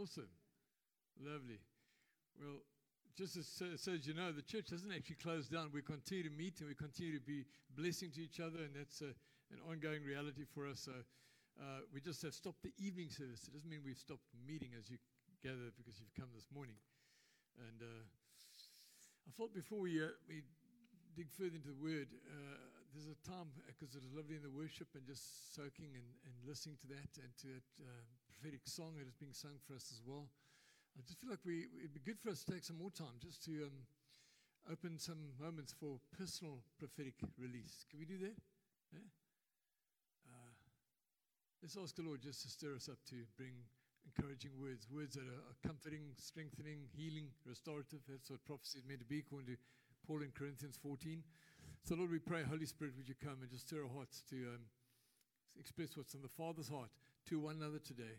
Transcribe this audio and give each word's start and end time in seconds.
Awesome. 0.00 0.32
Lovely. 1.20 1.60
Well, 2.40 2.64
just 3.18 3.36
as, 3.36 3.44
so, 3.44 3.92
as 3.92 4.08
you 4.08 4.16
know, 4.16 4.32
the 4.32 4.40
church 4.40 4.72
doesn't 4.72 4.88
actually 4.88 5.20
close 5.20 5.44
down. 5.44 5.68
We 5.76 5.82
continue 5.84 6.24
to 6.24 6.32
meet 6.32 6.56
and 6.64 6.72
we 6.72 6.74
continue 6.74 7.20
to 7.20 7.20
be 7.20 7.44
blessing 7.76 8.08
to 8.16 8.24
each 8.24 8.40
other, 8.40 8.64
and 8.64 8.72
that's 8.72 9.04
a, 9.04 9.12
an 9.52 9.60
ongoing 9.68 10.00
reality 10.00 10.48
for 10.48 10.64
us. 10.64 10.88
So 10.88 10.96
uh, 11.60 11.84
we 11.92 12.00
just 12.00 12.24
have 12.24 12.32
stopped 12.32 12.64
the 12.64 12.72
evening 12.80 13.12
service. 13.12 13.44
It 13.44 13.52
doesn't 13.52 13.68
mean 13.68 13.84
we've 13.84 14.00
stopped 14.00 14.24
meeting 14.40 14.72
as 14.72 14.88
you 14.88 14.96
gather 15.44 15.68
because 15.76 16.00
you've 16.00 16.16
come 16.16 16.32
this 16.32 16.48
morning. 16.48 16.80
And 17.60 17.84
uh, 17.84 18.04
I 19.28 19.30
thought 19.36 19.52
before 19.52 19.84
we, 19.84 20.00
uh, 20.00 20.16
we 20.24 20.40
dig 21.12 21.28
further 21.28 21.60
into 21.60 21.76
the 21.76 21.82
word, 21.82 22.08
uh, 22.24 22.56
there's 22.96 23.12
a 23.12 23.20
time 23.28 23.52
because 23.68 23.92
it 23.92 24.00
was 24.00 24.16
lovely 24.16 24.40
in 24.40 24.44
the 24.48 24.54
worship 24.54 24.88
and 24.96 25.04
just 25.04 25.52
soaking 25.52 25.92
and, 25.92 26.08
and 26.24 26.32
listening 26.48 26.80
to 26.80 26.88
that 26.88 27.10
and 27.20 27.28
to 27.44 27.52
that 27.52 27.68
uh, 27.84 28.00
prophetic 28.40 28.64
song 28.64 28.96
that 28.96 29.04
is 29.04 29.12
being 29.20 29.36
sung 29.36 29.60
for 29.68 29.76
us 29.76 29.92
as 29.92 30.00
well. 30.00 30.24
I 30.96 31.04
just 31.04 31.20
feel 31.20 31.28
like 31.28 31.44
we, 31.44 31.68
it'd 31.76 31.92
be 31.92 32.00
good 32.00 32.16
for 32.16 32.32
us 32.32 32.40
to 32.44 32.56
take 32.56 32.64
some 32.64 32.80
more 32.80 32.88
time 32.88 33.20
just 33.20 33.44
to 33.44 33.68
um, 33.68 33.84
open 34.72 34.96
some 34.96 35.36
moments 35.36 35.76
for 35.76 36.00
personal 36.16 36.64
prophetic 36.80 37.20
release. 37.36 37.84
Can 37.92 38.00
we 38.00 38.08
do 38.08 38.16
that? 38.24 38.32
Yeah? 38.96 39.04
Uh, 40.24 40.56
let's 41.60 41.76
ask 41.76 41.92
the 42.00 42.02
Lord 42.02 42.24
just 42.24 42.40
to 42.42 42.48
stir 42.48 42.80
us 42.80 42.88
up 42.88 42.96
to 43.12 43.28
bring 43.36 43.52
encouraging 44.08 44.56
words, 44.56 44.88
words 44.88 45.20
that 45.20 45.28
are, 45.28 45.52
comforting, 45.60 46.16
strengthening, 46.16 46.88
healing, 46.96 47.28
restorative. 47.44 48.00
That's 48.08 48.32
what 48.32 48.40
prophecy 48.48 48.80
is 48.80 48.88
meant 48.88 49.04
to 49.04 49.08
be, 49.08 49.20
according 49.20 49.52
to 49.52 49.60
Paul 50.08 50.24
in 50.24 50.32
Corinthians 50.32 50.80
14. 50.80 51.20
So, 51.84 51.92
Lord, 51.92 52.08
we 52.08 52.18
pray, 52.24 52.40
Holy 52.40 52.64
Spirit, 52.64 52.96
would 52.96 53.08
you 53.08 53.20
come 53.20 53.44
and 53.44 53.52
just 53.52 53.68
stir 53.68 53.84
our 53.84 53.92
hearts 53.92 54.24
to 54.32 54.56
um, 54.56 54.64
express 55.60 55.92
what's 55.92 56.16
on 56.16 56.24
the 56.24 56.32
Father's 56.32 56.72
heart 56.72 56.88
to 57.28 57.38
one 57.38 57.60
another 57.60 57.78
today. 57.78 58.16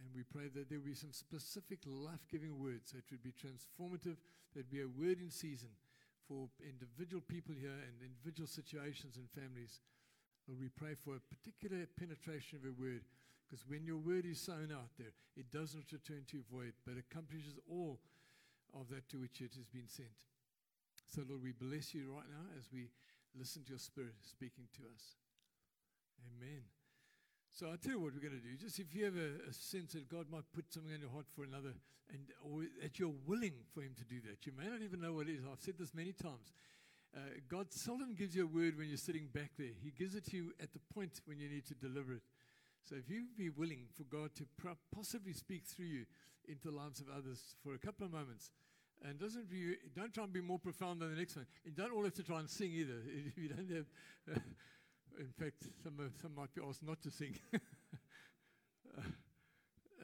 And 0.00 0.08
we 0.14 0.22
pray 0.22 0.48
that 0.54 0.68
there 0.68 0.78
will 0.78 0.92
be 0.92 0.94
some 0.94 1.12
specific 1.12 1.80
life 1.86 2.24
giving 2.30 2.58
words 2.58 2.92
that 2.92 3.08
would 3.10 3.22
be 3.22 3.32
transformative, 3.32 4.16
would 4.54 4.70
be 4.70 4.82
a 4.82 4.88
word 4.88 5.20
in 5.20 5.30
season 5.30 5.70
for 6.28 6.48
individual 6.62 7.22
people 7.22 7.54
here 7.54 7.74
and 7.74 8.00
individual 8.00 8.46
situations 8.46 9.16
and 9.16 9.28
families. 9.30 9.80
Lord, 10.48 10.60
we 10.60 10.68
pray 10.68 10.94
for 10.94 11.14
a 11.16 11.28
particular 11.30 11.86
penetration 11.98 12.58
of 12.58 12.64
your 12.64 12.74
word, 12.74 13.02
because 13.46 13.64
when 13.68 13.84
your 13.84 13.98
word 13.98 14.26
is 14.26 14.40
sown 14.40 14.72
out 14.72 14.90
there, 14.98 15.14
it 15.36 15.50
doesn't 15.50 15.92
return 15.92 16.24
to 16.30 16.42
void, 16.50 16.72
but 16.86 16.98
accomplishes 16.98 17.58
all 17.70 18.00
of 18.74 18.88
that 18.88 19.08
to 19.10 19.20
which 19.20 19.40
it 19.40 19.54
has 19.54 19.68
been 19.68 19.88
sent. 19.88 20.26
So, 21.06 21.22
Lord, 21.28 21.42
we 21.42 21.52
bless 21.52 21.94
you 21.94 22.14
right 22.14 22.28
now 22.28 22.48
as 22.58 22.72
we 22.72 22.88
listen 23.38 23.62
to 23.64 23.70
your 23.70 23.78
spirit 23.78 24.14
speaking 24.22 24.64
to 24.76 24.82
us. 24.94 25.16
Amen. 26.26 26.81
So 27.52 27.68
I'll 27.68 27.76
tell 27.76 27.92
you 27.92 28.00
what 28.00 28.14
we're 28.14 28.24
going 28.24 28.40
to 28.40 28.48
do. 28.48 28.56
Just 28.56 28.80
if 28.80 28.94
you 28.94 29.04
have 29.04 29.16
a, 29.16 29.48
a, 29.48 29.52
sense 29.52 29.92
that 29.92 30.08
God 30.08 30.26
might 30.32 30.48
put 30.54 30.72
something 30.72 30.92
in 30.92 31.02
your 31.02 31.10
heart 31.10 31.26
for 31.36 31.44
another, 31.44 31.76
and 32.08 32.24
or 32.40 32.64
that 32.80 32.98
you're 32.98 33.12
willing 33.26 33.52
for 33.74 33.82
Him 33.82 33.92
to 33.98 34.04
do 34.04 34.20
that, 34.28 34.46
you 34.46 34.52
may 34.56 34.64
not 34.64 34.80
even 34.80 35.00
know 35.00 35.12
what 35.12 35.28
it 35.28 35.36
is. 35.36 35.44
I've 35.44 35.60
said 35.60 35.74
this 35.78 35.94
many 35.94 36.12
times. 36.12 36.52
Uh, 37.14 37.20
God 37.50 37.70
seldom 37.70 38.14
gives 38.14 38.34
you 38.34 38.44
a 38.44 38.46
word 38.46 38.78
when 38.78 38.88
you're 38.88 38.96
sitting 38.96 39.28
back 39.34 39.52
there. 39.58 39.76
He 39.84 39.90
gives 39.90 40.14
it 40.14 40.24
to 40.30 40.36
you 40.36 40.52
at 40.62 40.72
the 40.72 40.80
point 40.94 41.20
when 41.26 41.38
you 41.38 41.48
need 41.48 41.66
to 41.66 41.74
deliver 41.74 42.14
it. 42.14 42.22
So 42.88 42.96
if 42.96 43.10
you 43.10 43.26
be 43.36 43.50
willing 43.50 43.84
for 43.94 44.04
God 44.04 44.30
to 44.36 44.46
possibly 44.94 45.34
speak 45.34 45.66
through 45.66 45.86
you 45.86 46.06
into 46.48 46.68
the 46.68 46.74
lives 46.74 47.00
of 47.00 47.06
others 47.14 47.54
for 47.62 47.74
a 47.74 47.78
couple 47.78 48.06
of 48.06 48.12
moments, 48.12 48.50
and 49.04 49.18
doesn't 49.18 49.50
be, 49.50 49.74
don't 49.94 50.12
try 50.14 50.24
and 50.24 50.32
be 50.32 50.40
more 50.40 50.58
profound 50.58 51.00
than 51.00 51.10
the 51.10 51.16
next 51.16 51.36
one. 51.36 51.46
You 51.64 51.72
don't 51.72 51.92
all 51.92 52.04
have 52.04 52.14
to 52.14 52.22
try 52.22 52.38
and 52.38 52.48
sing 52.48 52.72
either. 52.72 53.02
If 53.26 53.36
you 53.42 53.48
don't 53.48 53.70
have, 53.70 54.38
in 55.18 55.32
fact, 55.38 55.64
some, 55.82 55.98
some 56.20 56.34
might 56.34 56.54
be 56.54 56.62
asked 56.66 56.82
not 56.82 57.00
to 57.02 57.10
sing. 57.10 57.38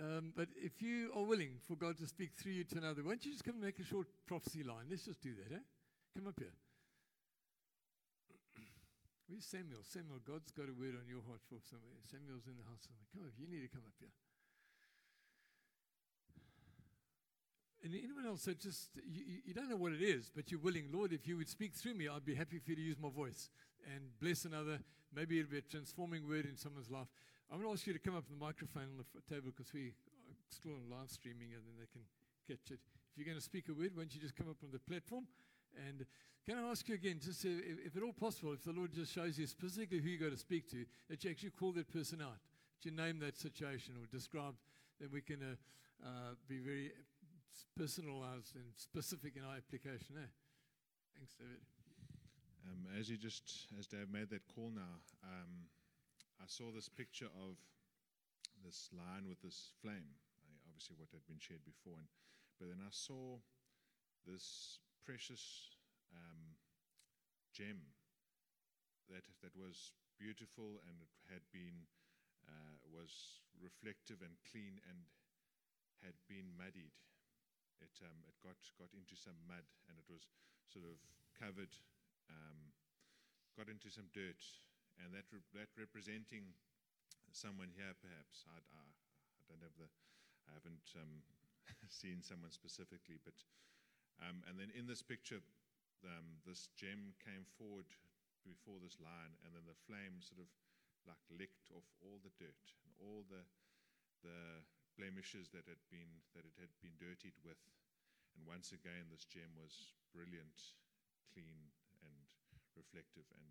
um, 0.01 0.33
but 0.37 0.49
if 0.57 0.83
you 0.83 1.11
are 1.17 1.25
willing 1.25 1.59
for 1.67 1.77
God 1.77 1.99
to 1.99 2.07
speak 2.07 2.33
through 2.37 2.53
you 2.53 2.65
to 2.65 2.79
another, 2.79 3.03
why 3.03 3.11
don't 3.11 3.25
you 3.25 3.33
just 3.33 3.45
come 3.45 3.55
and 3.57 3.65
make 3.65 3.79
a 3.79 3.85
short 3.85 4.07
prophecy 4.27 4.63
line? 4.63 4.87
Let's 4.91 5.05
just 5.05 5.21
do 5.21 5.35
that, 5.35 5.55
eh? 5.55 5.65
Come 6.17 6.27
up 6.27 6.39
here. 6.39 6.55
Where's 9.29 9.45
Samuel? 9.45 9.81
Samuel, 9.83 10.21
God's 10.27 10.51
got 10.53 10.69
a 10.69 10.75
word 10.75 10.97
on 10.97 11.09
your 11.09 11.23
heart 11.27 11.41
for 11.49 11.59
somewhere. 11.69 11.99
Samuel's 12.11 12.47
in 12.47 12.57
the 12.57 12.65
house. 12.69 12.89
Come 13.15 13.25
up, 13.25 13.33
you 13.39 13.47
need 13.47 13.63
to 13.63 13.73
come 13.73 13.87
up 13.87 13.95
here. 14.01 14.13
And 17.85 17.95
anyone 17.95 18.27
else 18.27 18.45
that 18.45 18.59
just, 18.59 18.91
you, 19.07 19.23
you 19.47 19.55
don't 19.55 19.71
know 19.71 19.77
what 19.77 19.93
it 19.93 20.03
is, 20.03 20.31
but 20.35 20.51
you're 20.51 20.61
willing, 20.61 20.89
Lord, 20.93 21.13
if 21.13 21.29
you 21.29 21.37
would 21.37 21.49
speak 21.49 21.75
through 21.75 21.95
me, 21.95 22.09
I'd 22.09 22.25
be 22.25 22.35
happy 22.35 22.59
for 22.59 22.71
you 22.71 22.77
to 22.77 22.83
use 22.83 22.97
my 23.01 23.09
voice 23.09 23.51
and 23.87 24.03
bless 24.21 24.45
another. 24.45 24.81
Maybe 25.15 25.39
it'll 25.39 25.51
be 25.51 25.59
a 25.59 25.63
transforming 25.63 26.29
word 26.29 26.45
in 26.45 26.57
someone's 26.57 26.91
life. 26.91 27.09
I'm 27.51 27.61
going 27.61 27.71
to 27.71 27.75
ask 27.75 27.87
you 27.87 27.93
to 27.93 27.99
come 27.99 28.17
up 28.17 28.27
to 28.27 28.33
the 28.33 28.39
microphone 28.39 28.93
on 28.93 29.01
the 29.01 29.35
table 29.35 29.53
because 29.57 29.73
we 29.73 29.95
are 30.29 30.37
still 30.51 30.73
on 30.73 30.91
live 30.91 31.11
streaming 31.11 31.57
and 31.57 31.65
then 31.65 31.75
they 31.81 31.89
can 31.89 32.05
catch 32.45 32.71
it. 32.71 32.81
If 33.11 33.17
you're 33.17 33.25
going 33.25 33.39
to 33.39 33.45
speak 33.45 33.69
a 33.69 33.75
word, 33.75 33.97
why 33.97 34.05
don't 34.05 34.15
you 34.15 34.21
just 34.21 34.37
come 34.37 34.49
up 34.51 34.61
on 34.63 34.71
the 34.71 34.79
platform? 34.79 35.27
And 35.89 36.05
can 36.45 36.59
I 36.59 36.71
ask 36.71 36.89
you 36.89 36.95
again, 36.95 37.21
just 37.25 37.45
if, 37.45 37.87
if 37.87 37.97
at 37.97 38.03
all 38.03 38.13
possible, 38.13 38.53
if 38.53 38.65
the 38.65 38.73
Lord 38.73 38.93
just 38.93 39.13
shows 39.13 39.39
you 39.39 39.47
specifically 39.47 40.01
who 40.01 40.09
you've 40.09 40.21
got 40.21 40.31
to 40.31 40.37
speak 40.37 40.69
to, 40.71 40.85
that 41.09 41.25
you 41.25 41.31
actually 41.31 41.51
call 41.51 41.73
that 41.73 41.93
person 41.93 42.21
out, 42.21 42.37
that 42.37 42.85
you 42.85 42.97
name 42.97 43.19
that 43.21 43.37
situation 43.37 43.95
or 44.01 44.07
describe, 44.07 44.55
then 45.01 45.11
we 45.13 45.21
can 45.21 45.41
uh, 45.43 46.07
uh, 46.07 46.35
be 46.49 46.59
very 46.59 46.93
personalized 47.77 48.57
and 48.57 48.65
specific 48.77 49.37
in 49.37 49.45
our 49.45 49.57
application. 49.57 50.17
Eh? 50.17 50.29
Thanks, 51.17 51.35
David. 51.35 51.78
Um, 52.69 52.85
as 53.01 53.09
you 53.09 53.17
just, 53.17 53.73
as 53.79 53.87
Dave 53.87 54.13
made 54.13 54.29
that 54.29 54.45
call 54.45 54.69
now, 54.69 55.01
um, 55.25 55.73
I 56.37 56.45
saw 56.45 56.69
this 56.69 56.89
picture 56.89 57.33
of 57.33 57.57
this 58.61 58.91
lion 58.93 59.25
with 59.25 59.41
this 59.41 59.73
flame, 59.81 60.13
obviously 60.69 60.97
what 61.01 61.09
had 61.17 61.25
been 61.25 61.41
shared 61.41 61.65
before, 61.65 61.97
and, 61.97 62.09
but 62.61 62.69
then 62.69 62.85
I 62.85 62.93
saw 62.93 63.41
this 64.29 64.79
precious 65.01 65.73
um, 66.13 66.61
gem 67.57 67.81
that 69.09 69.25
that 69.41 69.57
was 69.57 69.97
beautiful 70.21 70.85
and 70.85 71.01
it 71.01 71.13
had 71.33 71.41
been 71.49 71.89
uh, 72.45 72.77
was 72.93 73.41
reflective 73.57 74.21
and 74.21 74.37
clean 74.45 74.77
and 74.85 75.09
had 76.05 76.17
been 76.29 76.53
muddied. 76.61 76.93
It, 77.81 77.95
um, 78.05 78.21
it 78.29 78.37
got, 78.45 78.59
got 78.77 78.93
into 78.93 79.17
some 79.17 79.39
mud 79.49 79.65
and 79.89 79.97
it 79.97 80.05
was 80.13 80.29
sort 80.69 80.85
of 80.85 81.01
covered, 81.39 81.73
um, 82.31 82.73
got 83.57 83.69
into 83.69 83.91
some 83.91 84.09
dirt. 84.15 84.41
And 84.99 85.15
that, 85.15 85.31
re- 85.31 85.47
that 85.55 85.71
representing 85.79 86.55
someone 87.31 87.71
here, 87.71 87.95
perhaps. 88.03 88.43
I, 88.51 88.59
I, 88.59 88.83
I 88.85 89.43
don't 89.47 89.63
have 89.63 89.77
the, 89.79 89.91
I 90.49 90.57
haven't 90.59 90.89
um, 90.99 91.23
seen 91.91 92.25
someone 92.25 92.51
specifically, 92.51 93.23
but, 93.23 93.39
um, 94.19 94.43
and 94.51 94.59
then 94.59 94.75
in 94.75 94.91
this 94.91 95.07
picture, 95.07 95.39
um, 96.03 96.43
this 96.47 96.71
gem 96.79 97.15
came 97.23 97.47
forward 97.59 97.87
before 98.47 98.79
this 98.83 98.99
lion, 99.03 99.35
and 99.45 99.55
then 99.55 99.67
the 99.67 99.79
flame 99.87 100.23
sort 100.23 100.43
of 100.43 100.51
like 101.07 101.21
licked 101.33 101.73
off 101.73 101.87
all 102.05 102.21
the 102.21 102.35
dirt 102.37 102.65
and 102.85 102.93
all 103.01 103.25
the, 103.29 103.43
the 104.23 104.63
blemishes 104.99 105.49
that 105.55 105.65
had 105.71 105.81
been 105.89 106.21
that 106.35 106.45
it 106.45 106.55
had 106.59 106.73
been 106.83 106.95
dirtied 106.99 107.39
with. 107.47 107.59
And 108.37 108.45
once 108.47 108.71
again, 108.71 109.11
this 109.11 109.27
gem 109.27 109.51
was 109.59 109.95
brilliant, 110.15 110.77
clean, 111.33 111.71
reflective. 112.79 113.27
And 113.35 113.47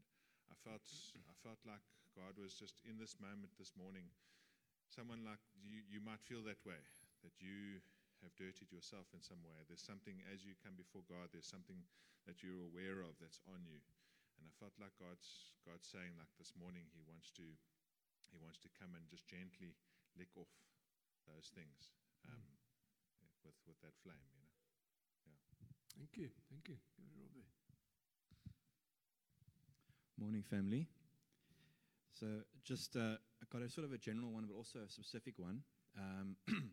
I 0.47 0.55
felt 0.63 0.87
I 1.27 1.35
felt 1.43 1.59
like 1.67 1.83
God 2.15 2.39
was 2.39 2.55
just 2.55 2.79
in 2.87 2.95
this 2.95 3.19
moment 3.19 3.51
this 3.59 3.75
morning. 3.75 4.07
Someone 4.87 5.27
like 5.27 5.43
you, 5.59 5.83
you 5.83 5.99
might 5.99 6.23
feel 6.23 6.39
that 6.47 6.63
way, 6.63 6.79
that 7.21 7.35
you 7.43 7.83
have 8.23 8.31
dirtied 8.39 8.71
yourself 8.71 9.11
in 9.11 9.19
some 9.19 9.43
way. 9.43 9.59
There's 9.67 9.83
something 9.83 10.23
as 10.31 10.47
you 10.47 10.55
come 10.63 10.79
before 10.79 11.03
God. 11.05 11.29
There's 11.35 11.49
something 11.49 11.83
that 12.25 12.39
you're 12.39 12.65
aware 12.71 13.03
of 13.03 13.19
that's 13.19 13.43
on 13.51 13.61
you. 13.67 13.83
And 14.39 14.47
I 14.47 14.53
felt 14.57 14.73
like 14.79 14.95
God's 14.95 15.59
God's 15.67 15.85
saying 15.85 16.15
like 16.15 16.31
this 16.39 16.55
morning 16.55 16.87
He 16.95 17.03
wants 17.03 17.29
to 17.35 17.45
He 18.31 18.37
wants 18.39 18.57
to 18.63 18.69
come 18.79 18.95
and 18.95 19.03
just 19.11 19.27
gently 19.27 19.75
lick 20.15 20.31
off 20.39 20.49
those 21.27 21.51
things 21.51 21.91
um, 22.31 22.47
with 23.43 23.57
with 23.67 23.79
that 23.83 23.93
flame, 24.01 24.23
you 24.31 24.39
know. 24.39 24.55
Yeah. 25.27 25.41
Thank 25.99 26.15
you, 26.15 26.29
thank 26.49 26.71
you, 26.71 26.77
Morning, 30.19 30.41
family. 30.41 30.87
So, 32.19 32.25
just 32.63 32.95
uh, 32.95 33.17
I 33.19 33.45
got 33.51 33.61
a 33.61 33.69
sort 33.69 33.85
of 33.85 33.93
a 33.93 33.99
general 33.99 34.31
one, 34.31 34.45
but 34.47 34.55
also 34.55 34.79
a 34.79 34.89
specific 34.89 35.35
one. 35.37 35.61
Um, 35.95 36.35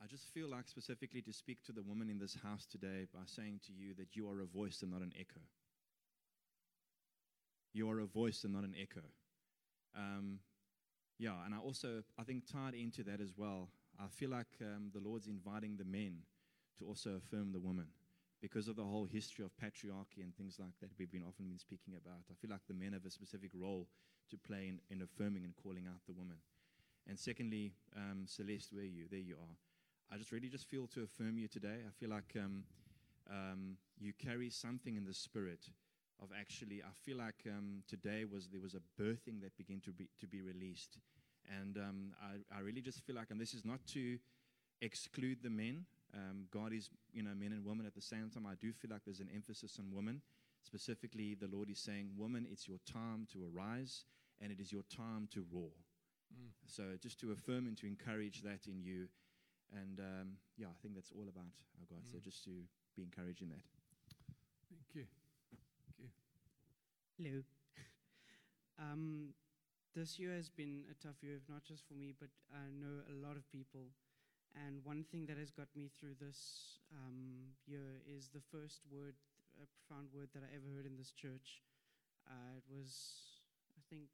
I 0.00 0.06
just 0.06 0.32
feel 0.32 0.48
like 0.48 0.68
specifically 0.68 1.20
to 1.22 1.32
speak 1.32 1.64
to 1.64 1.72
the 1.72 1.82
woman 1.82 2.08
in 2.08 2.20
this 2.20 2.36
house 2.44 2.66
today 2.66 3.08
by 3.12 3.22
saying 3.26 3.62
to 3.66 3.72
you 3.72 3.92
that 3.94 4.14
you 4.14 4.30
are 4.30 4.40
a 4.40 4.46
voice 4.46 4.82
and 4.82 4.92
not 4.92 5.02
an 5.02 5.12
echo. 5.18 5.40
You 7.72 7.90
are 7.90 7.98
a 7.98 8.06
voice 8.06 8.44
and 8.44 8.52
not 8.52 8.62
an 8.62 8.76
echo. 8.80 9.04
Um, 9.96 10.38
yeah, 11.18 11.44
and 11.44 11.52
I 11.52 11.58
also, 11.58 12.04
I 12.16 12.22
think 12.22 12.44
tied 12.46 12.74
into 12.74 13.02
that 13.02 13.20
as 13.20 13.32
well, 13.36 13.70
I 13.98 14.06
feel 14.06 14.30
like 14.30 14.46
um, 14.60 14.92
the 14.94 15.00
Lord's 15.00 15.26
inviting 15.26 15.76
the 15.76 15.84
men 15.84 16.18
to 16.78 16.86
also 16.86 17.16
affirm 17.16 17.50
the 17.50 17.60
woman 17.60 17.86
because 18.40 18.68
of 18.68 18.76
the 18.76 18.84
whole 18.84 19.04
history 19.04 19.44
of 19.44 19.50
patriarchy 19.56 20.22
and 20.22 20.34
things 20.36 20.56
like 20.58 20.72
that 20.80 20.90
we've 20.98 21.10
been 21.10 21.24
often 21.26 21.46
been 21.46 21.58
speaking 21.58 21.94
about. 21.94 22.24
I 22.30 22.34
feel 22.40 22.50
like 22.50 22.66
the 22.66 22.74
men 22.74 22.92
have 22.92 23.04
a 23.04 23.10
specific 23.10 23.50
role 23.54 23.86
to 24.30 24.36
play 24.36 24.68
in, 24.68 24.80
in 24.90 25.02
affirming 25.02 25.44
and 25.44 25.54
calling 25.56 25.86
out 25.86 26.00
the 26.06 26.12
woman. 26.12 26.36
And 27.08 27.18
secondly, 27.18 27.72
um, 27.96 28.24
Celeste, 28.26 28.72
where 28.72 28.84
you? 28.84 29.06
There 29.10 29.20
you 29.20 29.36
are. 29.36 29.56
I 30.12 30.18
just 30.18 30.32
really 30.32 30.48
just 30.48 30.68
feel 30.68 30.86
to 30.88 31.02
affirm 31.02 31.38
you 31.38 31.48
today. 31.48 31.78
I 31.86 31.90
feel 31.98 32.10
like 32.10 32.36
um, 32.36 32.64
um, 33.30 33.76
you 33.98 34.12
carry 34.12 34.50
something 34.50 34.96
in 34.96 35.04
the 35.04 35.14
spirit 35.14 35.70
of 36.20 36.28
actually. 36.38 36.82
I 36.82 36.92
feel 37.04 37.18
like 37.18 37.46
um, 37.46 37.82
today 37.88 38.24
was 38.24 38.48
there 38.48 38.60
was 38.60 38.74
a 38.74 39.02
birthing 39.02 39.40
that 39.42 39.56
began 39.56 39.80
to 39.80 39.92
be 39.92 40.08
to 40.20 40.26
be 40.26 40.42
released, 40.42 40.98
and 41.60 41.76
um, 41.78 42.12
I, 42.22 42.56
I 42.56 42.60
really 42.60 42.80
just 42.80 43.04
feel 43.04 43.16
like, 43.16 43.30
and 43.30 43.40
this 43.40 43.54
is 43.54 43.64
not 43.64 43.80
to 43.88 44.18
exclude 44.80 45.38
the 45.42 45.50
men. 45.50 45.84
Um, 46.14 46.46
God 46.50 46.72
is, 46.72 46.90
you 47.12 47.22
know, 47.22 47.30
men 47.38 47.52
and 47.52 47.64
women 47.64 47.86
at 47.86 47.94
the 47.94 48.00
same 48.00 48.30
time. 48.32 48.46
I 48.46 48.54
do 48.60 48.72
feel 48.72 48.90
like 48.90 49.02
there's 49.04 49.20
an 49.20 49.30
emphasis 49.34 49.78
on 49.78 49.94
women. 49.94 50.20
Specifically, 50.62 51.34
the 51.34 51.48
Lord 51.48 51.70
is 51.70 51.78
saying, 51.78 52.10
Woman, 52.16 52.46
it's 52.50 52.66
your 52.68 52.78
time 52.90 53.26
to 53.32 53.38
arise 53.54 54.04
and 54.40 54.50
it 54.52 54.60
is 54.60 54.72
your 54.72 54.82
time 54.94 55.28
to 55.34 55.44
roar. 55.52 55.70
Mm. 56.34 56.50
So 56.66 56.82
just 57.00 57.20
to 57.20 57.32
affirm 57.32 57.66
and 57.66 57.76
to 57.78 57.86
encourage 57.86 58.42
that 58.42 58.66
in 58.66 58.82
you. 58.82 59.08
And 59.72 60.00
um, 60.00 60.28
yeah, 60.56 60.66
I 60.66 60.76
think 60.82 60.94
that's 60.94 61.12
all 61.12 61.28
about 61.28 61.54
our 61.78 61.86
God. 61.88 62.06
So 62.10 62.18
Mm. 62.18 62.22
just 62.24 62.44
to 62.44 62.50
be 62.96 63.02
encouraged 63.02 63.42
in 63.42 63.50
that. 63.50 63.62
Thank 64.68 64.94
you. 64.94 65.06
Thank 65.86 65.98
you. 65.98 66.08
Hello. 67.18 67.42
um, 68.78 69.34
this 69.94 70.18
year 70.18 70.34
has 70.34 70.48
been 70.48 70.84
a 70.90 70.94
tough 71.06 71.22
year, 71.22 71.40
not 71.48 71.64
just 71.64 71.86
for 71.86 71.94
me, 71.94 72.12
but 72.18 72.28
I 72.52 72.70
know 72.70 73.02
a 73.10 73.26
lot 73.26 73.36
of 73.36 73.48
people. 73.50 73.90
And 74.54 74.84
one 74.84 75.04
thing 75.10 75.26
that 75.26 75.38
has 75.38 75.50
got 75.50 75.68
me 75.76 75.90
through 75.98 76.18
this 76.20 76.80
um, 76.92 77.54
year 77.66 78.02
is 78.06 78.28
the 78.34 78.42
first 78.50 78.82
word, 78.90 79.14
a 79.62 79.66
profound 79.66 80.08
word 80.12 80.28
that 80.34 80.42
I 80.42 80.50
ever 80.54 80.66
heard 80.74 80.86
in 80.86 80.96
this 80.96 81.12
church. 81.12 81.62
Uh, 82.26 82.58
it 82.58 82.64
was, 82.66 82.90
I 83.78 83.82
think, 83.88 84.10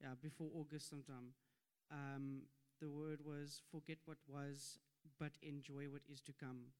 yeah, 0.00 0.16
before 0.20 0.48
August 0.56 0.88
sometime. 0.88 1.36
Um, 1.90 2.48
the 2.80 2.88
word 2.88 3.20
was 3.24 3.60
forget 3.70 3.98
what 4.06 4.18
was, 4.26 4.78
but 5.20 5.32
enjoy 5.42 5.86
what 5.92 6.02
is 6.10 6.20
to 6.22 6.32
come. 6.32 6.72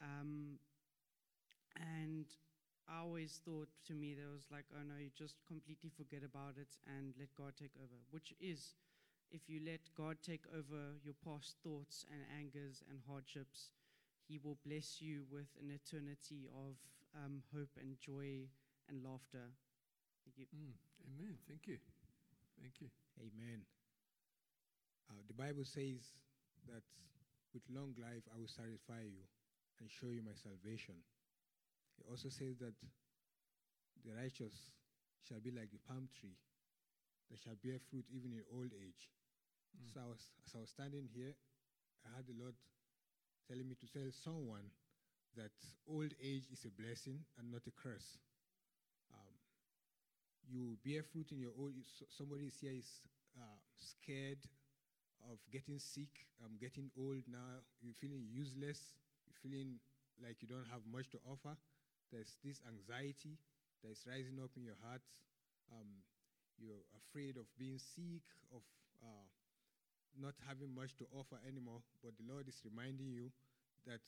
Um, 0.00 0.58
and 1.76 2.26
I 2.88 3.00
always 3.02 3.40
thought 3.44 3.68
to 3.86 3.94
me 3.94 4.14
that 4.14 4.26
was 4.32 4.48
like, 4.50 4.64
oh 4.74 4.82
no, 4.82 4.96
you 4.98 5.10
just 5.16 5.36
completely 5.46 5.90
forget 5.94 6.22
about 6.24 6.56
it 6.56 6.78
and 6.86 7.14
let 7.18 7.28
God 7.36 7.52
take 7.58 7.74
over, 7.76 8.00
which 8.10 8.34
is 8.40 8.74
if 9.30 9.48
you 9.48 9.60
let 9.64 9.80
God 9.96 10.18
take 10.22 10.44
over 10.50 10.98
your 11.02 11.14
past 11.24 11.56
thoughts 11.62 12.04
and 12.10 12.20
angers 12.34 12.82
and 12.90 12.98
hardships, 13.08 13.70
He 14.26 14.38
will 14.42 14.58
bless 14.66 15.00
you 15.00 15.24
with 15.30 15.48
an 15.62 15.70
eternity 15.70 16.50
of 16.50 16.74
um, 17.14 17.42
hope 17.54 17.70
and 17.78 17.98
joy 17.98 18.50
and 18.88 19.02
laughter. 19.02 19.50
Thank 20.26 20.36
you. 20.38 20.46
Mm. 20.50 20.74
Amen. 21.14 21.34
Thank 21.46 21.66
you. 21.66 21.78
Thank 22.60 22.80
you. 22.80 22.88
Amen. 23.18 23.62
Uh, 25.10 25.22
the 25.26 25.34
Bible 25.34 25.64
says 25.64 26.14
that 26.66 26.82
with 27.54 27.62
long 27.70 27.94
life 27.98 28.22
I 28.30 28.38
will 28.38 28.50
satisfy 28.50 29.02
you 29.02 29.26
and 29.80 29.90
show 29.90 30.10
you 30.10 30.22
my 30.22 30.34
salvation. 30.38 30.94
It 31.98 32.06
also 32.10 32.28
says 32.28 32.58
that 32.60 32.74
the 34.06 34.14
righteous 34.14 34.70
shall 35.26 35.40
be 35.40 35.50
like 35.50 35.70
the 35.70 35.82
palm 35.86 36.08
tree 36.14 36.38
that 37.30 37.38
shall 37.38 37.58
bear 37.62 37.78
fruit 37.90 38.04
even 38.10 38.32
in 38.32 38.42
old 38.54 38.70
age. 38.74 39.10
Mm. 39.76 39.92
So 39.92 40.00
I 40.00 40.08
was, 40.08 40.22
as 40.46 40.54
I 40.54 40.60
was 40.60 40.70
standing 40.70 41.08
here, 41.14 41.34
I 42.06 42.16
had 42.16 42.26
the 42.26 42.36
Lord 42.38 42.54
telling 43.48 43.68
me 43.68 43.74
to 43.76 43.86
tell 43.90 44.08
someone 44.12 44.70
that 45.36 45.54
old 45.88 46.12
age 46.22 46.46
is 46.52 46.64
a 46.64 46.72
blessing 46.74 47.20
and 47.38 47.50
not 47.50 47.62
a 47.66 47.74
curse. 47.74 48.18
Um, 49.12 49.34
you 50.48 50.78
bear 50.84 51.02
fruit 51.02 51.30
in 51.30 51.38
your 51.38 51.54
old. 51.58 51.72
Somebody 52.10 52.46
is 52.46 52.58
here 52.60 52.74
is 52.74 53.02
uh, 53.38 53.60
scared 53.76 54.42
of 55.30 55.38
getting 55.52 55.78
sick. 55.78 56.26
I'm 56.42 56.56
getting 56.58 56.90
old 56.98 57.22
now. 57.30 57.62
You're 57.82 57.94
feeling 57.98 58.26
useless. 58.26 58.98
You're 59.26 59.38
feeling 59.42 59.78
like 60.22 60.42
you 60.42 60.48
don't 60.48 60.66
have 60.70 60.82
much 60.90 61.10
to 61.10 61.18
offer. 61.26 61.54
There's 62.10 62.36
this 62.42 62.60
anxiety 62.66 63.38
that 63.82 63.90
is 63.90 64.02
rising 64.06 64.42
up 64.42 64.50
in 64.56 64.64
your 64.64 64.78
heart. 64.82 65.04
Um, 65.70 66.02
you're 66.58 66.82
afraid 66.98 67.36
of 67.38 67.46
being 67.56 67.78
sick, 67.78 68.26
of 68.50 68.62
uh, 69.00 69.26
not 70.18 70.34
having 70.46 70.74
much 70.74 70.96
to 70.98 71.06
offer 71.12 71.38
anymore. 71.46 71.82
But 72.02 72.16
the 72.18 72.26
Lord 72.30 72.48
is 72.48 72.60
reminding 72.64 73.10
you 73.10 73.30
that 73.86 74.00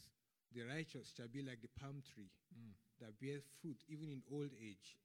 the 0.53 0.63
righteous 0.69 1.13
shall 1.17 1.29
be 1.29 1.43
like 1.43 1.63
the 1.63 1.73
palm 1.81 2.03
tree 2.03 2.31
Mm. 2.53 2.75
that 3.01 3.19
bears 3.21 3.45
fruit 3.61 3.83
even 3.89 4.11
in 4.11 4.23
old 4.31 4.51
age. 4.61 4.99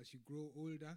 As 0.00 0.12
you 0.14 0.20
grow 0.24 0.50
older, 0.56 0.96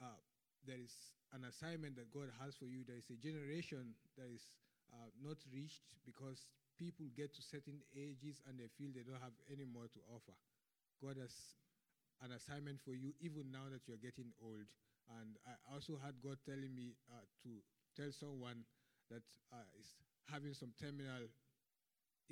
uh, 0.00 0.20
there 0.66 0.78
is 0.80 0.92
an 1.32 1.44
assignment 1.44 1.96
that 1.96 2.10
God 2.10 2.30
has 2.40 2.56
for 2.56 2.66
you. 2.66 2.84
There 2.84 2.96
is 2.96 3.10
a 3.10 3.16
generation 3.16 3.94
that 4.16 4.28
is 4.32 4.50
uh, 4.92 5.10
not 5.22 5.36
reached 5.52 5.84
because 6.04 6.46
people 6.78 7.06
get 7.14 7.34
to 7.34 7.42
certain 7.42 7.80
ages 7.94 8.40
and 8.48 8.58
they 8.58 8.68
feel 8.68 8.90
they 8.92 9.04
don't 9.04 9.20
have 9.22 9.36
any 9.52 9.64
more 9.64 9.86
to 9.92 10.00
offer. 10.08 10.34
God 11.00 11.16
has 11.20 11.32
an 12.22 12.32
assignment 12.32 12.80
for 12.84 12.94
you 12.94 13.12
even 13.20 13.50
now 13.52 13.68
that 13.72 13.86
you're 13.88 14.00
getting 14.00 14.32
old. 14.42 14.68
And 15.20 15.36
I 15.46 15.56
also 15.72 15.98
had 16.00 16.20
God 16.22 16.38
telling 16.44 16.74
me 16.74 16.96
uh, 17.10 17.24
to 17.44 17.50
tell 18.00 18.16
someone 18.16 18.64
that 19.12 19.20
uh, 19.52 19.68
is 19.76 19.92
having 20.32 20.56
some 20.56 20.72
terminal 20.80 21.28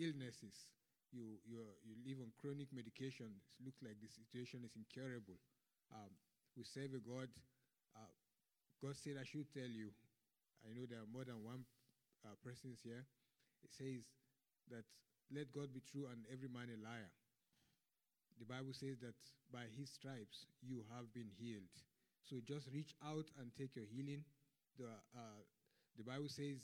illnesses. 0.00 0.72
You, 1.12 1.36
you, 1.44 1.60
you 1.84 1.92
live 2.08 2.24
on 2.24 2.32
chronic 2.40 2.72
medication. 2.72 3.28
It 3.60 3.68
looks 3.68 3.84
like 3.84 4.00
the 4.00 4.08
situation 4.08 4.64
is 4.64 4.72
incurable. 4.72 5.36
Um, 5.92 6.08
we 6.56 6.64
serve 6.64 6.96
a 6.96 7.02
God. 7.04 7.28
Uh, 7.92 8.12
God 8.80 8.96
said, 8.96 9.20
I 9.20 9.28
should 9.28 9.52
tell 9.52 9.68
you. 9.68 9.92
I 10.64 10.72
know 10.72 10.88
there 10.88 11.04
are 11.04 11.12
more 11.12 11.28
than 11.28 11.44
one 11.44 11.68
uh, 12.24 12.32
persons 12.40 12.80
here. 12.80 13.04
It 13.60 13.72
says 13.72 14.08
that 14.72 14.88
let 15.28 15.52
God 15.52 15.76
be 15.76 15.84
true 15.84 16.08
and 16.08 16.24
every 16.32 16.48
man 16.48 16.72
a 16.72 16.80
liar. 16.80 17.12
The 18.40 18.48
Bible 18.48 18.72
says 18.72 18.96
that 19.04 19.18
by 19.52 19.68
his 19.76 19.92
stripes 19.92 20.48
you 20.64 20.86
have 20.96 21.12
been 21.12 21.28
healed. 21.36 21.72
So 22.24 22.40
just 22.40 22.72
reach 22.72 22.96
out 23.04 23.28
and 23.36 23.52
take 23.56 23.76
your 23.76 23.88
healing. 23.88 24.24
The, 24.78 24.92
uh, 25.12 25.42
the 25.98 26.06
Bible 26.06 26.30
says, 26.30 26.62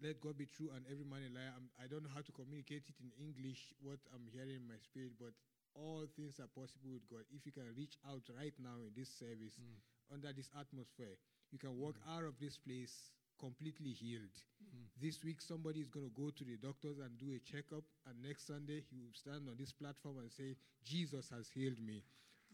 let 0.00 0.20
God 0.22 0.38
be 0.38 0.46
true 0.46 0.70
and 0.74 0.86
every 0.86 1.04
man 1.04 1.26
a 1.26 1.30
liar. 1.34 1.52
I'm, 1.52 1.66
I 1.76 1.90
don't 1.90 2.06
know 2.06 2.14
how 2.14 2.22
to 2.22 2.32
communicate 2.32 2.86
it 2.86 2.98
in 3.02 3.10
English, 3.18 3.74
what 3.82 3.98
I'm 4.14 4.24
hearing 4.30 4.62
in 4.62 4.66
my 4.66 4.78
spirit, 4.78 5.18
but 5.18 5.34
all 5.74 6.06
things 6.16 6.38
are 6.38 6.50
possible 6.54 6.94
with 6.94 7.04
God. 7.10 7.26
If 7.34 7.44
you 7.46 7.52
can 7.52 7.66
reach 7.76 7.98
out 8.06 8.22
right 8.38 8.54
now 8.62 8.78
in 8.86 8.94
this 8.96 9.10
service, 9.10 9.58
Mm. 9.58 10.14
under 10.14 10.32
this 10.32 10.48
atmosphere, 10.58 11.18
you 11.50 11.58
can 11.58 11.76
walk 11.76 11.96
out 12.08 12.24
of 12.24 12.38
this 12.40 12.56
place 12.56 13.10
completely 13.38 13.90
healed. 13.92 14.34
Mm. 14.62 14.86
This 15.02 15.22
week, 15.22 15.40
somebody 15.42 15.80
is 15.80 15.90
going 15.90 16.06
to 16.08 16.14
go 16.14 16.30
to 16.30 16.44
the 16.44 16.56
doctors 16.56 16.98
and 16.98 17.18
do 17.18 17.34
a 17.34 17.38
checkup, 17.42 17.84
and 18.06 18.14
next 18.22 18.46
Sunday, 18.46 18.82
he 18.90 18.96
will 19.02 19.14
stand 19.14 19.48
on 19.48 19.56
this 19.58 19.72
platform 19.72 20.18
and 20.18 20.30
say, 20.32 20.56
Jesus 20.84 21.28
has 21.30 21.48
healed 21.50 21.78
me. 21.78 22.02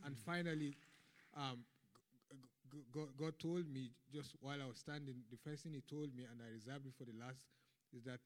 And 0.05 0.17
finally, 0.19 0.77
um, 1.37 1.65
God, 2.93 3.09
God 3.19 3.35
told 3.39 3.71
me 3.71 3.91
just 4.13 4.35
while 4.41 4.59
I 4.61 4.67
was 4.67 4.79
standing, 4.79 5.23
the 5.31 5.39
first 5.43 5.63
thing 5.63 5.75
He 5.75 5.83
told 5.87 6.15
me, 6.15 6.25
and 6.25 6.41
I 6.43 6.51
reserved 6.51 6.87
it 6.87 6.95
for 6.99 7.05
the 7.05 7.17
last, 7.19 7.47
is 7.95 8.03
that 8.05 8.23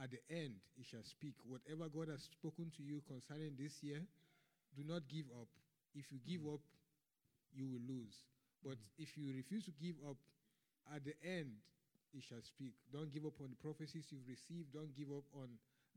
at 0.00 0.10
the 0.10 0.22
end 0.32 0.56
He 0.76 0.84
shall 0.84 1.04
speak. 1.04 1.34
Whatever 1.44 1.88
God 1.88 2.08
has 2.08 2.24
spoken 2.24 2.72
to 2.76 2.82
you 2.82 3.02
concerning 3.06 3.56
this 3.58 3.82
year, 3.82 4.00
do 4.76 4.82
not 4.84 5.06
give 5.08 5.26
up. 5.36 5.48
If 5.94 6.10
you 6.10 6.18
give 6.26 6.42
up, 6.50 6.62
you 7.54 7.70
will 7.70 7.84
lose. 7.86 8.24
But 8.62 8.80
mm-hmm. 8.80 9.04
if 9.04 9.14
you 9.16 9.30
refuse 9.36 9.64
to 9.70 9.74
give 9.76 9.94
up, 10.08 10.16
at 10.92 11.04
the 11.04 11.14
end 11.24 11.54
He 12.12 12.20
shall 12.20 12.42
speak. 12.42 12.74
Don't 12.92 13.12
give 13.12 13.26
up 13.26 13.38
on 13.42 13.50
the 13.50 13.60
prophecies 13.60 14.08
you've 14.10 14.26
received. 14.28 14.72
Don't 14.72 14.94
give 14.94 15.10
up 15.10 15.26
on 15.34 15.50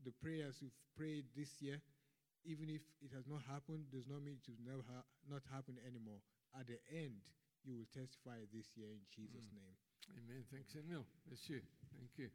the 0.04 0.14
prayers 0.22 0.58
you've 0.60 0.76
prayed 0.96 1.26
this 1.36 1.50
year. 1.60 1.78
Even 2.46 2.70
if 2.70 2.82
it 3.02 3.10
has 3.14 3.26
not 3.26 3.42
happened, 3.50 3.90
does 3.90 4.06
not 4.06 4.22
mean 4.22 4.38
it 4.38 4.46
will 4.46 4.62
never 4.62 4.84
ha- 4.86 5.08
not 5.26 5.42
happen 5.50 5.74
anymore. 5.82 6.22
At 6.54 6.70
the 6.70 6.78
end, 6.94 7.18
you 7.64 7.76
will 7.76 7.90
testify 7.92 8.38
this 8.52 8.66
year 8.76 8.90
in 8.92 9.02
Jesus' 9.10 9.48
Mm. 9.50 9.58
name. 9.58 9.76
Amen. 10.16 10.44
Thanks, 10.50 10.74
Emil. 10.74 11.04
That's 11.28 11.48
you. 11.50 11.60
Thank 11.98 12.16
you. 12.18 12.30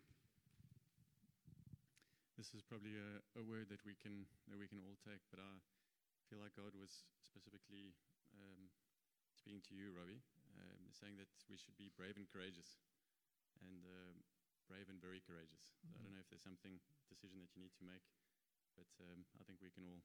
This 2.38 2.54
is 2.54 2.62
probably 2.66 2.98
a, 2.98 3.22
a 3.40 3.44
word 3.46 3.70
that 3.70 3.82
we 3.86 3.94
can 3.96 4.26
that 4.50 4.58
we 4.58 4.68
can 4.68 4.82
all 4.82 4.98
take, 5.06 5.22
but 5.30 5.40
I 5.40 5.54
feel 6.30 6.42
like 6.42 6.54
God 6.58 6.74
was 6.74 7.06
specifically 7.22 7.94
um, 8.34 8.70
speaking 9.38 9.62
to 9.70 9.74
you, 9.78 9.94
Robbie, 9.94 10.22
um, 10.58 10.82
saying 10.92 11.18
that 11.22 11.30
we 11.50 11.58
should 11.58 11.78
be 11.78 11.94
brave 11.94 12.18
and 12.18 12.26
courageous, 12.30 12.82
and 13.62 13.86
um, 13.86 14.18
brave 14.68 14.90
and 14.90 14.98
very 15.02 15.22
courageous. 15.22 15.78
So 15.86 15.94
I 15.94 16.02
don't 16.04 16.14
know 16.14 16.22
if 16.26 16.30
there's 16.30 16.46
something 16.46 16.82
decision 17.10 17.42
that 17.46 17.54
you 17.54 17.62
need 17.62 17.74
to 17.78 17.86
make, 17.86 18.06
but 18.76 18.90
um, 19.14 19.26
I 19.38 19.46
think 19.46 19.62
we 19.62 19.70
can 19.70 19.86
all 19.86 20.02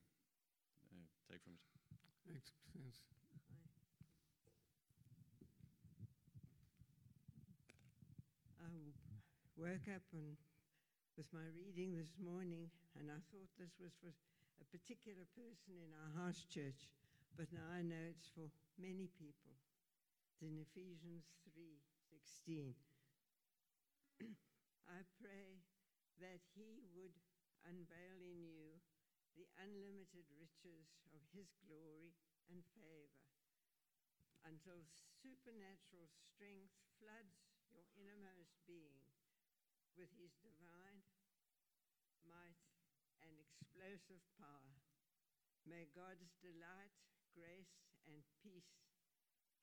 uh, 0.92 1.08
take 1.32 1.40
from 1.42 1.56
it. 1.56 1.64
Thanks. 2.28 2.52
I 8.68 8.92
woke 9.56 9.88
up 9.88 10.04
and 10.12 10.37
with 11.16 11.32
my 11.32 11.48
reading 11.56 11.96
this 11.96 12.12
morning, 12.20 12.68
and 13.00 13.08
I 13.08 13.16
thought 13.32 13.48
this 13.56 13.72
was 13.80 13.96
for 13.96 14.12
a 14.12 14.66
particular 14.68 15.25
person 15.32 15.80
in 15.80 15.88
our 15.96 16.12
house 16.20 16.44
church, 16.52 16.84
but 17.32 17.48
now 17.48 17.64
I 17.72 17.80
know 17.80 18.12
it's 18.12 18.28
for 18.28 18.52
many 18.76 19.08
people. 19.16 19.56
It's 20.28 20.44
in 20.44 20.60
Ephesians 20.60 21.32
3:16. 21.48 22.76
I 24.84 25.00
pray 25.16 25.64
that 26.20 26.44
He 26.52 26.84
would 26.92 27.16
unveil 27.64 28.20
in 28.20 28.44
you 28.44 28.76
the 29.32 29.48
unlimited 29.64 30.28
riches 30.37 30.92
of 31.16 31.25
His 31.32 31.48
glory 31.64 32.12
and 32.52 32.60
favor 32.76 33.32
until 34.44 34.84
supernatural 35.25 36.04
strength 36.12 36.76
floods 37.00 37.48
your 37.72 37.84
innermost 37.96 38.54
being 38.64 39.02
with 39.96 40.08
His 40.16 40.32
divine 40.40 41.02
might 42.26 42.60
and 43.25 43.34
explosive 43.37 44.22
power. 44.38 44.75
May 45.66 45.88
God's 45.92 46.32
delight, 46.40 46.94
grace, 47.34 47.76
and 48.08 48.25
peace 48.40 48.72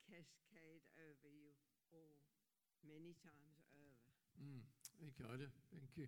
cascade 0.06 0.86
over 1.02 1.26
you 1.26 1.50
all 1.90 2.22
many 2.86 3.18
times 3.18 3.66
over. 3.74 4.06
Mm. 4.38 4.62
Thank 5.02 5.18
you, 5.18 5.26
Ida. 5.26 5.50
Thank 5.74 5.90
you. 5.98 6.06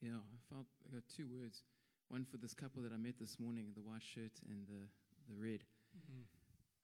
Yeah, 0.00 0.20
I 0.20 0.38
felt 0.48 0.68
I 0.84 0.96
got 0.96 1.04
two 1.08 1.28
words. 1.28 1.64
One 2.08 2.24
for 2.24 2.36
this 2.38 2.54
couple 2.54 2.82
that 2.82 2.92
I 2.92 2.96
met 2.96 3.20
this 3.20 3.38
morning, 3.38 3.72
the 3.76 3.84
white 3.84 4.02
shirt 4.02 4.34
and 4.48 4.66
the, 4.66 4.88
the 5.28 5.36
red. 5.36 5.62
Mm. 6.08 6.24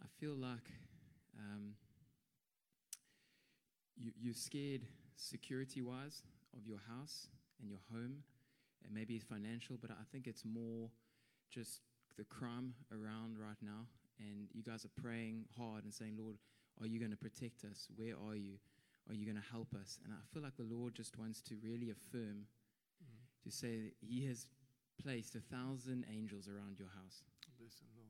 I 0.00 0.06
feel 0.20 0.36
like 0.36 0.68
um, 1.36 1.74
you, 3.96 4.12
you're 4.20 4.34
scared 4.34 4.82
security 5.16 5.82
wise 5.82 6.22
of 6.56 6.66
your 6.66 6.78
house 6.88 7.28
and 7.60 7.70
your 7.70 7.80
home, 7.92 8.22
and 8.84 8.94
maybe 8.94 9.14
it's 9.14 9.24
financial, 9.24 9.76
but 9.80 9.90
I 9.90 10.04
think 10.12 10.26
it's 10.26 10.44
more 10.44 10.90
just 11.50 11.80
the 12.16 12.24
crime 12.24 12.74
around 12.92 13.38
right 13.38 13.56
now. 13.62 13.86
And 14.18 14.48
you 14.52 14.62
guys 14.62 14.84
are 14.84 15.00
praying 15.02 15.44
hard 15.58 15.84
and 15.84 15.92
saying, 15.92 16.16
Lord, 16.18 16.36
are 16.80 16.86
you 16.86 16.98
going 16.98 17.10
to 17.10 17.16
protect 17.16 17.64
us? 17.64 17.88
Where 17.96 18.14
are 18.28 18.36
you? 18.36 18.54
Are 19.08 19.14
you 19.14 19.24
going 19.24 19.36
to 19.36 19.50
help 19.52 19.74
us? 19.74 19.98
And 20.04 20.12
I 20.12 20.16
feel 20.32 20.42
like 20.42 20.56
the 20.56 20.64
Lord 20.64 20.94
just 20.94 21.18
wants 21.18 21.40
to 21.42 21.54
really 21.62 21.90
affirm 21.90 22.46
Mm. 22.96 23.44
to 23.44 23.50
say 23.50 23.76
that 23.76 23.92
He 24.00 24.24
has 24.24 24.46
placed 25.02 25.34
a 25.34 25.40
thousand 25.40 26.06
angels 26.10 26.48
around 26.48 26.78
your 26.78 26.88
house. 26.88 27.22
Bless 27.58 27.80
him, 27.80 27.88
Lord. 27.94 28.06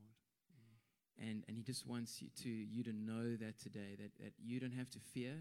And, 1.19 1.43
and 1.47 1.57
he 1.57 1.63
just 1.63 1.85
wants 1.87 2.21
you 2.21 2.29
to, 2.43 2.49
you 2.49 2.83
to 2.83 2.93
know 2.93 3.35
that 3.35 3.59
today, 3.59 3.97
that, 3.99 4.11
that 4.23 4.33
you 4.41 4.59
don't 4.59 4.71
have 4.71 4.89
to 4.91 4.99
fear, 4.99 5.33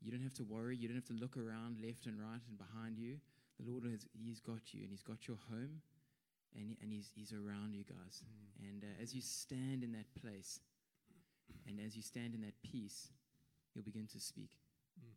you 0.00 0.10
don't 0.10 0.22
have 0.22 0.34
to 0.34 0.44
worry, 0.44 0.76
you 0.76 0.88
don't 0.88 0.96
have 0.96 1.06
to 1.06 1.18
look 1.18 1.36
around 1.36 1.78
left 1.82 2.06
and 2.06 2.18
right 2.20 2.40
and 2.48 2.58
behind 2.58 2.98
you. 2.98 3.16
The 3.58 3.70
Lord 3.70 3.84
has, 3.84 4.06
he's 4.12 4.40
got 4.40 4.72
you 4.72 4.82
and 4.82 4.90
he's 4.90 5.02
got 5.02 5.26
your 5.26 5.38
home 5.50 5.82
and, 6.54 6.76
and 6.80 6.92
he's, 6.92 7.10
he's 7.14 7.32
around 7.32 7.74
you 7.74 7.84
guys. 7.84 8.22
Mm. 8.22 8.68
And 8.68 8.84
uh, 8.84 9.02
as 9.02 9.14
you 9.14 9.20
stand 9.20 9.82
in 9.82 9.92
that 9.92 10.06
place 10.20 10.60
and 11.66 11.80
as 11.84 11.96
you 11.96 12.02
stand 12.02 12.34
in 12.34 12.40
that 12.42 12.54
peace, 12.62 13.08
he'll 13.74 13.82
begin 13.82 14.06
to 14.12 14.20
speak. 14.20 14.50
Mm. 15.00 15.12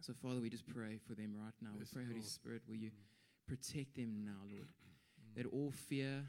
So, 0.00 0.12
Father, 0.14 0.40
we 0.40 0.48
just 0.48 0.66
pray 0.66 0.98
for 1.06 1.14
them 1.14 1.34
right 1.36 1.54
now. 1.60 1.70
Yes, 1.78 1.88
we 1.92 2.00
pray, 2.00 2.04
Holy 2.04 2.14
Lord. 2.20 2.26
Spirit, 2.26 2.62
will 2.68 2.76
you 2.76 2.90
Mm. 2.90 3.46
protect 3.46 3.96
them 3.96 4.24
now, 4.24 4.40
Lord? 4.50 4.68
Mm. 4.68 5.34
that 5.36 5.46
all 5.46 5.70
fear 5.70 6.24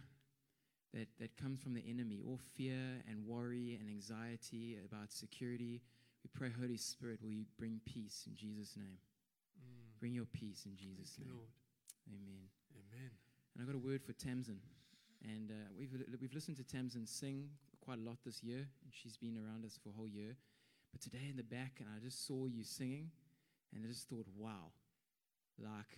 that, 0.94 1.08
that 1.20 1.36
comes 1.38 1.62
from 1.62 1.74
the 1.74 1.84
enemy, 1.88 2.22
all 2.26 2.40
fear 2.56 3.02
and 3.10 3.26
worry 3.26 3.78
and 3.80 3.90
anxiety 3.90 4.78
about 4.86 5.12
security, 5.12 5.82
we 6.26 6.30
pray, 6.34 6.50
Holy 6.60 6.78
Spirit, 6.78 7.20
will 7.22 7.30
you 7.30 7.46
bring 7.60 7.80
peace 7.86 8.24
in 8.26 8.36
Jesus' 8.36 8.76
name? 8.76 8.98
Mm. 9.62 10.00
Bring 10.00 10.16
your 10.16 10.26
peace 10.26 10.66
in 10.66 10.76
Jesus' 10.76 11.14
Thank 11.14 11.30
name. 11.30 11.38
Lord. 11.38 11.54
Amen. 12.10 12.50
Amen. 12.74 13.12
And 13.54 13.62
I 13.62 13.66
got 13.66 13.76
a 13.76 13.86
word 13.86 14.02
for 14.04 14.14
Tamsin. 14.14 14.58
And 15.24 15.52
uh, 15.52 15.70
we've, 15.78 15.94
we've 16.20 16.34
listened 16.34 16.58
to 16.58 16.64
Tamsin 16.64 17.06
sing 17.06 17.50
quite 17.80 18.00
a 18.00 18.02
lot 18.02 18.18
this 18.26 18.42
year, 18.42 18.58
and 18.58 18.90
she's 18.92 19.18
been 19.18 19.38
around 19.38 19.66
us 19.66 19.78
for 19.78 19.90
a 19.90 19.92
whole 19.92 20.08
year. 20.08 20.36
But 20.92 21.02
today 21.02 21.28
in 21.30 21.38
the 21.38 21.44
back, 21.44 21.74
and 21.78 21.88
I 21.96 22.04
just 22.04 22.26
saw 22.26 22.48
you 22.48 22.64
singing, 22.64 23.12
and 23.76 23.86
I 23.86 23.88
just 23.88 24.10
thought, 24.10 24.26
wow, 24.36 24.74
like 25.60 25.94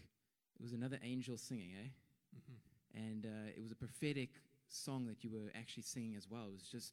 it 0.60 0.62
was 0.62 0.74
another 0.74 1.00
angel 1.04 1.38
singing, 1.38 1.72
eh? 1.72 1.88
Mhm. 2.36 3.08
and 3.08 3.26
uh, 3.26 3.50
it 3.56 3.62
was 3.62 3.72
a 3.72 3.76
prophetic 3.76 4.32
song 4.68 5.06
that 5.06 5.24
you 5.24 5.30
were 5.32 5.52
actually 5.56 5.84
singing 5.84 6.16
as 6.18 6.28
well. 6.30 6.48
It 6.50 6.54
was 6.54 6.68
just, 6.70 6.92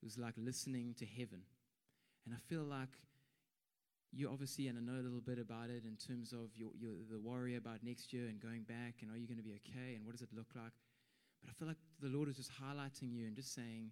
it 0.00 0.04
was 0.06 0.18
like 0.18 0.34
listening 0.36 0.94
to 0.98 1.04
heaven. 1.06 1.42
And 2.26 2.34
I 2.34 2.38
feel 2.48 2.64
like 2.64 2.90
you 4.12 4.28
obviously, 4.30 4.68
and 4.68 4.78
I 4.78 4.80
know 4.80 4.98
a 4.98 5.04
little 5.04 5.20
bit 5.20 5.38
about 5.38 5.70
it 5.70 5.84
in 5.84 5.96
terms 5.96 6.32
of 6.32 6.50
your, 6.56 6.70
your 6.78 6.92
the 7.10 7.18
worry 7.18 7.56
about 7.56 7.84
next 7.84 8.12
year 8.12 8.26
and 8.26 8.40
going 8.40 8.62
back, 8.62 9.02
and 9.02 9.10
are 9.10 9.16
you 9.16 9.26
going 9.26 9.38
to 9.38 9.44
be 9.44 9.54
okay, 9.64 9.94
and 9.94 10.04
what 10.04 10.12
does 10.12 10.22
it 10.22 10.30
look 10.34 10.48
like? 10.54 10.72
But 11.42 11.50
I 11.50 11.52
feel 11.52 11.68
like 11.68 11.76
the 12.00 12.08
Lord 12.08 12.28
is 12.28 12.36
just 12.36 12.50
highlighting 12.50 13.12
you 13.12 13.26
and 13.26 13.36
just 13.36 13.54
saying, 13.54 13.90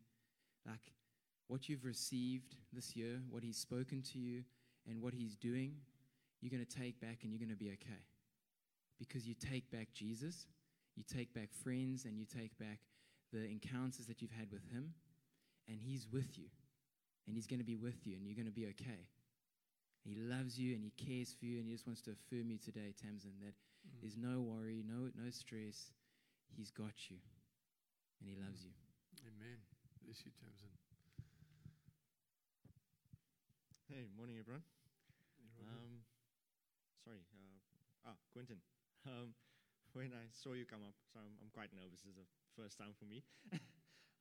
like, 0.66 0.92
what 1.48 1.68
you've 1.68 1.84
received 1.84 2.56
this 2.72 2.96
year, 2.96 3.20
what 3.30 3.42
He's 3.42 3.58
spoken 3.58 4.02
to 4.12 4.18
you, 4.18 4.44
and 4.88 5.00
what 5.00 5.14
He's 5.14 5.36
doing, 5.36 5.74
you're 6.40 6.50
going 6.50 6.64
to 6.64 6.78
take 6.78 7.00
back 7.00 7.18
and 7.22 7.32
you're 7.32 7.38
going 7.38 7.50
to 7.50 7.56
be 7.56 7.68
okay. 7.68 8.02
Because 8.98 9.26
you 9.26 9.34
take 9.34 9.70
back 9.70 9.88
Jesus, 9.92 10.46
you 10.96 11.02
take 11.02 11.34
back 11.34 11.52
friends 11.52 12.04
and 12.04 12.18
you 12.18 12.24
take 12.24 12.56
back 12.58 12.80
the 13.32 13.44
encounters 13.44 14.06
that 14.06 14.22
you've 14.22 14.30
had 14.30 14.50
with 14.52 14.62
him 14.70 14.94
and 15.68 15.78
he's 15.80 16.06
with 16.12 16.38
you 16.38 16.46
and 17.26 17.36
he's 17.36 17.46
going 17.46 17.60
to 17.60 17.64
be 17.64 17.76
with 17.76 18.06
you 18.06 18.16
and 18.16 18.26
you're 18.26 18.36
going 18.36 18.46
to 18.46 18.52
be 18.52 18.66
okay 18.66 19.08
he 20.04 20.14
loves 20.16 20.58
you 20.58 20.74
and 20.74 20.84
he 20.84 20.92
cares 20.96 21.32
for 21.38 21.46
you 21.46 21.58
and 21.58 21.66
he 21.66 21.72
just 21.72 21.86
wants 21.86 22.02
to 22.02 22.10
affirm 22.12 22.50
you 22.50 22.58
today 22.58 22.92
tamsin 23.00 23.32
that 23.42 23.54
Mm. 23.84 24.00
there's 24.00 24.16
no 24.16 24.40
worry 24.40 24.82
no 24.88 25.10
no 25.12 25.28
stress 25.28 25.92
he's 26.56 26.70
got 26.70 26.96
you 27.10 27.18
and 28.20 28.28
he 28.30 28.34
loves 28.34 28.64
you 28.64 28.72
Amen. 29.28 29.60
Bless 30.04 30.24
you, 30.24 30.32
Tamsin. 30.40 30.68
Hey, 33.88 34.04
morning, 34.16 34.36
everyone. 34.40 34.64
Um, 35.60 36.02
sorry, 37.04 37.20
uh, 37.32 38.10
ah, 38.10 38.16
Quentin. 38.32 38.58
Um, 39.06 39.32
when 39.92 40.12
I 40.12 40.26
saw 40.32 40.52
you 40.52 40.64
come 40.64 40.82
up, 40.84 40.94
so 41.12 41.20
I'm, 41.20 41.32
I'm 41.40 41.50
quite 41.52 41.70
nervous. 41.72 42.02
This 42.02 42.12
is 42.12 42.20
the 42.20 42.28
first 42.60 42.76
time 42.78 42.92
for 42.98 43.04
me. 43.06 43.22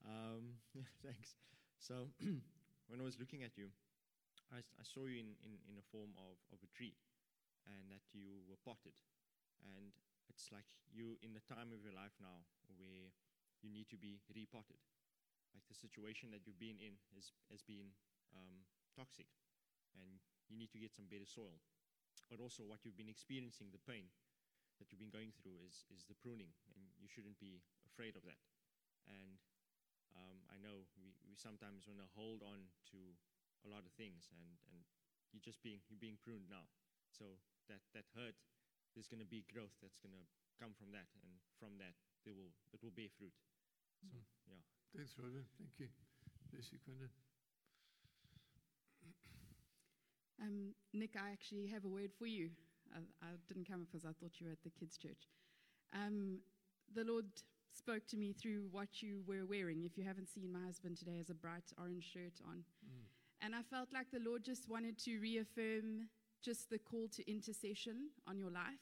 um, 0.05 0.55
yeah, 0.75 0.87
thanks. 1.05 1.35
So, 1.79 2.07
when 2.87 2.99
I 2.99 3.07
was 3.07 3.19
looking 3.19 3.43
at 3.43 3.57
you, 3.57 3.71
I 4.53 4.85
saw 4.85 5.09
you 5.09 5.17
in, 5.17 5.33
in, 5.41 5.57
in 5.65 5.81
a 5.81 5.85
form 5.89 6.13
of, 6.21 6.37
of 6.53 6.61
a 6.61 6.69
tree, 6.77 6.93
and 7.65 7.89
that 7.89 8.05
you 8.13 8.45
were 8.45 8.59
potted. 8.61 8.93
And 9.65 9.95
it's 10.29 10.53
like 10.53 10.67
you 10.91 11.17
in 11.25 11.33
the 11.33 11.41
time 11.41 11.73
of 11.73 11.81
your 11.81 11.95
life 11.95 12.13
now 12.21 12.45
where 12.77 13.09
you 13.63 13.69
need 13.71 13.89
to 13.89 13.97
be 13.97 14.21
repotted. 14.29 14.77
Like 15.55 15.65
the 15.69 15.77
situation 15.77 16.29
that 16.35 16.45
you've 16.45 16.61
been 16.61 16.77
in 16.77 17.01
has, 17.15 17.33
has 17.49 17.65
been 17.65 17.93
um, 18.33 18.65
toxic 18.93 19.29
and 19.93 20.21
you 20.49 20.57
need 20.57 20.73
to 20.73 20.81
get 20.81 20.93
some 20.93 21.07
better 21.07 21.29
soil. 21.29 21.61
But 22.29 22.41
also, 22.41 22.65
what 22.65 22.81
you've 22.81 22.97
been 22.97 23.11
experiencing, 23.11 23.69
the 23.69 23.83
pain 23.85 24.09
that 24.81 24.89
you've 24.89 25.01
been 25.01 25.13
going 25.13 25.33
through, 25.37 25.61
is, 25.61 25.85
is 25.93 26.05
the 26.09 26.17
pruning, 26.17 26.49
and 26.73 26.81
you 26.97 27.05
shouldn't 27.05 27.37
be 27.37 27.61
afraid 27.85 28.17
of 28.17 28.25
that. 28.25 28.41
And 29.05 29.37
um, 30.17 30.37
I 30.51 30.57
know 30.61 30.85
we, 30.99 31.13
we 31.27 31.35
sometimes 31.35 31.85
want 31.87 31.99
to 32.01 32.09
hold 32.17 32.41
on 32.45 32.69
to 32.93 32.99
a 33.65 33.69
lot 33.69 33.85
of 33.87 33.93
things, 33.95 34.29
and, 34.33 34.43
and 34.71 34.79
you're 35.33 35.43
just 35.45 35.61
being 35.63 35.81
you're 35.89 36.01
being 36.01 36.19
pruned 36.21 36.49
now. 36.49 36.65
So 37.11 37.37
that 37.69 37.81
that 37.93 38.05
hurt, 38.17 38.35
there's 38.93 39.07
going 39.09 39.23
to 39.23 39.29
be 39.29 39.45
growth 39.49 39.73
that's 39.81 39.99
going 39.99 40.15
to 40.15 40.25
come 40.59 40.73
from 40.77 40.91
that, 40.93 41.09
and 41.23 41.31
from 41.59 41.77
that, 41.81 41.95
there 42.25 42.35
will 42.35 42.53
it 42.73 42.81
will 42.83 42.93
bear 42.93 43.09
fruit. 43.17 43.35
So 44.01 44.09
Mm. 44.13 44.21
yeah. 44.49 44.61
Thanks, 44.95 45.13
Robin. 45.17 45.45
Thank 45.57 45.79
you. 45.79 45.87
Bless 46.51 46.71
you, 46.71 46.79
Quentin. 46.83 47.09
Um, 50.41 50.73
Nick, 50.93 51.15
I 51.15 51.31
actually 51.31 51.67
have 51.67 51.85
a 51.85 51.89
word 51.89 52.11
for 52.17 52.25
you. 52.25 52.49
I, 52.93 52.99
I 53.25 53.29
didn't 53.47 53.67
come 53.67 53.81
up 53.81 53.87
because 53.91 54.05
I 54.05 54.13
thought 54.19 54.39
you 54.39 54.47
were 54.47 54.51
at 54.53 54.63
the 54.63 54.69
kids' 54.69 54.97
church. 54.97 55.29
Um, 55.93 56.39
the 56.93 57.03
Lord 57.03 57.25
spoke 57.73 58.05
to 58.07 58.17
me 58.17 58.33
through 58.33 58.67
what 58.71 59.01
you 59.01 59.23
were 59.27 59.45
wearing. 59.45 59.83
If 59.83 59.97
you 59.97 60.03
haven't 60.03 60.29
seen 60.29 60.51
my 60.51 60.63
husband 60.65 60.97
today, 60.97 61.17
has 61.17 61.29
a 61.29 61.33
bright 61.33 61.71
orange 61.77 62.03
shirt 62.11 62.39
on, 62.47 62.63
Mm. 62.85 63.05
and 63.41 63.55
I 63.55 63.61
felt 63.63 63.91
like 63.91 64.11
the 64.11 64.19
Lord 64.19 64.43
just 64.43 64.67
wanted 64.69 64.97
to 64.99 65.19
reaffirm 65.19 66.09
just 66.41 66.69
the 66.69 66.79
call 66.79 67.07
to 67.09 67.29
intercession 67.29 68.09
on 68.27 68.37
your 68.37 68.51
life. 68.51 68.79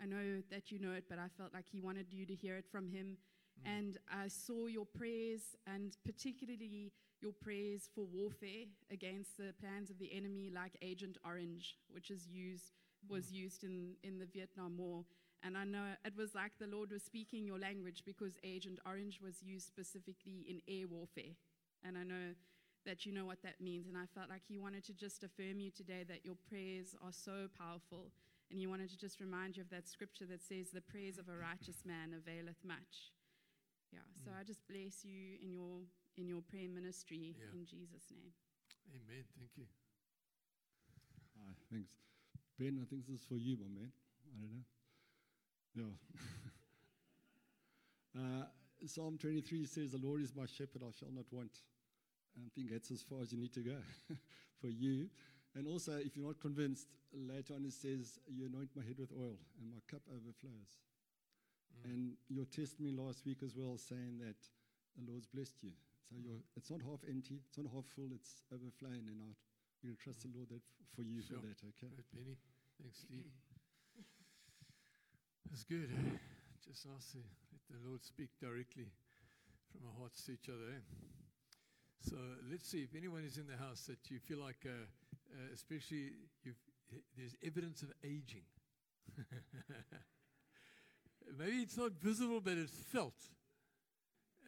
I 0.00 0.06
know 0.06 0.42
that 0.50 0.70
you 0.70 0.78
know 0.78 0.92
it, 0.92 1.04
but 1.08 1.18
I 1.18 1.28
felt 1.28 1.52
like 1.54 1.68
He 1.68 1.80
wanted 1.80 2.12
you 2.12 2.26
to 2.26 2.34
hear 2.34 2.56
it 2.56 2.66
from 2.70 2.88
Him. 2.88 3.16
Mm. 3.64 3.78
And 3.78 3.98
I 4.10 4.28
saw 4.28 4.66
your 4.66 4.86
prayers, 4.86 5.56
and 5.66 5.96
particularly 6.04 6.92
your 7.20 7.32
prayers 7.32 7.88
for 7.94 8.04
warfare 8.04 8.66
against 8.90 9.36
the 9.36 9.52
plans 9.60 9.90
of 9.90 9.98
the 9.98 10.12
enemy, 10.12 10.50
like 10.50 10.76
Agent 10.82 11.18
Orange, 11.24 11.78
which 11.88 12.10
is 12.10 12.26
used 12.28 12.72
was 13.08 13.32
used 13.32 13.64
in, 13.64 13.96
in 14.04 14.18
the 14.18 14.26
Vietnam 14.26 14.76
War. 14.78 15.04
And 15.42 15.56
I 15.58 15.64
know 15.64 15.84
it 16.04 16.16
was 16.16 16.34
like 16.34 16.52
the 16.58 16.68
Lord 16.68 16.92
was 16.92 17.02
speaking 17.02 17.44
your 17.44 17.58
language 17.58 18.02
because 18.06 18.34
Agent 18.44 18.78
Orange 18.86 19.20
was 19.20 19.42
used 19.42 19.66
specifically 19.66 20.46
in 20.48 20.62
air 20.68 20.86
warfare. 20.86 21.34
And 21.84 21.98
I 21.98 22.04
know 22.04 22.34
that 22.86 23.04
you 23.06 23.12
know 23.12 23.26
what 23.26 23.42
that 23.42 23.60
means. 23.60 23.86
And 23.88 23.96
I 23.96 24.06
felt 24.14 24.30
like 24.30 24.42
He 24.46 24.56
wanted 24.58 24.84
to 24.84 24.94
just 24.94 25.24
affirm 25.24 25.58
you 25.58 25.70
today 25.70 26.04
that 26.08 26.24
your 26.24 26.36
prayers 26.48 26.94
are 27.02 27.12
so 27.12 27.48
powerful. 27.58 28.12
And 28.50 28.58
He 28.60 28.66
wanted 28.66 28.90
to 28.90 28.98
just 28.98 29.18
remind 29.20 29.56
you 29.56 29.62
of 29.62 29.70
that 29.70 29.88
scripture 29.88 30.26
that 30.26 30.42
says, 30.42 30.70
The 30.70 30.80
prayers 30.80 31.18
of 31.18 31.28
a 31.28 31.36
righteous 31.36 31.82
man 31.84 32.14
availeth 32.14 32.62
much. 32.64 33.10
Yeah, 33.92 34.06
so 34.24 34.30
Mm. 34.30 34.40
I 34.40 34.42
just 34.44 34.66
bless 34.68 35.04
you 35.04 35.36
in 35.42 35.52
your 35.52 35.82
in 36.16 36.28
your 36.28 36.42
prayer 36.42 36.68
ministry 36.68 37.34
Yeah. 37.38 37.52
in 37.52 37.64
Jesus' 37.66 38.10
name. 38.10 38.32
Amen. 38.94 39.24
Thank 39.38 39.56
you. 39.56 39.66
Hi, 41.38 41.52
thanks. 41.70 41.92
Ben, 42.58 42.78
I 42.80 42.84
think 42.86 43.06
this 43.06 43.20
is 43.20 43.26
for 43.26 43.36
you, 43.36 43.56
my 43.56 43.68
man. 43.68 43.92
I 44.28 44.40
don't 44.40 44.52
know. 44.52 44.64
Yeah. 45.74 45.84
uh, 48.18 48.44
Psalm 48.86 49.16
23 49.18 49.66
says, 49.66 49.90
The 49.92 49.98
Lord 49.98 50.20
is 50.22 50.34
my 50.36 50.46
shepherd, 50.46 50.82
I 50.82 50.90
shall 50.98 51.12
not 51.12 51.26
want. 51.30 51.50
I 52.36 52.48
think 52.54 52.70
that's 52.70 52.90
as 52.90 53.02
far 53.02 53.20
as 53.22 53.32
you 53.32 53.38
need 53.38 53.52
to 53.54 53.60
go 53.60 53.76
for 54.60 54.68
you. 54.68 55.08
And 55.54 55.66
also, 55.66 55.92
if 55.96 56.16
you're 56.16 56.26
not 56.26 56.40
convinced, 56.40 56.88
later 57.12 57.54
on 57.54 57.64
it 57.64 57.72
says, 57.74 58.18
You 58.26 58.46
anoint 58.46 58.70
my 58.74 58.82
head 58.82 58.96
with 58.98 59.12
oil, 59.12 59.36
and 59.60 59.70
my 59.70 59.80
cup 59.90 60.02
overflows. 60.08 60.80
Mm. 61.76 61.90
And 61.92 62.00
your 62.28 62.46
testimony 62.46 62.96
last 62.96 63.24
week 63.26 63.42
as 63.44 63.54
well, 63.56 63.76
saying 63.76 64.18
that 64.20 64.36
the 64.96 65.04
Lord's 65.10 65.26
blessed 65.26 65.62
you. 65.62 65.72
So 66.08 66.16
you're, 66.18 66.40
it's 66.56 66.70
not 66.70 66.80
half 66.82 67.00
empty, 67.08 67.40
it's 67.48 67.56
not 67.56 67.68
half 67.72 67.86
full, 67.94 68.10
it's 68.12 68.42
overflowing. 68.52 69.06
And 69.08 69.20
I, 69.22 69.30
we'll 69.84 69.96
trust 69.96 70.22
the 70.24 70.32
Lord 70.34 70.48
that 70.50 70.60
f- 70.64 70.88
for 70.96 71.02
you 71.02 71.22
Sure. 71.22 71.36
for 71.38 71.46
that, 71.46 71.60
okay? 71.76 71.88
Great, 71.92 72.10
Benny. 72.12 72.36
Thanks, 72.80 72.98
Steve. 73.04 73.28
That's 75.48 75.64
good. 75.64 75.90
Eh? 75.92 76.16
Just 76.66 76.86
nice 76.86 77.12
to 77.12 77.18
let 77.18 77.60
the 77.70 77.88
Lord 77.88 78.04
speak 78.04 78.30
directly 78.40 78.92
from 79.70 79.86
our 79.88 79.94
hearts 79.98 80.24
to 80.26 80.32
each 80.32 80.48
other. 80.48 80.68
Eh? 80.76 80.82
So 82.00 82.16
let's 82.50 82.68
see 82.68 82.82
if 82.82 82.94
anyone 82.96 83.24
is 83.24 83.38
in 83.38 83.46
the 83.46 83.56
house 83.56 83.84
that 83.86 84.10
you 84.10 84.18
feel 84.18 84.38
like, 84.38 84.66
uh, 84.66 84.70
uh, 84.70 85.54
especially 85.54 86.10
there's 87.16 87.36
evidence 87.44 87.82
of 87.82 87.92
aging. 88.04 88.44
Maybe 91.38 91.58
it's 91.58 91.76
not 91.76 91.92
visible, 91.92 92.40
but 92.40 92.54
it's 92.58 92.72
felt. 92.92 93.14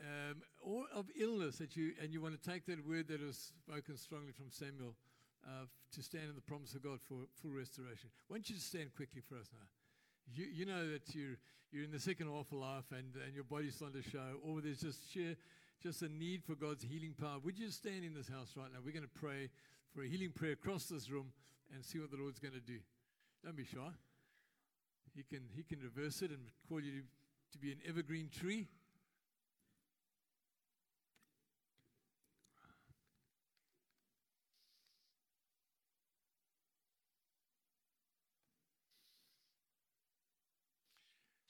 Um, 0.01 0.43
or 0.61 0.85
of 0.93 1.07
illness 1.19 1.59
that 1.59 1.77
you, 1.77 1.93
and 2.03 2.13
you 2.13 2.21
want 2.21 2.41
to 2.41 2.51
take 2.51 2.67
that 2.67 2.87
word 2.87 3.09
that 3.09 3.23
was 3.23 3.53
spoken 3.67 3.97
strongly 3.97 4.33
from 4.33 4.51
Samuel 4.51 4.97
uh, 5.47 5.67
to 5.93 6.03
stand 6.03 6.25
in 6.29 6.35
the 6.35 6.43
promise 6.43 6.75
of 6.75 6.83
God 6.83 6.99
for 7.03 7.27
full 7.41 7.53
restoration. 7.53 8.11
Why 8.27 8.37
don't 8.37 8.51
you 8.51 8.57
stand 8.57 8.95
quickly 8.97 9.21
for 9.21 9.37
us 9.37 9.49
now? 9.53 9.67
You, 10.33 10.47
you 10.53 10.67
know 10.67 10.91
that 10.91 11.15
you're, 11.15 11.37
you're 11.73 11.85
in 11.85 11.91
the 11.91 12.01
second 12.01 12.29
half 12.29 12.51
of 12.53 12.59
life 12.59 12.85
and, 12.91 13.15
and 13.25 13.35
your 13.35 13.45
body's 13.45 13.75
starting 13.75 14.03
to 14.03 14.09
show, 14.09 14.39
or 14.43 14.61
there's 14.61 14.81
just 14.81 15.13
sheer, 15.13 15.37
just 15.83 16.03
a 16.03 16.09
need 16.09 16.45
for 16.45 16.55
God's 16.55 16.85
healing 16.85 17.15
power. 17.19 17.39
Would 17.45 17.59
you 17.59 17.71
stand 17.71 18.05
in 18.05 18.15
this 18.15 18.29
house 18.29 18.53
right 18.57 18.73
now? 18.73 18.79
We're 18.85 18.93
going 18.93 19.05
to 19.05 19.21
pray 19.21 19.51
for 19.95 20.03
a 20.03 20.09
healing 20.09 20.31
prayer 20.31 20.53
across 20.53 20.87
this 20.87 21.11
room 21.11 21.33
and 21.75 21.85
see 21.85 21.99
what 21.99 22.11
the 22.11 22.17
Lord's 22.17 22.39
going 22.39 22.55
to 22.55 22.61
do. 22.61 22.79
Don't 23.45 23.57
be 23.57 23.65
shy. 23.65 23.91
He 25.15 25.23
can, 25.23 25.45
he 25.55 25.63
can 25.63 25.81
reverse 25.81 26.23
it 26.23 26.31
and 26.31 26.41
call 26.69 26.81
you 26.81 26.91
to, 26.91 27.03
to 27.53 27.59
be 27.59 27.71
an 27.73 27.79
evergreen 27.89 28.29
tree. 28.29 28.67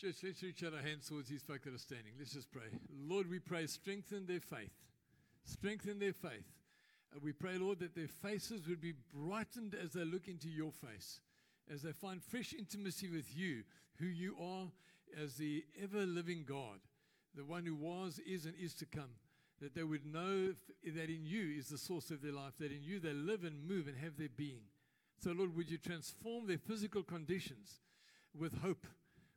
Church, 0.05 0.17
let's 0.23 0.43
reach 0.43 0.63
out 0.63 0.75
our 0.75 0.87
hands 0.87 1.09
towards 1.09 1.31
these 1.31 1.41
folk 1.41 1.63
that 1.65 1.75
are 1.75 1.79
standing. 1.79 2.13
Let's 2.19 2.35
just 2.35 2.53
pray. 2.53 2.67
Lord, 3.09 3.31
we 3.31 3.39
pray, 3.39 3.67
strengthen 3.67 4.27
their 4.27 4.39
faith. 4.39 4.75
Strengthen 5.47 5.99
their 5.99 6.13
faith. 6.13 6.45
Uh, 7.11 7.21
we 7.23 7.33
pray, 7.33 7.57
Lord, 7.57 7.79
that 7.79 7.95
their 7.95 8.09
faces 8.09 8.69
would 8.69 8.83
be 8.83 8.93
brightened 9.15 9.75
as 9.75 9.95
they 9.95 10.05
look 10.05 10.29
into 10.29 10.51
your 10.51 10.73
face, 10.73 11.21
as 11.73 11.81
they 11.81 11.93
find 11.93 12.23
fresh 12.23 12.53
intimacy 12.53 13.09
with 13.09 13.35
you, 13.35 13.63
who 13.99 14.05
you 14.05 14.37
are 14.39 14.67
as 15.25 15.37
the 15.37 15.65
ever 15.83 16.05
living 16.05 16.45
God, 16.47 16.81
the 17.35 17.45
one 17.47 17.65
who 17.65 17.75
was, 17.75 18.21
is, 18.27 18.45
and 18.45 18.55
is 18.61 18.75
to 18.75 18.85
come. 18.85 19.17
That 19.63 19.75
they 19.75 19.85
would 19.85 20.05
know 20.05 20.53
that 20.85 21.09
in 21.09 21.25
you 21.25 21.57
is 21.59 21.71
the 21.71 21.79
source 21.79 22.11
of 22.11 22.21
their 22.21 22.33
life, 22.33 22.59
that 22.59 22.73
in 22.73 22.83
you 22.83 23.01
they 23.01 23.15
live 23.15 23.43
and 23.43 23.67
move 23.67 23.89
and 23.89 23.97
have 23.97 24.19
their 24.19 24.29
being. 24.37 24.65
So, 25.23 25.33
Lord, 25.33 25.57
would 25.57 25.71
you 25.71 25.79
transform 25.79 26.47
their 26.47 26.59
physical 26.59 27.05
conditions 27.05 27.81
with 28.39 28.61
hope? 28.61 28.87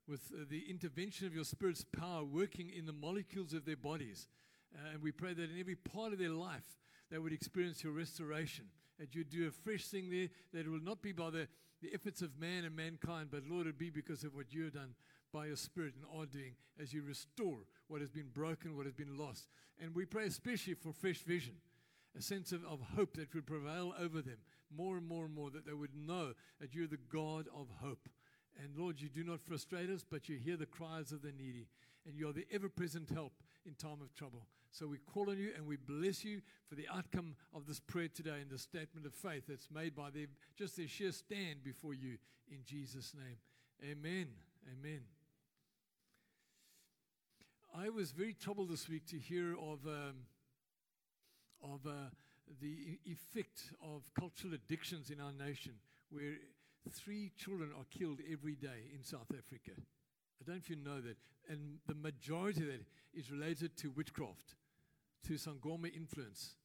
With 0.07 0.31
uh, 0.33 0.45
the 0.49 0.63
intervention 0.69 1.27
of 1.27 1.35
your 1.35 1.43
Spirit's 1.43 1.83
power 1.83 2.23
working 2.23 2.71
in 2.75 2.85
the 2.85 2.93
molecules 2.93 3.53
of 3.53 3.65
their 3.65 3.75
bodies. 3.75 4.27
Uh, 4.73 4.93
and 4.93 5.03
we 5.03 5.11
pray 5.11 5.33
that 5.33 5.49
in 5.49 5.59
every 5.59 5.75
part 5.75 6.13
of 6.13 6.19
their 6.19 6.29
life, 6.29 6.77
they 7.11 7.17
would 7.17 7.33
experience 7.33 7.83
your 7.83 7.93
restoration. 7.93 8.65
That 8.99 9.13
you'd 9.13 9.29
do 9.29 9.47
a 9.47 9.51
fresh 9.51 9.85
thing 9.85 10.09
there, 10.09 10.29
that 10.53 10.65
it 10.65 10.69
will 10.69 10.81
not 10.81 11.01
be 11.01 11.11
by 11.11 11.29
the, 11.29 11.47
the 11.81 11.93
efforts 11.93 12.21
of 12.21 12.39
man 12.39 12.65
and 12.65 12.75
mankind, 12.75 13.29
but 13.31 13.43
Lord, 13.47 13.67
it 13.67 13.77
be 13.77 13.89
because 13.89 14.23
of 14.23 14.33
what 14.33 14.53
you 14.53 14.65
have 14.65 14.73
done 14.73 14.95
by 15.31 15.47
your 15.47 15.55
Spirit 15.55 15.93
and 15.95 16.05
are 16.19 16.25
doing 16.25 16.55
as 16.81 16.93
you 16.93 17.03
restore 17.03 17.59
what 17.87 18.01
has 18.01 18.09
been 18.09 18.29
broken, 18.33 18.75
what 18.75 18.85
has 18.85 18.95
been 18.95 19.17
lost. 19.17 19.47
And 19.79 19.93
we 19.93 20.05
pray 20.05 20.25
especially 20.25 20.73
for 20.73 20.93
fresh 20.93 21.19
vision, 21.19 21.55
a 22.17 22.21
sense 22.21 22.51
of, 22.51 22.63
of 22.65 22.79
hope 22.95 23.15
that 23.17 23.33
would 23.35 23.45
prevail 23.45 23.93
over 23.99 24.21
them 24.21 24.37
more 24.75 24.97
and 24.97 25.07
more 25.07 25.25
and 25.25 25.33
more, 25.33 25.49
that 25.51 25.65
they 25.65 25.73
would 25.73 25.95
know 25.95 26.33
that 26.59 26.73
you're 26.73 26.87
the 26.87 26.97
God 27.11 27.47
of 27.55 27.67
hope. 27.81 28.09
And 28.61 28.75
Lord, 28.75 28.99
you 28.99 29.09
do 29.09 29.23
not 29.23 29.41
frustrate 29.41 29.89
us, 29.89 30.03
but 30.09 30.27
you 30.29 30.37
hear 30.37 30.57
the 30.57 30.65
cries 30.65 31.11
of 31.11 31.21
the 31.21 31.31
needy, 31.31 31.67
and 32.05 32.15
you 32.15 32.27
are 32.27 32.33
the 32.33 32.47
ever 32.51 32.69
present 32.69 33.09
help 33.09 33.33
in 33.65 33.73
time 33.73 34.01
of 34.01 34.13
trouble. 34.15 34.47
So 34.71 34.87
we 34.87 34.97
call 34.97 35.29
on 35.29 35.37
you 35.37 35.51
and 35.55 35.65
we 35.65 35.77
bless 35.77 36.23
you 36.23 36.41
for 36.67 36.75
the 36.75 36.87
outcome 36.93 37.35
of 37.53 37.65
this 37.65 37.79
prayer 37.79 38.09
today 38.13 38.41
and 38.41 38.49
the 38.49 38.57
statement 38.57 39.05
of 39.05 39.13
faith 39.13 39.43
that's 39.47 39.69
made 39.73 39.95
by 39.95 40.09
their 40.09 40.27
just 40.55 40.77
their 40.77 40.87
sheer 40.87 41.11
stand 41.11 41.63
before 41.63 41.93
you 41.93 42.17
in 42.51 42.59
Jesus' 42.65 43.13
name. 43.15 43.37
Amen. 43.83 44.27
Amen. 44.71 45.01
I 47.75 47.89
was 47.89 48.11
very 48.11 48.33
troubled 48.33 48.69
this 48.69 48.89
week 48.89 49.05
to 49.07 49.17
hear 49.17 49.53
of 49.53 49.85
um, 49.85 50.25
of 51.63 51.85
uh, 51.85 52.09
the 52.61 52.99
effect 53.05 53.71
of 53.81 54.03
cultural 54.19 54.53
addictions 54.53 55.09
in 55.09 55.19
our 55.19 55.31
nation, 55.31 55.73
where 56.09 56.35
three 56.89 57.31
children 57.37 57.71
are 57.77 57.85
killed 57.89 58.19
every 58.31 58.55
day 58.55 58.91
in 58.93 59.03
South 59.03 59.31
Africa. 59.31 59.71
I 59.75 60.45
don't 60.45 60.55
know 60.55 60.61
if 60.63 60.69
you 60.69 60.75
know 60.75 61.01
that. 61.01 61.17
And 61.49 61.79
the 61.87 61.95
majority 61.95 62.61
of 62.61 62.67
that 62.67 62.85
is 63.13 63.31
related 63.31 63.77
to 63.77 63.89
witchcraft, 63.89 64.55
to 65.27 65.33
Sangoma 65.33 65.93
influence. 65.95 66.55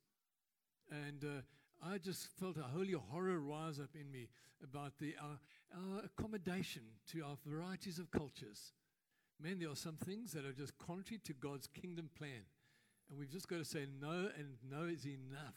And 0.90 1.24
uh, 1.24 1.86
I 1.86 1.98
just 1.98 2.26
felt 2.38 2.56
a 2.58 2.62
holy 2.62 2.92
horror 2.92 3.38
rise 3.38 3.78
up 3.78 3.90
in 3.94 4.10
me 4.10 4.28
about 4.62 4.92
the, 5.00 5.14
our, 5.20 5.38
our 5.74 6.04
accommodation 6.04 6.82
to 7.12 7.22
our 7.22 7.36
varieties 7.46 7.98
of 7.98 8.10
cultures. 8.10 8.72
Man, 9.42 9.58
there 9.58 9.70
are 9.70 9.76
some 9.76 9.96
things 9.96 10.32
that 10.32 10.44
are 10.44 10.52
just 10.52 10.76
contrary 10.78 11.20
to 11.24 11.32
God's 11.32 11.66
kingdom 11.66 12.10
plan. 12.16 12.44
And 13.10 13.18
we've 13.18 13.30
just 13.30 13.48
got 13.48 13.58
to 13.58 13.64
say 13.64 13.86
no, 14.00 14.30
and 14.38 14.56
no 14.70 14.84
is 14.84 15.04
enough. 15.06 15.56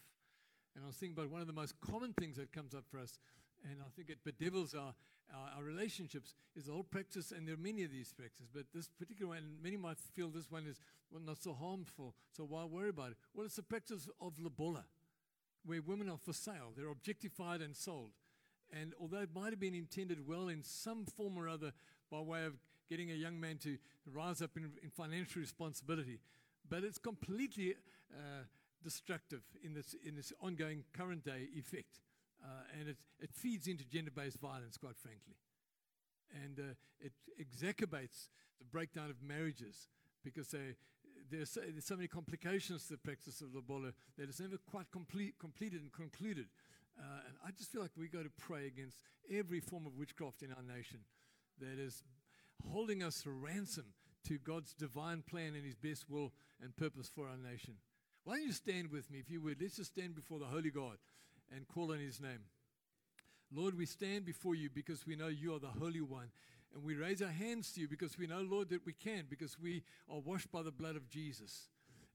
And 0.75 0.83
I 0.83 0.87
was 0.87 0.95
thinking 0.95 1.17
about 1.17 1.31
one 1.31 1.41
of 1.41 1.47
the 1.47 1.53
most 1.53 1.79
common 1.79 2.13
things 2.13 2.37
that 2.37 2.51
comes 2.51 2.73
up 2.73 2.83
for 2.89 2.99
us 2.99 3.17
and 3.69 3.81
I 3.81 3.89
think 3.95 4.09
it 4.09 4.19
bedevils 4.23 4.73
our, 4.73 4.93
our, 5.33 5.57
our, 5.57 5.63
relationships 5.63 6.35
is 6.55 6.65
the 6.65 6.71
whole 6.71 6.83
practice, 6.83 7.31
and 7.31 7.47
there 7.47 7.55
are 7.55 7.59
many 7.59 7.83
of 7.83 7.91
these 7.91 8.13
practices, 8.13 8.47
but 8.53 8.65
this 8.73 8.87
particular 8.87 9.33
one, 9.33 9.57
many 9.61 9.77
might 9.77 9.97
feel 9.97 10.29
this 10.29 10.51
one 10.51 10.67
is 10.67 10.79
well, 11.11 11.21
not 11.25 11.41
so 11.41 11.53
harmful, 11.53 12.15
so 12.31 12.43
why 12.43 12.65
worry 12.65 12.89
about 12.89 13.11
it? 13.11 13.17
Well, 13.33 13.45
it's 13.45 13.55
the 13.55 13.63
practice 13.63 14.07
of 14.21 14.39
lobola, 14.39 14.85
where 15.65 15.81
women 15.81 16.09
are 16.09 16.17
for 16.17 16.33
sale, 16.33 16.73
they're 16.75 16.89
objectified 16.89 17.61
and 17.61 17.75
sold. 17.75 18.11
And 18.71 18.93
although 18.99 19.21
it 19.21 19.29
might 19.33 19.51
have 19.51 19.59
been 19.59 19.75
intended 19.75 20.27
well 20.27 20.47
in 20.47 20.63
some 20.63 21.05
form 21.05 21.37
or 21.37 21.47
other 21.47 21.71
by 22.11 22.19
way 22.19 22.45
of 22.45 22.53
getting 22.89 23.11
a 23.11 23.15
young 23.15 23.39
man 23.39 23.57
to 23.59 23.77
rise 24.05 24.41
up 24.41 24.51
in, 24.57 24.71
in 24.83 24.89
financial 24.89 25.41
responsibility, 25.41 26.19
but 26.67 26.83
it's 26.83 26.97
completely 26.97 27.75
uh, 28.11 28.43
destructive 28.83 29.41
in 29.63 29.73
this, 29.73 29.95
in 30.05 30.15
this 30.15 30.33
ongoing 30.41 30.83
current 30.93 31.23
day 31.23 31.47
effect. 31.55 31.99
Uh, 32.45 32.79
and 32.79 32.89
it, 32.89 32.97
it 33.19 33.31
feeds 33.33 33.67
into 33.67 33.83
gender 33.85 34.11
based 34.11 34.39
violence, 34.39 34.77
quite 34.77 34.97
frankly. 34.97 35.33
And 36.43 36.59
uh, 36.59 36.73
it 36.99 37.13
exacerbates 37.41 38.29
the 38.59 38.65
breakdown 38.65 39.09
of 39.09 39.15
marriages 39.21 39.89
because 40.23 40.49
they, 40.49 40.75
there's, 41.31 41.49
so, 41.49 41.61
there's 41.61 41.85
so 41.85 41.95
many 41.95 42.07
complications 42.07 42.85
to 42.87 42.93
the 42.93 42.97
practice 42.99 43.41
of 43.41 43.53
lobola 43.53 43.93
that 44.17 44.29
it's 44.29 44.39
never 44.39 44.57
quite 44.57 44.91
complete, 44.91 45.35
completed 45.39 45.81
and 45.81 45.91
concluded. 45.91 46.45
Uh, 46.99 47.21
and 47.27 47.35
I 47.45 47.51
just 47.51 47.71
feel 47.71 47.81
like 47.81 47.91
we 47.97 48.07
got 48.07 48.23
to 48.23 48.31
pray 48.37 48.67
against 48.67 48.97
every 49.31 49.59
form 49.59 49.85
of 49.85 49.97
witchcraft 49.97 50.43
in 50.43 50.51
our 50.51 50.63
nation 50.63 50.99
that 51.59 51.79
is 51.79 52.03
holding 52.71 53.01
us 53.01 53.23
ransom 53.25 53.85
to 54.27 54.37
God's 54.37 54.73
divine 54.73 55.23
plan 55.27 55.55
and 55.55 55.65
His 55.65 55.75
best 55.75 56.09
will 56.09 56.31
and 56.61 56.75
purpose 56.75 57.09
for 57.13 57.27
our 57.27 57.37
nation. 57.37 57.75
Why 58.23 58.37
don't 58.37 58.47
you 58.47 58.53
stand 58.53 58.91
with 58.91 59.11
me, 59.11 59.19
if 59.19 59.29
you 59.29 59.41
would? 59.41 59.61
Let's 59.61 59.77
just 59.77 59.91
stand 59.91 60.15
before 60.15 60.39
the 60.39 60.45
Holy 60.45 60.71
God 60.71 60.97
and 61.53 61.67
call 61.67 61.91
on 61.91 61.99
his 61.99 62.21
name. 62.21 62.41
Lord, 63.53 63.77
we 63.77 63.85
stand 63.85 64.25
before 64.25 64.55
you 64.55 64.69
because 64.69 65.05
we 65.05 65.15
know 65.15 65.27
you 65.27 65.53
are 65.53 65.59
the 65.59 65.67
Holy 65.67 66.01
One. 66.01 66.29
And 66.73 66.83
we 66.83 66.95
raise 66.95 67.21
our 67.21 67.29
hands 67.29 67.71
to 67.73 67.81
you 67.81 67.87
because 67.87 68.17
we 68.17 68.27
know, 68.27 68.41
Lord, 68.41 68.69
that 68.69 68.85
we 68.85 68.93
can, 68.93 69.25
because 69.29 69.57
we 69.59 69.83
are 70.09 70.19
washed 70.19 70.51
by 70.51 70.61
the 70.61 70.71
blood 70.71 70.95
of 70.95 71.07
Jesus. 71.07 71.69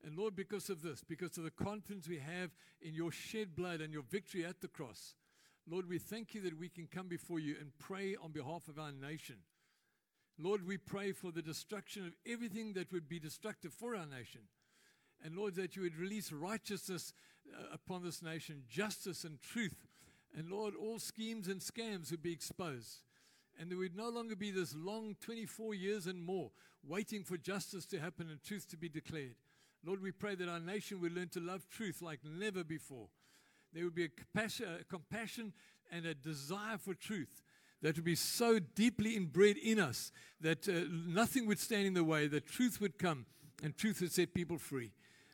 And 0.05 0.17
Lord, 0.17 0.37
because 0.37 0.69
of 0.69 0.83
this, 0.83 1.03
because 1.07 1.39
of 1.39 1.45
the 1.45 1.51
confidence 1.51 2.09
we 2.09 2.19
have 2.19 2.51
in 2.83 2.95
your 2.95 3.11
shed 3.11 3.55
blood 3.55 3.81
and 3.81 3.93
your 3.93 4.03
victory 4.03 4.45
at 4.45 4.61
the 4.61 4.69
cross, 4.69 5.15
Lord, 5.67 5.89
we 5.89 5.99
thank 5.99 6.35
you 6.35 6.41
that 6.43 6.59
we 6.59 6.69
can 6.69 6.87
come 6.87 7.09
before 7.09 7.39
you 7.39 7.57
and 7.61 7.71
pray 7.79 8.17
on 8.23 8.33
behalf 8.33 8.69
of 8.69 8.79
our 8.79 8.93
nation. 8.93 9.37
Lord, 10.39 10.67
we 10.67 10.79
pray 10.79 11.13
for 11.13 11.31
the 11.31 11.43
destruction 11.43 12.07
of 12.07 12.15
everything 12.27 12.73
that 12.75 12.93
would 12.93 13.09
be 13.09 13.19
destructive 13.19 13.73
for 13.73 13.95
our 13.95 14.07
nation. 14.07 14.43
And 15.23 15.37
Lord, 15.37 15.55
that 15.57 15.77
you 15.77 15.83
would 15.83 15.97
release 15.97 16.33
righteousness 16.33 17.13
upon 17.73 18.03
this 18.03 18.23
nation, 18.23 18.63
justice 18.69 19.25
and 19.25 19.41
truth 19.41 19.87
And 20.37 20.51
Lord, 20.51 20.75
all 20.81 20.99
schemes 20.99 21.49
and 21.49 21.61
scams 21.61 22.11
would 22.11 22.23
be 22.23 22.33
exposed. 22.33 23.01
And 23.59 23.71
there 23.71 23.79
would 23.79 23.97
no 23.97 24.09
longer 24.09 24.37
be 24.37 24.51
this 24.51 24.75
long 24.75 25.17
24 25.21 25.75
years 25.75 26.07
and 26.07 26.25
more 26.25 26.51
waiting 26.87 27.25
for 27.25 27.37
justice 27.37 27.85
to 27.87 28.01
happen 28.01 28.31
and 28.31 28.43
truth 28.43 28.69
to 28.71 28.77
be 28.77 28.89
declared. 28.89 29.35
Lord, 29.85 30.03
we 30.03 30.13
pray 30.13 30.35
that 30.35 30.49
our 30.49 30.61
nation 30.61 31.01
would 31.01 31.15
learn 31.15 31.29
to 31.31 31.41
love 31.41 31.67
truth 31.69 32.01
like 32.01 32.21
never 32.25 32.65
before. 32.65 33.09
There 33.73 33.85
would 33.85 33.95
be 33.95 34.05
a 34.05 34.09
compassion, 34.09 34.67
a 34.81 34.85
compassion 34.85 35.53
and 35.91 36.07
a 36.07 36.15
desire 36.15 36.79
for 36.79 36.95
truth 36.95 37.43
that 37.83 37.97
would 37.97 38.05
be 38.05 38.15
so 38.15 38.59
deeply 38.59 39.17
inbred 39.17 39.57
in 39.57 39.79
us 39.79 40.13
that 40.41 40.69
uh, 40.69 40.85
nothing 40.91 41.47
would 41.47 41.59
stand 41.59 41.87
in 41.87 41.95
the 41.95 42.05
way, 42.05 42.29
that 42.29 42.47
truth 42.47 42.81
would 42.81 42.99
come 42.99 43.27
and 43.63 43.77
truth 43.77 44.01
would 44.01 44.13
set 44.13 44.33
people 44.33 44.59
free. 44.59 44.93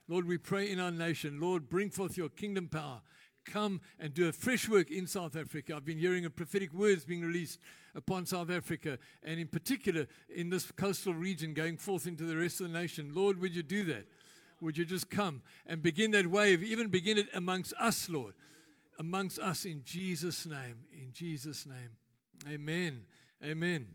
Lord, 0.09 0.27
we 0.27 0.39
pray 0.39 0.71
in 0.71 0.79
our 0.79 0.91
nation, 0.91 1.41
Lord, 1.41 1.69
bring 1.69 1.91
forth 1.91 2.17
your 2.17 2.29
kingdom 2.29 2.69
power. 2.69 3.01
Come 3.45 3.81
and 4.01 4.13
do 4.13 4.29
a 4.29 4.33
fresh 4.33 4.69
work 4.69 4.91
in 4.91 5.07
South 5.07 5.37
Africa. 5.37 5.75
I've 5.77 5.85
been 5.85 5.99
hearing 5.99 6.25
a 6.25 6.31
prophetic 6.31 6.73
words 6.73 7.05
being 7.05 7.23
released 7.23 7.61
upon 7.95 8.27
South 8.27 8.51
Africa, 8.51 8.99
and 9.23 9.39
in 9.41 9.47
particular 9.47 10.07
in 10.35 10.51
this 10.51 10.71
coastal 10.73 11.15
region 11.15 11.55
going 11.55 11.77
forth 11.77 12.07
into 12.07 12.25
the 12.25 12.37
rest 12.37 12.61
of 12.61 12.71
the 12.71 12.79
nation. 12.79 13.13
Lord, 13.15 13.41
would 13.41 13.55
you 13.55 13.63
do 13.63 13.85
that? 13.85 14.07
Would 14.61 14.79
you 14.79 14.85
just 14.85 15.11
come 15.11 15.43
and 15.67 15.83
begin 15.83 16.11
that 16.13 16.27
wave, 16.27 16.63
even 16.63 16.89
begin 16.89 17.19
it 17.19 17.29
amongst 17.35 17.73
us, 17.79 18.09
Lord? 18.09 18.35
Amongst 18.99 19.39
us 19.39 19.65
in 19.65 19.83
Jesus' 19.85 20.47
name. 20.47 20.85
In 20.93 21.13
Jesus' 21.13 21.67
name. 21.67 21.91
Amen. 22.53 23.03
Amen. 23.45 23.87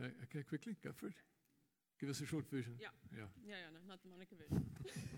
Okay, 0.00 0.42
quickly, 0.42 0.76
go 0.82 0.90
for 0.92 1.06
it. 1.06 1.14
Give 2.00 2.10
us 2.10 2.20
a 2.20 2.26
short 2.26 2.48
version. 2.50 2.74
Yeah. 2.80 2.88
Yeah. 3.12 3.24
Yeah, 3.46 3.54
yeah, 3.54 3.70
no, 3.72 3.80
not 3.88 4.02
the 4.02 4.08
Monica 4.08 4.34
version. 4.34 4.64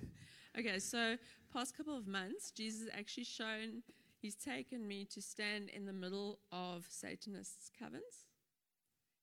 okay, 0.58 0.78
so 0.78 1.16
past 1.52 1.76
couple 1.76 1.96
of 1.96 2.06
months, 2.06 2.50
Jesus 2.50 2.88
actually 2.92 3.24
shown 3.24 3.82
he's 4.20 4.34
taken 4.34 4.86
me 4.86 5.06
to 5.06 5.22
stand 5.22 5.70
in 5.70 5.86
the 5.86 5.92
middle 5.92 6.38
of 6.52 6.84
Satanists' 6.88 7.70
covens. 7.80 8.26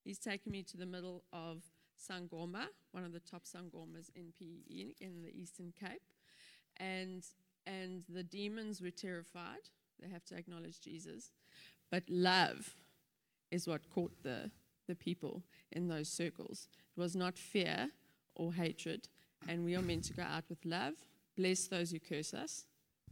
He's 0.04 0.20
taken 0.20 0.52
me 0.52 0.64
to 0.64 0.78
the 0.78 0.86
middle 0.86 1.24
of 1.32 1.64
Sangoma, 1.98 2.66
one 2.92 3.06
of 3.06 3.14
the 3.14 3.20
top 3.20 3.44
Sangomas 3.46 4.10
in 4.16 4.34
PE 4.38 4.96
in 5.00 5.22
the 5.22 5.32
Eastern 5.34 5.74
Cape. 5.80 6.02
And 6.78 7.24
and 7.66 8.04
the 8.10 8.24
demons 8.24 8.82
were 8.82 8.92
terrified. 8.92 9.70
They 10.02 10.10
have 10.10 10.26
to 10.26 10.36
acknowledge 10.36 10.82
Jesus. 10.82 11.32
But 11.92 12.04
love 12.10 12.76
is 13.52 13.68
what 13.68 13.90
caught 13.90 14.12
the, 14.24 14.52
the 14.88 14.96
people 14.96 15.44
in 15.72 15.88
those 15.88 16.10
circles. 16.10 16.68
It 16.96 17.00
was 17.00 17.16
not 17.16 17.38
fear 17.38 17.90
or 18.36 18.54
hatred. 18.54 19.08
And 19.48 19.66
we 19.66 19.76
are 19.76 19.82
meant 19.82 20.06
to 20.06 20.14
go 20.14 20.24
out 20.24 20.46
with 20.50 20.64
love, 20.64 20.94
bless 21.36 21.68
those 21.68 21.92
who 21.92 22.00
curse 22.00 22.34
us, 22.34 22.66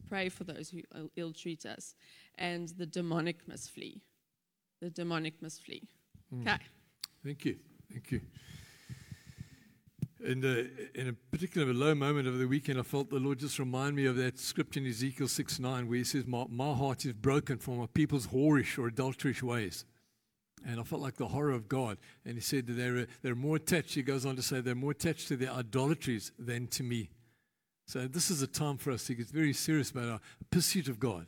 pray 0.08 0.30
for 0.30 0.44
those 0.44 0.70
who 0.70 0.82
ill 1.16 1.34
treat 1.34 1.66
us, 1.66 1.96
and 2.38 2.70
the 2.70 2.86
demonic 2.86 3.48
must 3.48 3.72
flee. 3.72 4.02
The 4.82 4.90
demonic 4.90 5.42
must 5.42 5.64
flee. 5.64 5.88
Mm. 6.34 6.42
Okay. 6.42 6.64
Thank 7.24 7.46
you. 7.46 7.58
Thank 7.92 8.12
you. 8.12 8.22
And 10.24 10.46
uh, 10.46 10.64
in 10.94 11.08
a 11.08 11.14
particular 11.14 11.74
low 11.74 11.96
moment 11.96 12.28
of 12.28 12.38
the 12.38 12.48
weekend, 12.48 12.80
I 12.80 12.84
felt 12.84 13.10
the 13.10 13.18
Lord 13.18 13.40
just 13.40 13.58
remind 13.58 13.96
me 13.96 14.06
of 14.06 14.16
that 14.18 14.38
scripture 14.38 14.80
in 14.80 14.86
Ezekiel 14.86 15.28
6 15.28 15.60
9, 15.60 15.88
where 15.90 15.98
he 15.98 16.04
says, 16.04 16.28
my, 16.28 16.46
my 16.48 16.74
heart 16.74 17.06
is 17.06 17.14
broken 17.14 17.58
for 17.58 17.76
my 17.76 17.88
people's 17.88 18.28
whorish 18.28 18.78
or 18.78 18.88
adulterous 18.88 19.42
ways. 19.42 19.84
And 20.66 20.80
I 20.80 20.84
felt 20.84 21.02
like 21.02 21.18
the 21.18 21.28
horror 21.28 21.52
of 21.52 21.68
God. 21.68 21.98
And 22.26 22.36
he 22.36 22.42
said 22.42 22.68
they're, 22.68 23.08
they're 23.22 23.36
more 23.36 23.56
attached, 23.56 23.96
he 23.96 24.04
goes 24.04 24.26
on 24.26 24.36
to 24.36 24.42
say, 24.42 24.62
they're 24.62 24.76
more 24.76 24.92
attached 24.92 25.28
to 25.30 25.38
their 25.38 25.52
idolatries 25.52 26.32
than 26.38 26.68
to 26.68 26.84
me. 26.84 27.10
So 27.88 28.08
this 28.08 28.30
is 28.30 28.42
a 28.42 28.48
time 28.48 28.78
for 28.78 28.92
us 28.92 29.06
to 29.08 29.16
get 29.16 29.28
very 29.28 29.54
serious 29.54 29.92
about 29.92 30.08
our 30.08 30.20
pursuit 30.50 30.88
of 30.88 31.00
God. 31.00 31.28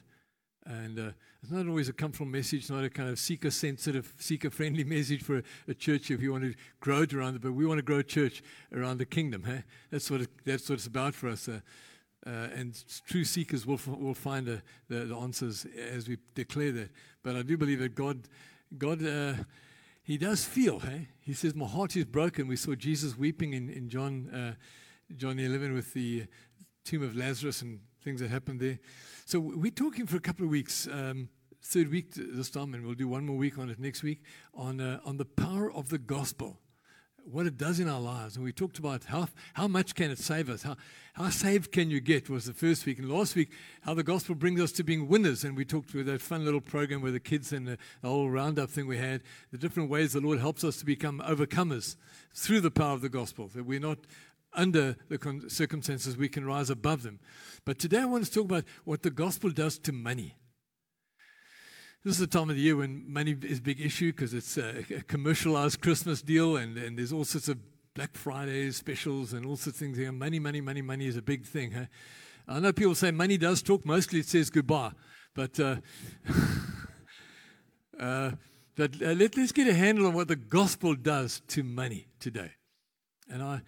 And 0.65 0.97
uh, 0.97 1.11
it's 1.41 1.51
not 1.51 1.67
always 1.67 1.89
a 1.89 1.93
from 1.93 2.31
message, 2.31 2.69
not 2.69 2.85
a 2.85 2.89
kind 2.89 3.09
of 3.09 3.19
seeker 3.19 3.51
sensitive, 3.51 4.13
seeker 4.17 4.49
friendly 4.49 4.83
message 4.85 5.21
for 5.21 5.39
a, 5.39 5.43
a, 5.67 5.73
church 5.73 6.09
if 6.09 6.21
you 6.21 6.31
want 6.31 6.45
to 6.45 6.53
grow 6.79 7.01
it 7.01 7.13
around 7.13 7.35
it, 7.35 7.41
but 7.41 7.51
we 7.51 7.65
want 7.65 7.79
to 7.79 7.83
grow 7.83 7.97
a 7.97 8.03
church 8.03 8.41
around 8.73 8.97
the 8.97 9.05
kingdom. 9.05 9.43
Hey? 9.43 9.63
That's, 9.91 10.09
what 10.09 10.21
it, 10.21 10.29
that's 10.45 10.69
what 10.69 10.75
it's 10.75 10.87
about 10.87 11.15
for 11.15 11.27
us. 11.27 11.49
Uh, 11.49 11.59
uh, 12.25 12.47
and 12.55 12.81
true 13.05 13.25
seekers 13.25 13.65
will, 13.65 13.79
will 13.85 14.13
find 14.13 14.47
the, 14.47 14.61
the, 14.87 15.13
answers 15.13 15.65
as 15.91 16.07
we 16.07 16.17
declare 16.35 16.71
that. 16.71 16.89
But 17.21 17.35
I 17.35 17.41
do 17.41 17.57
believe 17.57 17.79
that 17.79 17.95
God, 17.95 18.29
God 18.77 19.05
uh, 19.05 19.33
He 20.03 20.17
does 20.17 20.43
feel. 20.45 20.79
Hey? 20.79 21.09
He 21.19 21.33
says, 21.33 21.55
My 21.55 21.67
heart 21.67 21.95
is 21.95 22.05
broken. 22.05 22.47
We 22.47 22.55
saw 22.55 22.75
Jesus 22.75 23.17
weeping 23.17 23.53
in, 23.53 23.69
in 23.69 23.89
John, 23.89 24.29
uh, 24.29 24.53
John 25.15 25.39
11 25.39 25.73
with 25.73 25.93
the 25.93 26.25
tomb 26.83 27.03
of 27.03 27.15
Lazarus 27.15 27.61
and 27.61 27.79
things 28.03 28.19
that 28.21 28.29
happened 28.29 28.59
there. 28.59 28.79
So 29.25 29.39
we're 29.39 29.71
talking 29.71 30.05
for 30.05 30.17
a 30.17 30.21
couple 30.21 30.45
of 30.45 30.51
weeks, 30.51 30.87
um, 30.91 31.29
third 31.61 31.89
week 31.89 32.13
this 32.13 32.49
time, 32.49 32.73
and 32.73 32.85
we'll 32.85 32.95
do 32.95 33.07
one 33.07 33.25
more 33.25 33.37
week 33.37 33.57
on 33.57 33.69
it 33.69 33.79
next 33.79 34.03
week, 34.03 34.21
on, 34.53 34.81
uh, 34.81 34.99
on 35.05 35.17
the 35.17 35.25
power 35.25 35.71
of 35.71 35.89
the 35.89 35.97
gospel, 35.97 36.59
what 37.23 37.45
it 37.45 37.57
does 37.57 37.79
in 37.79 37.87
our 37.87 37.99
lives. 37.99 38.35
And 38.35 38.43
we 38.43 38.51
talked 38.51 38.79
about 38.79 39.05
how, 39.05 39.27
how 39.53 39.67
much 39.67 39.95
can 39.95 40.11
it 40.11 40.19
save 40.19 40.49
us? 40.49 40.63
How, 40.63 40.75
how 41.13 41.29
saved 41.29 41.71
can 41.71 41.89
you 41.89 41.99
get 41.99 42.29
was 42.29 42.45
the 42.45 42.53
first 42.53 42.85
week. 42.85 42.99
And 42.99 43.09
last 43.09 43.35
week, 43.35 43.51
how 43.81 43.93
the 43.93 44.03
gospel 44.03 44.35
brings 44.35 44.59
us 44.61 44.71
to 44.73 44.83
being 44.83 45.07
winners. 45.07 45.43
And 45.43 45.55
we 45.55 45.65
talked 45.65 45.93
with 45.93 46.05
that 46.07 46.21
fun 46.21 46.43
little 46.43 46.61
program 46.61 47.01
with 47.01 47.13
the 47.13 47.19
kids 47.19 47.53
and 47.53 47.67
the, 47.67 47.77
the 48.01 48.09
whole 48.09 48.29
roundup 48.29 48.69
thing 48.69 48.87
we 48.87 48.97
had, 48.97 49.21
the 49.51 49.57
different 49.57 49.89
ways 49.89 50.13
the 50.13 50.21
Lord 50.21 50.39
helps 50.39 50.63
us 50.63 50.77
to 50.77 50.85
become 50.85 51.21
overcomers 51.25 51.95
through 52.33 52.61
the 52.61 52.71
power 52.71 52.93
of 52.93 53.01
the 53.01 53.09
gospel, 53.09 53.47
that 53.49 53.65
we're 53.65 53.79
not 53.79 53.99
under 54.55 54.95
the 55.09 55.45
circumstances, 55.47 56.15
we 56.15 56.29
can 56.29 56.45
rise 56.45 56.69
above 56.69 57.03
them. 57.03 57.19
But 57.65 57.79
today 57.79 57.99
I 57.99 58.05
want 58.05 58.25
to 58.25 58.31
talk 58.31 58.45
about 58.45 58.65
what 58.83 59.01
the 59.01 59.09
gospel 59.09 59.49
does 59.49 59.79
to 59.79 59.91
money. 59.91 60.35
This 62.03 62.15
is 62.15 62.19
the 62.19 62.27
time 62.27 62.49
of 62.49 62.57
the 62.57 62.61
year 62.61 62.75
when 62.75 63.05
money 63.07 63.33
is 63.43 63.59
a 63.59 63.61
big 63.61 63.79
issue 63.79 64.11
because 64.11 64.33
it's 64.33 64.57
a, 64.57 64.79
a, 64.93 65.03
commercialized 65.03 65.79
Christmas 65.81 66.21
deal 66.21 66.57
and, 66.57 66.77
and 66.77 66.97
there's 66.97 67.13
all 67.13 67.23
sorts 67.23 67.47
of 67.47 67.57
Black 67.93 68.17
Friday 68.17 68.69
specials 68.71 69.31
and 69.31 69.45
all 69.45 69.55
sorts 69.55 69.77
of 69.77 69.85
things. 69.85 69.97
Here. 69.97 70.11
Money, 70.11 70.37
money, 70.37 70.59
money, 70.59 70.81
money 70.81 71.07
is 71.07 71.15
a 71.15 71.21
big 71.21 71.45
thing. 71.45 71.71
Huh? 71.71 71.85
I 72.45 72.59
know 72.59 72.73
people 72.73 72.93
say 72.93 73.11
money 73.11 73.37
does 73.37 73.61
talk. 73.61 73.85
Mostly 73.85 74.19
it 74.19 74.25
says 74.25 74.49
goodbye. 74.49 74.91
But, 75.33 75.57
uh, 75.61 75.77
uh, 77.97 78.31
but 78.75 79.01
uh, 79.01 79.13
let, 79.13 79.37
let's 79.37 79.53
get 79.53 79.69
a 79.69 79.73
handle 79.73 80.07
on 80.07 80.13
what 80.13 80.27
the 80.27 80.35
gospel 80.35 80.95
does 80.95 81.41
to 81.47 81.63
money 81.63 82.07
today. 82.19 82.51
And 83.29 83.41
I, 83.41 83.61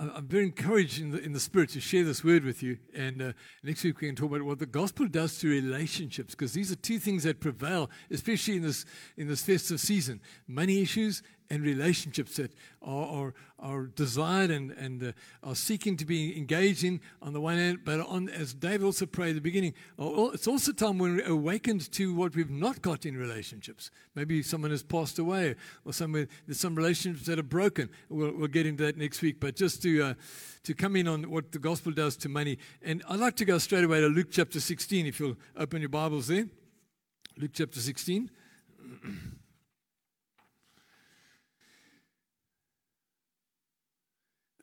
I'm 0.00 0.26
very 0.26 0.44
encouraged 0.44 0.98
in 0.98 1.10
the, 1.10 1.18
in 1.18 1.32
the 1.34 1.40
spirit 1.40 1.68
to 1.70 1.80
share 1.80 2.04
this 2.04 2.24
word 2.24 2.42
with 2.42 2.62
you. 2.62 2.78
And 2.94 3.20
uh, 3.20 3.32
next 3.62 3.84
week 3.84 4.00
we 4.00 4.06
can 4.06 4.16
talk 4.16 4.30
about 4.30 4.42
what 4.42 4.58
the 4.58 4.64
gospel 4.64 5.06
does 5.06 5.38
to 5.40 5.48
relationships, 5.48 6.34
because 6.34 6.54
these 6.54 6.72
are 6.72 6.76
two 6.76 6.98
things 6.98 7.24
that 7.24 7.40
prevail, 7.40 7.90
especially 8.10 8.56
in 8.56 8.62
this 8.62 8.86
in 9.18 9.28
this 9.28 9.42
festive 9.42 9.78
season: 9.78 10.20
money 10.48 10.80
issues 10.80 11.22
and 11.50 11.64
relationships 11.64 12.36
that 12.36 12.52
are, 12.80 13.06
are, 13.06 13.34
are 13.58 13.86
desired 13.86 14.50
and, 14.50 14.70
and 14.72 15.02
uh, 15.02 15.12
are 15.42 15.56
seeking 15.56 15.96
to 15.96 16.06
be 16.06 16.38
engaged 16.38 16.84
in 16.84 17.00
on 17.20 17.32
the 17.32 17.40
one 17.40 17.56
hand, 17.56 17.80
but 17.84 18.00
on, 18.00 18.28
as 18.28 18.54
Dave 18.54 18.84
also 18.84 19.04
prayed 19.04 19.30
at 19.30 19.34
the 19.34 19.40
beginning, 19.40 19.74
it's 19.98 20.46
also 20.46 20.72
time 20.72 20.98
when 20.98 21.16
we're 21.16 21.26
awakened 21.26 21.90
to 21.92 22.14
what 22.14 22.36
we've 22.36 22.50
not 22.50 22.80
got 22.82 23.04
in 23.04 23.16
relationships. 23.16 23.90
Maybe 24.14 24.42
someone 24.42 24.70
has 24.70 24.84
passed 24.84 25.18
away 25.18 25.56
or 25.84 25.92
somewhere, 25.92 26.28
there's 26.46 26.60
some 26.60 26.76
relationships 26.76 27.26
that 27.26 27.38
are 27.38 27.42
broken. 27.42 27.90
We'll, 28.08 28.32
we'll 28.32 28.48
get 28.48 28.66
into 28.66 28.84
that 28.84 28.96
next 28.96 29.20
week, 29.20 29.40
but 29.40 29.56
just 29.56 29.82
to, 29.82 30.02
uh, 30.02 30.14
to 30.62 30.74
come 30.74 30.94
in 30.94 31.08
on 31.08 31.28
what 31.30 31.50
the 31.50 31.58
gospel 31.58 31.90
does 31.90 32.16
to 32.18 32.28
money. 32.28 32.58
And 32.82 33.02
I'd 33.08 33.20
like 33.20 33.36
to 33.36 33.44
go 33.44 33.58
straight 33.58 33.84
away 33.84 34.00
to 34.00 34.06
Luke 34.06 34.28
chapter 34.30 34.60
16, 34.60 35.06
if 35.06 35.18
you'll 35.18 35.36
open 35.56 35.80
your 35.80 35.88
Bibles 35.88 36.28
there. 36.28 36.46
Luke 37.36 37.50
chapter 37.52 37.80
16. 37.80 38.30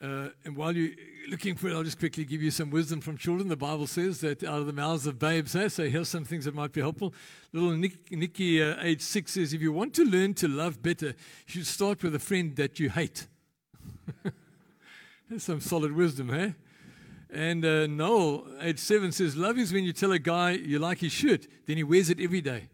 Uh, 0.01 0.29
and 0.45 0.55
while 0.55 0.75
you're 0.75 0.93
looking 1.29 1.55
for 1.55 1.67
it, 1.69 1.73
I'll 1.73 1.83
just 1.83 1.97
quickly 1.97 2.23
give 2.23 2.41
you 2.41 2.51
some 2.51 2.69
wisdom 2.69 3.01
from 3.01 3.17
children. 3.17 3.47
The 3.47 3.57
Bible 3.57 3.87
says 3.87 4.21
that 4.21 4.43
out 4.43 4.59
of 4.59 4.67
the 4.67 4.73
mouths 4.73 5.07
of 5.07 5.17
babes, 5.17 5.55
eh? 5.55 5.69
so 5.69 5.89
here's 5.89 6.09
some 6.09 6.23
things 6.23 6.45
that 6.45 6.53
might 6.53 6.71
be 6.71 6.81
helpful. 6.81 7.13
Little 7.51 7.71
Nick, 7.71 8.11
Nikki, 8.11 8.61
uh, 8.61 8.75
age 8.81 9.01
six, 9.01 9.33
says 9.33 9.53
if 9.53 9.61
you 9.61 9.71
want 9.71 9.95
to 9.95 10.05
learn 10.05 10.35
to 10.35 10.47
love 10.47 10.83
better, 10.83 11.07
you 11.07 11.13
should 11.47 11.65
start 11.65 12.03
with 12.03 12.13
a 12.13 12.19
friend 12.19 12.55
that 12.57 12.79
you 12.79 12.91
hate. 12.91 13.27
That's 15.29 15.43
some 15.43 15.61
solid 15.61 15.91
wisdom, 15.91 16.31
eh? 16.31 16.51
And 17.33 17.65
uh, 17.65 17.87
Noel, 17.87 18.45
age 18.61 18.79
seven, 18.79 19.11
says 19.11 19.35
love 19.35 19.57
is 19.57 19.73
when 19.73 19.83
you 19.83 19.93
tell 19.93 20.11
a 20.11 20.19
guy 20.19 20.51
you 20.51 20.77
like 20.77 20.99
his 20.99 21.11
shirt, 21.11 21.47
then 21.65 21.77
he 21.77 21.83
wears 21.83 22.09
it 22.09 22.19
every 22.19 22.41
day. 22.41 22.69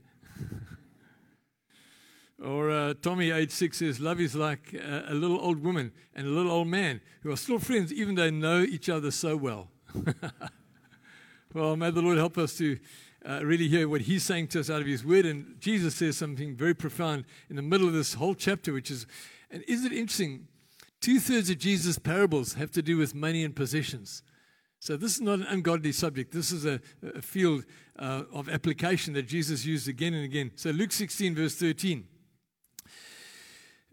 Or 2.43 2.69
uh, 2.71 2.93
Tommy, 3.01 3.31
age 3.31 3.51
six, 3.51 3.77
says, 3.77 4.01
Love 4.01 4.19
is 4.19 4.35
like 4.35 4.73
a, 4.73 5.05
a, 5.09 5.13
little 5.13 5.39
old 5.39 5.63
woman 5.63 5.93
and 6.13 6.27
a 6.27 6.29
little 6.29 6.51
old 6.51 6.67
man 6.67 6.99
who 7.21 7.31
are 7.31 7.37
still 7.37 7.57
friends, 7.57 7.93
even 7.93 8.15
though 8.15 8.23
they 8.23 8.31
know 8.31 8.61
each 8.61 8.89
other 8.89 9.11
so 9.11 9.37
well. 9.37 9.69
well, 11.53 11.77
may 11.77 11.89
the 11.89 12.01
Lord 12.01 12.17
help 12.17 12.37
us 12.37 12.57
to 12.57 12.77
uh, 13.27 13.45
really 13.45 13.69
hear 13.69 13.87
what 13.87 14.01
He's 14.01 14.23
saying 14.23 14.47
to 14.49 14.59
us 14.59 14.69
out 14.69 14.81
of 14.81 14.87
His 14.87 15.05
Word. 15.05 15.25
And 15.25 15.55
Jesus 15.59 15.95
says 15.95 16.17
something 16.17 16.53
very 16.53 16.73
profound 16.73 17.23
in 17.49 17.55
the 17.55 17.61
middle 17.61 17.87
of 17.87 17.93
this 17.93 18.15
whole 18.15 18.35
chapter, 18.35 18.73
which 18.73 18.91
is, 18.91 19.07
and 19.49 19.63
isn't 19.65 19.93
it 19.93 19.97
interesting? 19.97 20.47
Two 20.99 21.21
thirds 21.21 21.49
of 21.49 21.59
Jesus' 21.59 21.97
parables 21.97 22.55
have 22.55 22.71
to 22.71 22.81
do 22.81 22.97
with 22.97 23.15
money 23.15 23.45
and 23.45 23.55
possessions. 23.55 24.21
So 24.81 24.97
this 24.97 25.15
is 25.15 25.21
not 25.21 25.39
an 25.39 25.43
ungodly 25.43 25.93
subject. 25.93 26.33
This 26.33 26.51
is 26.51 26.65
a, 26.65 26.81
a 27.15 27.21
field 27.21 27.63
uh, 27.97 28.23
of 28.33 28.49
application 28.49 29.13
that 29.13 29.29
Jesus 29.29 29.65
used 29.65 29.87
again 29.87 30.13
and 30.13 30.25
again. 30.25 30.51
So 30.55 30.71
Luke 30.71 30.91
16, 30.91 31.35
verse 31.35 31.55
13. 31.55 32.07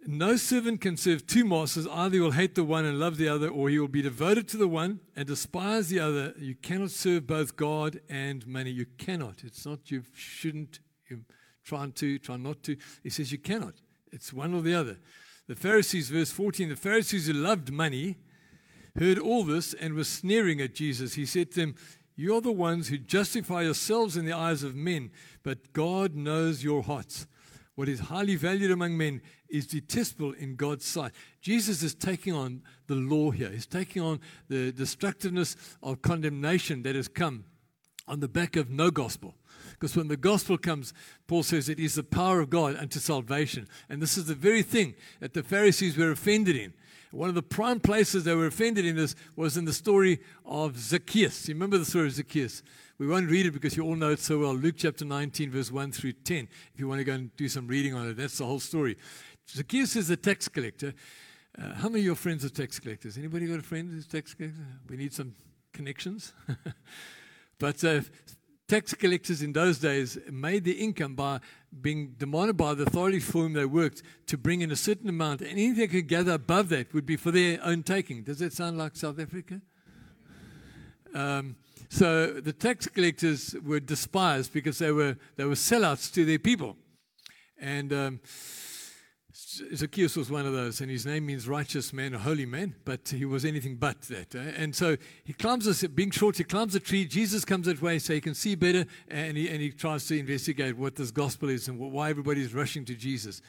No 0.06 0.36
servant 0.36 0.80
can 0.80 0.96
serve 0.96 1.26
two 1.26 1.44
masters. 1.44 1.86
Either 1.86 2.14
he 2.14 2.20
will 2.20 2.30
hate 2.30 2.54
the 2.54 2.64
one 2.64 2.84
and 2.84 2.98
love 2.98 3.18
the 3.18 3.28
other, 3.28 3.48
or 3.48 3.68
he 3.68 3.78
will 3.78 3.88
be 3.88 4.02
devoted 4.02 4.48
to 4.48 4.56
the 4.56 4.68
one 4.68 5.00
and 5.14 5.26
despise 5.26 5.88
the 5.88 6.00
other. 6.00 6.34
You 6.38 6.54
cannot 6.54 6.90
serve 6.90 7.26
both 7.26 7.56
God 7.56 8.00
and 8.08 8.46
money. 8.46 8.70
You 8.70 8.86
cannot. 8.98 9.44
It's 9.44 9.66
not 9.66 9.90
you 9.90 10.02
shouldn't, 10.14 10.80
you're 11.08 11.20
trying 11.64 11.92
to, 11.92 12.18
try 12.18 12.36
not 12.36 12.62
to. 12.64 12.76
He 13.02 13.10
says 13.10 13.30
you 13.30 13.38
cannot. 13.38 13.74
It's 14.10 14.32
one 14.32 14.54
or 14.54 14.62
the 14.62 14.74
other. 14.74 14.98
The 15.48 15.56
Pharisees, 15.56 16.10
verse 16.10 16.30
14, 16.30 16.68
the 16.68 16.76
Pharisees 16.76 17.26
who 17.26 17.32
loved 17.34 17.70
money 17.70 18.16
heard 18.98 19.18
all 19.18 19.44
this 19.44 19.74
and 19.74 19.94
were 19.94 20.04
sneering 20.04 20.60
at 20.60 20.74
Jesus. 20.74 21.14
He 21.14 21.26
said 21.26 21.52
to 21.52 21.60
them, 21.60 21.74
You 22.16 22.36
are 22.36 22.40
the 22.40 22.52
ones 22.52 22.88
who 22.88 22.98
justify 22.98 23.62
yourselves 23.62 24.16
in 24.16 24.24
the 24.24 24.32
eyes 24.32 24.62
of 24.62 24.74
men, 24.74 25.10
but 25.42 25.72
God 25.72 26.14
knows 26.14 26.64
your 26.64 26.82
hearts. 26.82 27.26
What 27.74 27.88
is 27.88 28.00
highly 28.00 28.36
valued 28.36 28.70
among 28.70 28.96
men 28.98 29.22
is 29.48 29.66
detestable 29.66 30.32
in 30.32 30.56
God's 30.56 30.84
sight. 30.84 31.12
Jesus 31.40 31.82
is 31.82 31.94
taking 31.94 32.34
on 32.34 32.62
the 32.88 32.94
law 32.94 33.30
here. 33.30 33.48
He's 33.48 33.66
taking 33.66 34.02
on 34.02 34.20
the 34.48 34.72
destructiveness 34.72 35.56
of 35.82 36.02
condemnation 36.02 36.82
that 36.82 36.94
has 36.94 37.08
come 37.08 37.44
on 38.06 38.20
the 38.20 38.28
back 38.28 38.56
of 38.56 38.70
no 38.70 38.90
gospel. 38.90 39.34
Because 39.70 39.96
when 39.96 40.08
the 40.08 40.16
gospel 40.16 40.58
comes, 40.58 40.92
Paul 41.26 41.42
says 41.42 41.68
it 41.68 41.78
is 41.78 41.94
the 41.94 42.02
power 42.02 42.40
of 42.40 42.50
God 42.50 42.76
unto 42.76 42.98
salvation. 42.98 43.66
And 43.88 44.02
this 44.02 44.18
is 44.18 44.26
the 44.26 44.34
very 44.34 44.62
thing 44.62 44.94
that 45.20 45.32
the 45.32 45.42
Pharisees 45.42 45.96
were 45.96 46.10
offended 46.10 46.56
in. 46.56 46.74
One 47.12 47.28
of 47.28 47.34
the 47.34 47.42
prime 47.42 47.80
places 47.80 48.24
they 48.24 48.34
were 48.34 48.46
offended 48.46 48.84
in 48.84 48.96
this 48.96 49.16
was 49.36 49.56
in 49.56 49.64
the 49.64 49.72
story 49.72 50.20
of 50.44 50.76
Zacchaeus. 50.76 51.48
You 51.48 51.54
remember 51.54 51.78
the 51.78 51.84
story 51.84 52.06
of 52.06 52.12
Zacchaeus? 52.12 52.62
We 53.00 53.06
won't 53.06 53.30
read 53.30 53.46
it 53.46 53.52
because 53.52 53.78
you 53.78 53.82
all 53.82 53.96
know 53.96 54.10
it 54.10 54.18
so 54.18 54.40
well. 54.40 54.54
Luke 54.54 54.74
chapter 54.76 55.06
19, 55.06 55.50
verse 55.50 55.72
1 55.72 55.90
through 55.92 56.12
10. 56.12 56.46
If 56.74 56.80
you 56.80 56.86
want 56.86 56.98
to 56.98 57.04
go 57.04 57.14
and 57.14 57.34
do 57.34 57.48
some 57.48 57.66
reading 57.66 57.94
on 57.94 58.06
it, 58.10 58.18
that's 58.18 58.36
the 58.36 58.44
whole 58.44 58.60
story. 58.60 58.98
Zacchaeus 59.48 59.96
is 59.96 60.10
a 60.10 60.18
tax 60.18 60.48
collector. 60.48 60.92
Uh, 61.58 61.72
how 61.76 61.88
many 61.88 62.00
of 62.00 62.04
your 62.04 62.14
friends 62.14 62.44
are 62.44 62.50
tax 62.50 62.78
collectors? 62.78 63.16
Anybody 63.16 63.46
got 63.46 63.58
a 63.58 63.62
friend 63.62 63.90
who's 63.90 64.04
a 64.04 64.08
tax 64.10 64.34
collector? 64.34 64.66
We 64.90 64.98
need 64.98 65.14
some 65.14 65.32
connections. 65.72 66.34
but 67.58 67.82
uh, 67.82 68.02
tax 68.68 68.92
collectors 68.92 69.40
in 69.40 69.54
those 69.54 69.78
days 69.78 70.18
made 70.30 70.66
their 70.66 70.76
income 70.76 71.14
by 71.14 71.40
being 71.80 72.16
demanded 72.18 72.58
by 72.58 72.74
the 72.74 72.82
authorities 72.82 73.24
for 73.24 73.44
whom 73.44 73.54
they 73.54 73.64
worked 73.64 74.02
to 74.26 74.36
bring 74.36 74.60
in 74.60 74.70
a 74.70 74.76
certain 74.76 75.08
amount, 75.08 75.40
and 75.40 75.52
anything 75.52 75.76
they 75.76 75.88
could 75.88 76.06
gather 76.06 76.32
above 76.32 76.68
that 76.68 76.92
would 76.92 77.06
be 77.06 77.16
for 77.16 77.30
their 77.30 77.64
own 77.64 77.82
taking. 77.82 78.24
Does 78.24 78.40
that 78.40 78.52
sound 78.52 78.76
like 78.76 78.94
South 78.94 79.18
Africa? 79.18 79.62
Um, 81.14 81.56
so 81.88 82.32
the 82.32 82.52
tax 82.52 82.86
collectors 82.86 83.54
were 83.64 83.80
despised 83.80 84.52
because 84.52 84.78
they 84.78 84.92
were 84.92 85.16
they 85.36 85.44
were 85.44 85.54
sellouts 85.54 86.12
to 86.14 86.24
their 86.24 86.38
people, 86.38 86.76
and 87.58 87.92
um, 87.92 88.20
Zacchaeus 89.74 90.16
was 90.16 90.30
one 90.30 90.46
of 90.46 90.52
those, 90.52 90.80
and 90.80 90.90
his 90.90 91.06
name 91.06 91.26
means 91.26 91.48
righteous 91.48 91.92
man, 91.92 92.14
or 92.14 92.18
holy 92.18 92.46
man, 92.46 92.74
but 92.84 93.08
he 93.08 93.24
was 93.24 93.44
anything 93.44 93.76
but 93.76 94.02
that. 94.02 94.34
Eh? 94.34 94.52
And 94.56 94.74
so 94.74 94.96
he 95.24 95.32
climbs 95.32 95.64
this, 95.64 95.82
being 95.88 96.10
short, 96.10 96.36
he 96.36 96.44
climbs 96.44 96.74
a 96.74 96.80
tree. 96.80 97.04
Jesus 97.04 97.44
comes 97.44 97.66
that 97.66 97.82
way 97.82 97.98
so 97.98 98.14
he 98.14 98.20
can 98.20 98.34
see 98.34 98.54
better, 98.54 98.86
and 99.08 99.36
he, 99.36 99.48
and 99.48 99.60
he 99.60 99.70
tries 99.70 100.06
to 100.06 100.18
investigate 100.18 100.76
what 100.76 100.96
this 100.96 101.10
gospel 101.10 101.48
is 101.48 101.68
and 101.68 101.78
why 101.78 102.10
everybody 102.10 102.42
is 102.42 102.54
rushing 102.54 102.84
to 102.84 102.94
Jesus. 102.94 103.42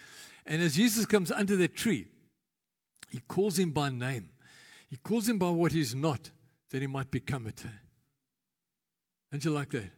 And 0.45 0.61
as 0.61 0.75
Jesus 0.75 1.05
comes 1.05 1.31
under 1.31 1.55
that 1.57 1.75
tree, 1.75 2.07
he 3.09 3.19
calls 3.19 3.59
him 3.59 3.71
by 3.71 3.89
name. 3.89 4.29
He 4.89 4.97
calls 4.97 5.27
him 5.27 5.37
by 5.37 5.49
what 5.49 5.71
he's 5.71 5.93
not, 5.93 6.31
that 6.71 6.81
he 6.81 6.87
might 6.87 7.11
become 7.11 7.47
it. 7.47 7.63
Don't 9.31 9.45
you 9.45 9.51
like 9.51 9.71
that? 9.71 9.91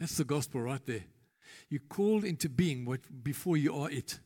That's 0.00 0.16
the 0.16 0.24
gospel 0.24 0.60
right 0.60 0.84
there. 0.86 1.04
You're 1.68 1.80
called 1.88 2.24
into 2.24 2.48
being 2.48 2.84
what 2.84 3.00
before 3.22 3.56
you 3.56 3.74
are 3.74 3.90
it. 3.90 4.20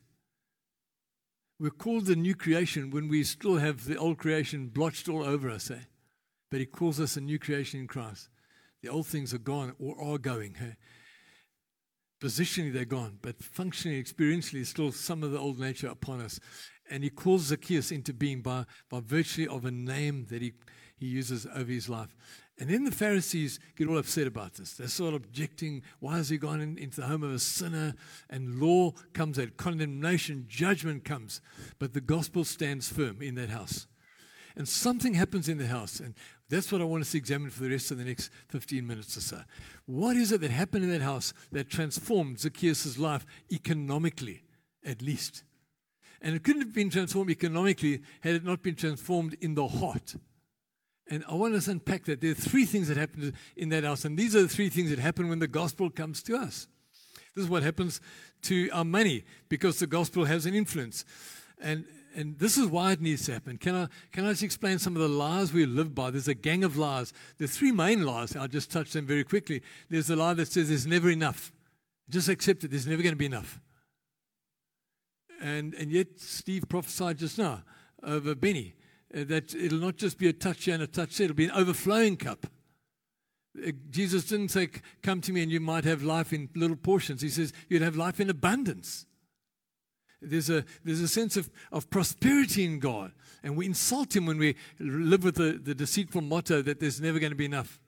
We're 1.59 1.71
called 1.71 2.05
the 2.05 2.15
new 2.15 2.35
creation 2.35 2.89
when 2.89 3.09
we 3.09 3.23
still 3.23 3.57
have 3.57 3.85
the 3.85 3.97
old 3.97 4.17
creation 4.17 4.67
blotched 4.67 5.09
all 5.09 5.23
over 5.23 5.49
us, 5.49 5.69
eh? 5.69 5.79
But 6.49 6.61
He 6.61 6.65
calls 6.65 6.99
us 6.99 7.17
a 7.17 7.21
new 7.21 7.37
creation 7.37 7.81
in 7.81 7.87
Christ. 7.87 8.29
The 8.81 8.89
old 8.89 9.07
things 9.07 9.33
are 9.33 9.39
gone 9.39 9.75
or 9.77 10.01
are 10.01 10.17
going. 10.17 10.55
Eh? 10.61 10.73
Positionally, 12.21 12.71
they're 12.71 12.85
gone, 12.85 13.19
but 13.21 13.43
functionally, 13.43 14.01
experientially, 14.01 14.65
still 14.65 14.93
some 14.93 15.21
of 15.21 15.31
the 15.31 15.39
old 15.39 15.59
nature 15.59 15.87
upon 15.87 16.21
us. 16.21 16.39
And 16.89 17.03
He 17.03 17.09
calls 17.09 17.43
Zacchaeus 17.43 17.91
into 17.91 18.13
being 18.13 18.41
by, 18.41 18.65
by 18.89 19.01
virtue 19.01 19.47
of 19.51 19.65
a 19.65 19.71
name 19.71 20.27
that 20.29 20.41
He, 20.41 20.53
he 20.97 21.07
uses 21.07 21.45
over 21.55 21.71
his 21.71 21.89
life. 21.89 22.15
And 22.59 22.69
then 22.69 22.83
the 22.83 22.91
Pharisees 22.91 23.57
get 23.77 23.87
all 23.87 23.97
upset 23.97 24.27
about 24.27 24.55
this. 24.55 24.73
They 24.73 24.87
start 24.87 25.13
objecting. 25.13 25.81
Why 26.01 26.17
has 26.17 26.27
he 26.27 26.37
gone 26.37 26.59
in, 26.59 26.77
into 26.77 26.99
the 26.99 27.07
home 27.07 27.23
of 27.23 27.31
a 27.31 27.39
sinner? 27.39 27.95
And 28.29 28.59
law 28.59 28.91
comes 29.13 29.39
out, 29.39 29.55
condemnation, 29.55 30.45
judgment 30.49 31.05
comes. 31.05 31.39
But 31.79 31.93
the 31.93 32.01
gospel 32.01 32.43
stands 32.43 32.89
firm 32.89 33.21
in 33.21 33.35
that 33.35 33.49
house. 33.49 33.87
And 34.57 34.67
something 34.67 35.13
happens 35.13 35.47
in 35.47 35.57
the 35.57 35.67
house. 35.67 36.01
And 36.01 36.15
that's 36.49 36.69
what 36.69 36.81
I 36.81 36.83
want 36.83 37.01
us 37.01 37.11
to 37.13 37.17
examine 37.17 37.49
for 37.49 37.63
the 37.63 37.69
rest 37.69 37.91
of 37.91 37.97
the 37.97 38.03
next 38.03 38.29
15 38.49 38.85
minutes 38.85 39.15
or 39.15 39.21
so. 39.21 39.41
What 39.85 40.17
is 40.17 40.33
it 40.33 40.41
that 40.41 40.51
happened 40.51 40.83
in 40.83 40.91
that 40.91 41.01
house 41.01 41.33
that 41.53 41.69
transformed 41.69 42.41
Zacchaeus' 42.41 42.97
life 42.97 43.25
economically, 43.49 44.43
at 44.83 45.01
least? 45.01 45.43
And 46.21 46.35
it 46.35 46.43
couldn't 46.43 46.63
have 46.63 46.73
been 46.73 46.89
transformed 46.89 47.31
economically 47.31 48.01
had 48.19 48.35
it 48.35 48.43
not 48.43 48.61
been 48.61 48.75
transformed 48.75 49.37
in 49.39 49.55
the 49.55 49.65
heart 49.65 50.15
and 51.09 51.23
I 51.27 51.33
want 51.33 51.55
us 51.55 51.65
to 51.65 51.71
unpack 51.71 52.05
that. 52.05 52.21
There 52.21 52.31
are 52.31 52.35
three 52.35 52.65
things 52.65 52.87
that 52.87 52.97
happen 52.97 53.33
in 53.57 53.69
that 53.69 53.83
house, 53.83 54.05
and 54.05 54.17
these 54.17 54.35
are 54.35 54.43
the 54.43 54.47
three 54.47 54.69
things 54.69 54.91
that 54.91 54.99
happen 54.99 55.27
when 55.27 55.39
the 55.39 55.47
gospel 55.47 55.89
comes 55.89 56.21
to 56.23 56.37
us. 56.37 56.67
This 57.35 57.45
is 57.45 57.49
what 57.49 57.63
happens 57.63 57.99
to 58.43 58.69
our 58.71 58.85
money 58.85 59.23
because 59.49 59.79
the 59.79 59.87
gospel 59.87 60.25
has 60.25 60.45
an 60.45 60.53
influence. 60.53 61.05
And, 61.59 61.85
and 62.15 62.37
this 62.37 62.57
is 62.57 62.67
why 62.67 62.91
it 62.91 63.01
needs 63.01 63.25
to 63.25 63.33
happen. 63.33 63.57
Can 63.57 63.75
I, 63.75 63.87
can 64.11 64.25
I 64.25 64.31
just 64.31 64.43
explain 64.43 64.79
some 64.79 64.95
of 64.95 65.01
the 65.01 65.09
lies 65.09 65.51
we 65.51 65.65
live 65.65 65.95
by? 65.95 66.11
There's 66.11 66.27
a 66.27 66.33
gang 66.33 66.63
of 66.63 66.77
lies. 66.77 67.11
Are 67.41 67.47
three 67.47 67.71
main 67.71 68.03
lies. 68.03 68.35
I'll 68.35 68.47
just 68.47 68.71
touch 68.71 68.91
them 68.91 69.05
very 69.05 69.23
quickly. 69.23 69.61
There's 69.89 70.07
the 70.07 70.15
lie 70.15 70.33
that 70.35 70.51
says 70.51 70.69
there's 70.69 70.87
never 70.87 71.09
enough. 71.09 71.51
Just 72.09 72.29
accept 72.29 72.63
it, 72.63 72.71
there's 72.71 72.87
never 72.87 73.03
going 73.03 73.13
to 73.13 73.19
be 73.19 73.25
enough. 73.25 73.59
And, 75.41 75.73
and 75.75 75.91
yet, 75.91 76.19
Steve 76.19 76.65
prophesied 76.67 77.17
just 77.17 77.37
now 77.37 77.63
over 78.03 78.35
Benny 78.35 78.75
that 79.11 79.55
it'll 79.55 79.79
not 79.79 79.97
just 79.97 80.17
be 80.17 80.27
a 80.27 80.33
touch 80.33 80.65
here 80.65 80.75
and 80.75 80.83
a 80.83 80.87
touch 80.87 81.17
there, 81.17 81.25
it'll 81.25 81.35
be 81.35 81.45
an 81.45 81.51
overflowing 81.51 82.17
cup. 82.17 82.45
Uh, 83.57 83.71
Jesus 83.89 84.25
didn't 84.25 84.49
say, 84.49 84.69
Come 85.01 85.21
to 85.21 85.33
me 85.33 85.41
and 85.41 85.51
you 85.51 85.59
might 85.59 85.85
have 85.85 86.03
life 86.03 86.31
in 86.33 86.49
little 86.55 86.77
portions. 86.77 87.21
He 87.21 87.29
says, 87.29 87.53
You'd 87.67 87.81
have 87.81 87.95
life 87.95 88.19
in 88.19 88.29
abundance. 88.29 89.05
There's 90.21 90.49
a, 90.49 90.65
there's 90.83 90.99
a 90.99 91.07
sense 91.07 91.37
of, 91.37 91.49
of 91.71 91.89
prosperity 91.89 92.65
in 92.65 92.79
God. 92.79 93.13
And 93.41 93.55
we 93.55 93.65
insult 93.65 94.15
Him 94.15 94.25
when 94.25 94.37
we 94.37 94.55
live 94.79 95.23
with 95.23 95.35
the, 95.35 95.59
the 95.63 95.73
deceitful 95.73 96.21
motto 96.21 96.61
that 96.61 96.79
there's 96.79 96.99
never 96.99 97.19
going 97.19 97.31
to 97.31 97.37
be 97.37 97.45
enough. 97.45 97.79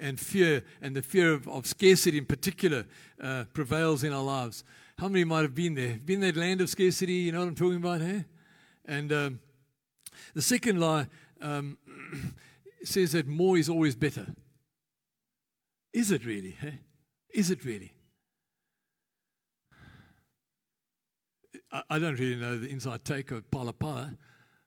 And 0.00 0.18
fear, 0.18 0.62
and 0.80 0.94
the 0.94 1.02
fear 1.02 1.32
of, 1.32 1.48
of 1.48 1.66
scarcity 1.66 2.18
in 2.18 2.24
particular, 2.24 2.86
uh, 3.20 3.44
prevails 3.52 4.04
in 4.04 4.12
our 4.12 4.22
lives. 4.22 4.62
How 4.96 5.08
many 5.08 5.24
might 5.24 5.42
have 5.42 5.56
been 5.56 5.74
there? 5.74 5.98
Been 6.04 6.20
that 6.20 6.36
land 6.36 6.60
of 6.60 6.70
scarcity, 6.70 7.14
you 7.14 7.32
know 7.32 7.40
what 7.40 7.48
I'm 7.48 7.54
talking 7.56 7.76
about, 7.78 8.00
hey? 8.00 8.24
And 8.84 9.12
um, 9.12 9.40
the 10.34 10.42
second 10.42 10.80
lie 10.80 11.06
um, 11.40 11.78
says 12.82 13.12
that 13.12 13.26
more 13.26 13.56
is 13.56 13.68
always 13.68 13.96
better. 13.96 14.26
Is 15.92 16.10
it 16.10 16.24
really? 16.24 16.56
Eh? 16.62 16.72
Is 17.30 17.50
it 17.50 17.64
really? 17.64 17.92
I, 21.72 21.82
I, 21.90 21.98
don't 21.98 22.18
really 22.18 22.36
know 22.36 22.58
the 22.58 22.68
inside 22.68 23.04
take 23.04 23.30
of 23.30 23.50
Phala, 23.50 23.74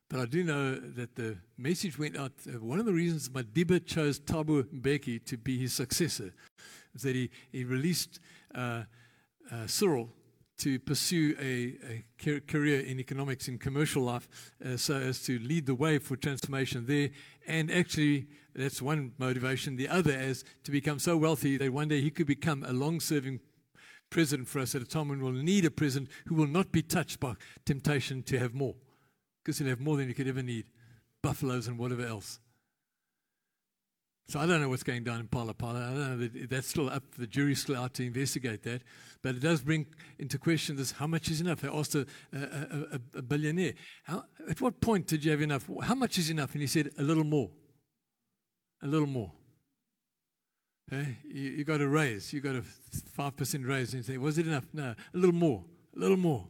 but 0.09 0.19
I 0.19 0.25
do 0.25 0.43
know 0.43 0.75
that 0.75 1.15
the 1.15 1.37
message 1.57 1.97
went 1.97 2.17
out. 2.17 2.33
Uh, 2.47 2.59
one 2.59 2.79
of 2.79 2.85
the 2.85 2.93
reasons 2.93 3.29
Madiba 3.29 3.85
chose 3.85 4.19
Thabo 4.19 4.63
Mbeki 4.63 5.23
to 5.25 5.37
be 5.37 5.57
his 5.57 5.73
successor 5.73 6.33
is 6.93 7.01
that 7.03 7.15
he, 7.15 7.29
he 7.51 7.63
released 7.63 8.19
uh, 8.53 8.83
uh, 9.51 9.67
Cyril 9.67 10.09
to 10.61 10.79
pursue 10.79 11.35
a, 11.39 12.03
a 12.27 12.39
career 12.41 12.81
in 12.81 12.99
economics 12.99 13.47
in 13.47 13.57
commercial 13.57 14.03
life 14.03 14.29
uh, 14.63 14.77
so 14.77 14.95
as 14.95 15.23
to 15.23 15.39
lead 15.39 15.65
the 15.65 15.73
way 15.73 15.97
for 15.97 16.15
transformation 16.15 16.85
there. 16.85 17.09
And 17.47 17.71
actually, 17.71 18.27
that's 18.53 18.81
one 18.81 19.13
motivation. 19.17 19.75
The 19.75 19.89
other 19.89 20.11
is 20.11 20.43
to 20.63 20.71
become 20.71 20.99
so 20.99 21.17
wealthy 21.17 21.57
that 21.57 21.73
one 21.73 21.87
day 21.87 22.01
he 22.01 22.11
could 22.11 22.27
become 22.27 22.63
a 22.63 22.73
long 22.73 22.99
serving 22.99 23.39
president 24.11 24.47
for 24.49 24.59
us 24.59 24.75
at 24.75 24.83
a 24.83 24.85
time 24.85 25.07
when 25.07 25.21
we'll 25.21 25.31
need 25.31 25.65
a 25.65 25.71
president 25.71 26.11
who 26.27 26.35
will 26.35 26.47
not 26.47 26.71
be 26.71 26.83
touched 26.83 27.19
by 27.19 27.33
temptation 27.65 28.21
to 28.23 28.37
have 28.37 28.53
more. 28.53 28.75
Because 29.43 29.57
he'll 29.57 29.69
have 29.69 29.79
more 29.79 29.97
than 29.97 30.09
he 30.09 30.13
could 30.13 30.27
ever 30.27 30.43
need 30.43 30.65
buffaloes 31.23 31.67
and 31.67 31.79
whatever 31.79 32.05
else. 32.05 32.39
So 34.31 34.39
I 34.39 34.45
don't 34.45 34.61
know 34.61 34.69
what's 34.69 34.83
going 34.83 35.03
down 35.03 35.19
in 35.19 35.27
Phala 35.27 35.53
Phala. 35.53 35.91
I 35.91 35.93
don't 35.93 36.21
know. 36.21 36.45
That's 36.49 36.69
still 36.69 36.89
up. 36.89 37.03
The 37.17 37.27
jury's 37.27 37.59
still 37.59 37.75
out 37.75 37.93
to 37.95 38.05
investigate 38.05 38.63
that. 38.63 38.81
But 39.21 39.35
it 39.35 39.41
does 39.41 39.61
bring 39.61 39.87
into 40.19 40.39
question 40.39 40.77
this: 40.77 40.91
how 40.91 41.05
much 41.05 41.29
is 41.29 41.41
enough? 41.41 41.59
They 41.59 41.67
asked 41.67 41.95
a, 41.95 42.07
a, 42.31 42.37
a, 42.37 42.99
a 43.17 43.21
billionaire, 43.21 43.73
how, 44.05 44.23
at 44.49 44.61
what 44.61 44.79
point 44.79 45.07
did 45.07 45.25
you 45.25 45.31
have 45.31 45.41
enough? 45.41 45.69
How 45.83 45.95
much 45.95 46.17
is 46.17 46.29
enough? 46.29 46.53
And 46.53 46.61
he 46.61 46.67
said, 46.67 46.91
a 46.97 47.03
little 47.03 47.25
more. 47.25 47.49
a 48.81 48.87
little 48.87 49.05
more. 49.05 49.33
Okay? 50.87 51.17
You, 51.25 51.49
you 51.49 51.63
got 51.65 51.81
a 51.81 51.87
raise. 51.89 52.31
You 52.31 52.39
got 52.39 52.55
a 52.55 52.63
5% 53.17 53.67
raise. 53.67 53.93
And 53.93 54.07
you 54.07 54.13
say, 54.13 54.17
was 54.17 54.37
it 54.37 54.47
enough? 54.47 54.63
No, 54.71 54.95
a 55.13 55.17
little 55.17 55.35
more, 55.35 55.65
a 55.93 55.99
little 55.99 56.15
more. 56.15 56.47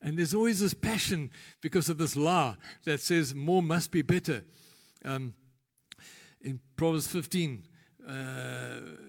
And 0.00 0.16
there's 0.16 0.34
always 0.34 0.60
this 0.60 0.72
passion 0.72 1.32
because 1.62 1.88
of 1.88 1.98
this 1.98 2.14
law 2.14 2.56
that 2.84 3.00
says 3.00 3.34
more 3.34 3.60
must 3.60 3.90
be 3.90 4.02
better. 4.02 4.44
Um, 5.04 5.34
in 6.40 6.60
Proverbs 6.76 7.06
15, 7.08 7.64
uh, 8.08 8.12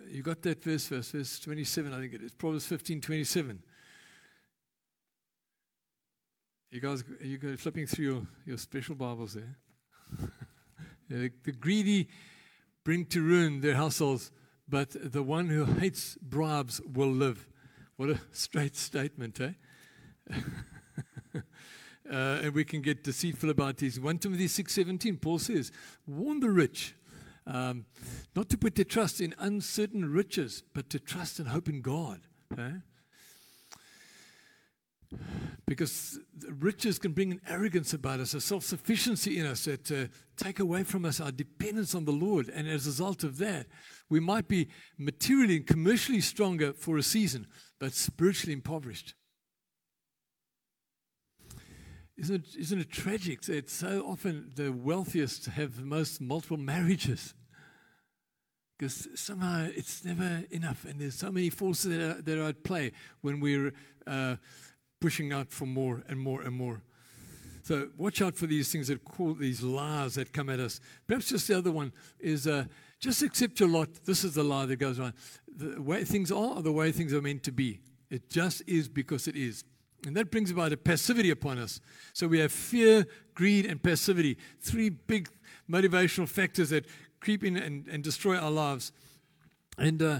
you 0.10 0.22
got 0.22 0.42
that 0.42 0.64
verse, 0.64 0.88
verse, 0.88 1.12
verse 1.12 1.40
27, 1.40 1.94
I 1.94 2.00
think 2.00 2.14
it 2.14 2.22
is. 2.22 2.34
Proverbs 2.34 2.66
15, 2.66 3.02
27. 3.02 3.64
You 6.72 6.82
guys, 6.82 7.04
are 7.20 7.26
you 7.26 7.38
guys 7.38 7.60
flipping 7.60 7.88
through 7.88 8.06
your, 8.06 8.22
your 8.46 8.58
special 8.58 8.96
Bibles 8.96 9.34
there? 9.34 9.58
the, 11.10 11.32
the 11.44 11.52
greedy 11.52 12.10
bring 12.84 13.06
to 13.06 13.22
ruin 13.22 13.62
their 13.62 13.76
households, 13.76 14.32
but 14.68 14.96
the 15.00 15.24
one 15.24 15.48
who 15.48 15.66
hates 15.66 16.18
bribes 16.22 16.82
will 16.82 17.12
live. 17.12 17.48
What 17.96 18.10
a 18.10 18.20
straight 18.32 18.76
statement, 18.76 19.40
eh? 19.40 19.52
uh, 21.36 21.40
and 22.12 22.54
we 22.54 22.64
can 22.64 22.82
get 22.82 23.04
deceitful 23.04 23.50
about 23.50 23.78
these. 23.78 24.00
1 24.00 24.20
Timothy 24.20 24.48
6.17, 24.48 25.20
Paul 25.22 25.40
says, 25.40 25.72
warn 26.06 26.40
the 26.40 26.50
rich 26.50 26.94
um, 27.48 27.86
not 28.36 28.50
to 28.50 28.58
put 28.58 28.76
their 28.76 28.86
trust 28.86 29.22
in 29.22 29.34
uncertain 29.40 30.12
riches, 30.12 30.64
but 30.74 30.90
to 30.90 31.00
trust 31.00 31.40
and 31.40 31.50
hope 31.50 31.70
in 31.70 31.82
God. 31.82 32.22
Because 35.66 36.20
riches 36.48 37.00
can 37.00 37.14
bring 37.14 37.32
an 37.32 37.42
arrogance 37.48 37.94
about 37.94 38.20
us, 38.20 38.34
a 38.34 38.42
self 38.42 38.64
sufficiency 38.64 39.40
in 39.40 39.46
us 39.46 39.66
that 39.66 39.92
uh, 39.92 40.06
take 40.38 40.60
away 40.60 40.84
from 40.84 41.06
us 41.06 41.20
our 41.20 41.32
dependence 41.32 41.96
on 41.96 42.06
the 42.06 42.12
Lord. 42.12 42.50
And 42.50 42.68
as 42.68 42.86
a 42.86 42.90
result 42.90 43.24
of 43.24 43.38
that, 43.40 43.68
we 44.10 44.20
might 44.20 44.48
be 44.48 44.70
materially 44.98 45.58
and 45.58 45.68
commercially 45.68 46.22
stronger 46.22 46.74
for 46.74 46.98
a 46.98 47.04
season, 47.04 47.48
but 47.80 47.94
spiritually 47.94 48.54
impoverished. 48.54 49.16
Isn't 52.20 52.36
it, 52.36 52.60
isn't 52.60 52.80
it 52.80 52.90
tragic 52.92 53.42
that 53.44 53.70
so 53.70 54.04
often 54.06 54.52
the 54.56 54.72
wealthiest 54.72 55.46
have 55.46 55.78
the 55.78 55.86
most 55.86 56.20
multiple 56.20 56.58
marriages? 56.58 57.34
Because 58.78 59.08
somehow 59.16 59.70
it's 59.74 60.04
never 60.04 60.44
enough, 60.52 60.84
and 60.84 61.00
there's 61.00 61.16
so 61.16 61.32
many 61.32 61.50
forces 61.50 61.92
that 61.92 62.02
are, 62.02 62.22
that 62.22 62.38
are 62.38 62.50
at 62.50 62.64
play 62.64 62.92
when 63.22 63.40
we're 63.40 63.72
uh, 64.06 64.36
pushing 65.00 65.32
out 65.32 65.50
for 65.50 65.66
more 65.66 66.04
and 66.10 66.20
more 66.20 66.42
and 66.42 66.54
more. 66.56 66.82
So 67.64 67.90
watch 67.98 68.22
out 68.22 68.36
for 68.36 68.48
these 68.48 68.70
things 68.70 68.90
that 68.90 69.06
call 69.06 69.34
these 69.34 69.62
lies 69.62 70.16
that 70.16 70.34
come 70.34 70.50
at 70.50 70.60
us. 70.60 70.82
Perhaps 71.08 71.30
just 71.30 71.48
the 71.48 71.58
other 71.58 71.72
one 71.72 71.94
is 72.20 72.48
uh, 72.48 72.66
just 73.00 73.22
accept 73.22 73.62
your 73.62 73.70
lot. 73.70 73.90
This 74.06 74.26
is 74.26 74.34
the 74.34 74.44
lie 74.44 74.66
that 74.66 74.78
goes 74.78 75.00
on. 75.00 75.14
The 75.56 75.82
way 75.82 76.04
things 76.04 76.32
are, 76.32 76.56
are 76.56 76.62
the 76.62 76.72
way 76.72 76.92
things 76.92 77.14
are 77.14 77.22
meant 77.22 77.44
to 77.44 77.52
be. 77.54 77.80
It 78.10 78.30
just 78.30 78.62
is 78.68 78.90
because 78.90 79.28
it 79.28 79.38
is. 79.38 79.64
And 80.06 80.16
that 80.16 80.32
brings 80.32 80.52
about 80.52 80.72
a 80.72 80.78
passivity 80.78 81.30
upon 81.30 81.58
us. 81.58 81.82
So 82.14 82.28
we 82.28 82.40
have 82.40 82.52
fear, 82.52 83.06
greed, 83.34 83.66
and 83.66 83.82
passivity. 83.82 84.38
Three 84.62 84.90
big 84.90 85.30
motivational 85.70 86.28
factors 86.28 86.70
that 86.70 86.86
creep 87.20 87.44
in 87.44 87.58
and, 87.58 87.88
and 87.88 88.04
destroy 88.04 88.38
our 88.38 88.52
lives. 88.52 88.92
And 89.78 90.02
uh, 90.02 90.20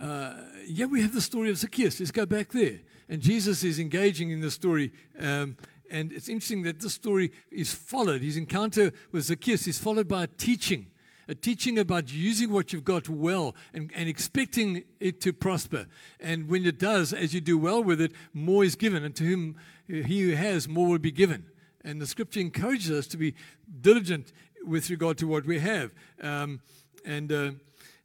uh, 0.00 0.34
yeah, 0.66 0.86
we 0.86 1.02
have 1.02 1.12
the 1.12 1.20
story 1.20 1.50
of 1.50 1.58
Zacchaeus. 1.58 2.00
Let's 2.00 2.10
go 2.10 2.26
back 2.26 2.52
there. 2.52 2.80
And 3.08 3.20
Jesus 3.20 3.64
is 3.64 3.78
engaging 3.78 4.30
in 4.30 4.40
the 4.40 4.50
story. 4.50 4.92
Um, 5.18 5.56
and 5.90 6.12
it's 6.12 6.28
interesting 6.28 6.62
that 6.62 6.80
this 6.80 6.94
story 6.94 7.32
is 7.50 7.74
followed. 7.74 8.22
His 8.22 8.36
encounter 8.36 8.92
with 9.12 9.24
Zacchaeus 9.24 9.66
is 9.66 9.78
followed 9.78 10.08
by 10.08 10.24
a 10.24 10.28
teaching 10.28 10.86
a 11.30 11.34
teaching 11.34 11.78
about 11.78 12.12
using 12.12 12.50
what 12.50 12.72
you've 12.72 12.84
got 12.84 13.08
well 13.08 13.54
and, 13.72 13.92
and 13.94 14.08
expecting 14.08 14.82
it 14.98 15.20
to 15.20 15.32
prosper. 15.32 15.86
And 16.18 16.48
when 16.48 16.66
it 16.66 16.80
does, 16.80 17.12
as 17.12 17.32
you 17.32 17.40
do 17.40 17.56
well 17.56 17.84
with 17.84 18.00
it, 18.00 18.10
more 18.34 18.64
is 18.64 18.74
given. 18.74 19.04
And 19.04 19.14
to 19.14 19.24
whom 19.24 19.54
he 19.86 20.22
who 20.22 20.34
has, 20.34 20.68
more 20.68 20.88
will 20.88 20.98
be 20.98 21.12
given. 21.12 21.46
And 21.84 22.02
the 22.02 22.06
scripture 22.08 22.40
encourages 22.40 22.90
us 22.90 23.06
to 23.06 23.16
be 23.16 23.36
diligent 23.80 24.32
with 24.66 24.90
regard 24.90 25.18
to 25.18 25.28
what 25.28 25.46
we 25.46 25.60
have 25.60 25.94
um, 26.20 26.60
and, 27.04 27.30
uh, 27.30 27.52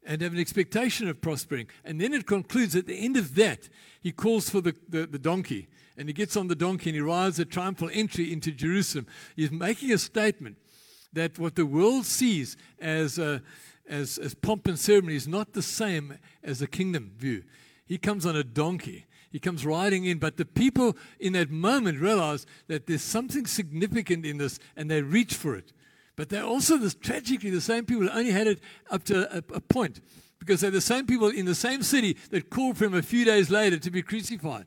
and 0.05 0.21
have 0.21 0.33
an 0.33 0.39
expectation 0.39 1.07
of 1.07 1.19
prospering. 1.19 1.67
And 1.83 1.99
then 1.99 2.13
it 2.13 2.27
concludes 2.27 2.75
at 2.75 2.85
the 2.85 3.03
end 3.03 3.17
of 3.17 3.33
that, 3.35 3.69
he 4.03 4.11
calls 4.11 4.51
for 4.51 4.61
the, 4.61 4.75
the, 4.87 5.07
the 5.07 5.19
donkey. 5.19 5.67
And 5.97 6.07
he 6.07 6.13
gets 6.13 6.37
on 6.37 6.47
the 6.47 6.55
donkey 6.55 6.91
and 6.91 6.95
he 6.95 7.01
rides 7.01 7.39
a 7.39 7.45
triumphal 7.45 7.89
entry 7.91 8.31
into 8.31 8.51
Jerusalem. 8.51 9.07
He's 9.35 9.51
making 9.51 9.91
a 9.91 9.97
statement 9.97 10.57
that 11.15 11.39
what 11.39 11.55
the 11.55 11.65
world 11.65 12.05
sees 12.05 12.55
as, 12.79 13.17
uh, 13.17 13.39
as, 13.89 14.17
as 14.17 14.35
pomp 14.35 14.67
and 14.67 14.77
ceremony 14.77 15.15
is 15.15 15.27
not 15.27 15.53
the 15.53 15.61
same 15.61 16.19
as 16.43 16.59
the 16.59 16.67
kingdom 16.67 17.11
view. 17.17 17.43
He 17.85 17.97
comes 17.97 18.25
on 18.25 18.35
a 18.35 18.43
donkey. 18.43 19.05
He 19.31 19.39
comes 19.39 19.65
riding 19.65 20.05
in, 20.05 20.19
but 20.19 20.37
the 20.37 20.45
people 20.45 20.95
in 21.19 21.33
that 21.33 21.49
moment 21.49 21.99
realize 21.99 22.45
that 22.67 22.87
there's 22.87 23.01
something 23.01 23.45
significant 23.45 24.25
in 24.25 24.37
this 24.37 24.59
and 24.77 24.89
they 24.89 25.01
reach 25.01 25.33
for 25.33 25.55
it. 25.55 25.73
But 26.15 26.29
they're 26.29 26.45
also 26.45 26.77
this, 26.77 26.95
tragically 26.95 27.49
the 27.49 27.59
same 27.59 27.85
people 27.85 28.03
who 28.03 28.09
only 28.09 28.31
had 28.31 28.47
it 28.47 28.61
up 28.89 29.03
to 29.05 29.35
a, 29.35 29.43
a 29.53 29.61
point 29.61 29.99
because 30.39 30.61
they're 30.61 30.71
the 30.71 30.79
same 30.79 31.05
people 31.05 31.27
in 31.27 31.45
the 31.45 31.55
same 31.55 31.83
city 31.83 32.15
that 32.29 32.49
called 32.49 32.77
for 32.77 32.85
him 32.85 32.93
a 32.93 33.01
few 33.01 33.25
days 33.25 33.49
later 33.49 33.77
to 33.77 33.91
be 33.91 34.01
crucified. 34.01 34.65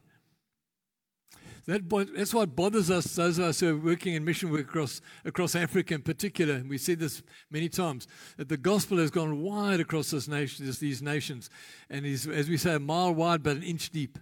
That, 1.69 2.15
that's 2.17 2.33
what 2.33 2.57
bothers 2.57 2.91
us, 2.91 3.15
those 3.15 3.39
of 3.39 3.45
us 3.45 3.61
who 3.61 3.77
are 3.77 3.79
working 3.79 4.15
in 4.15 4.25
mission 4.25 4.51
work 4.51 4.63
across, 4.63 5.03
across 5.27 5.55
Africa 5.55 5.93
in 5.93 6.01
particular. 6.01 6.55
And 6.55 6.71
we 6.71 6.79
see 6.79 6.95
this 6.95 7.23
many 7.51 7.69
times 7.69 8.09
that 8.39 8.49
the 8.49 8.57
gospel 8.57 8.97
has 8.97 9.11
gone 9.11 9.43
wide 9.43 9.79
across 9.79 10.11
this 10.11 10.29
nation, 10.29 10.65
these 10.81 11.03
nations, 11.03 11.51
and 11.91 12.07
is, 12.07 12.27
as 12.27 12.49
we 12.49 12.57
say, 12.57 12.77
a 12.77 12.79
mile 12.79 13.15
wide 13.15 13.43
but 13.43 13.59
an 13.59 13.63
inch 13.63 13.91
deep 13.91 14.19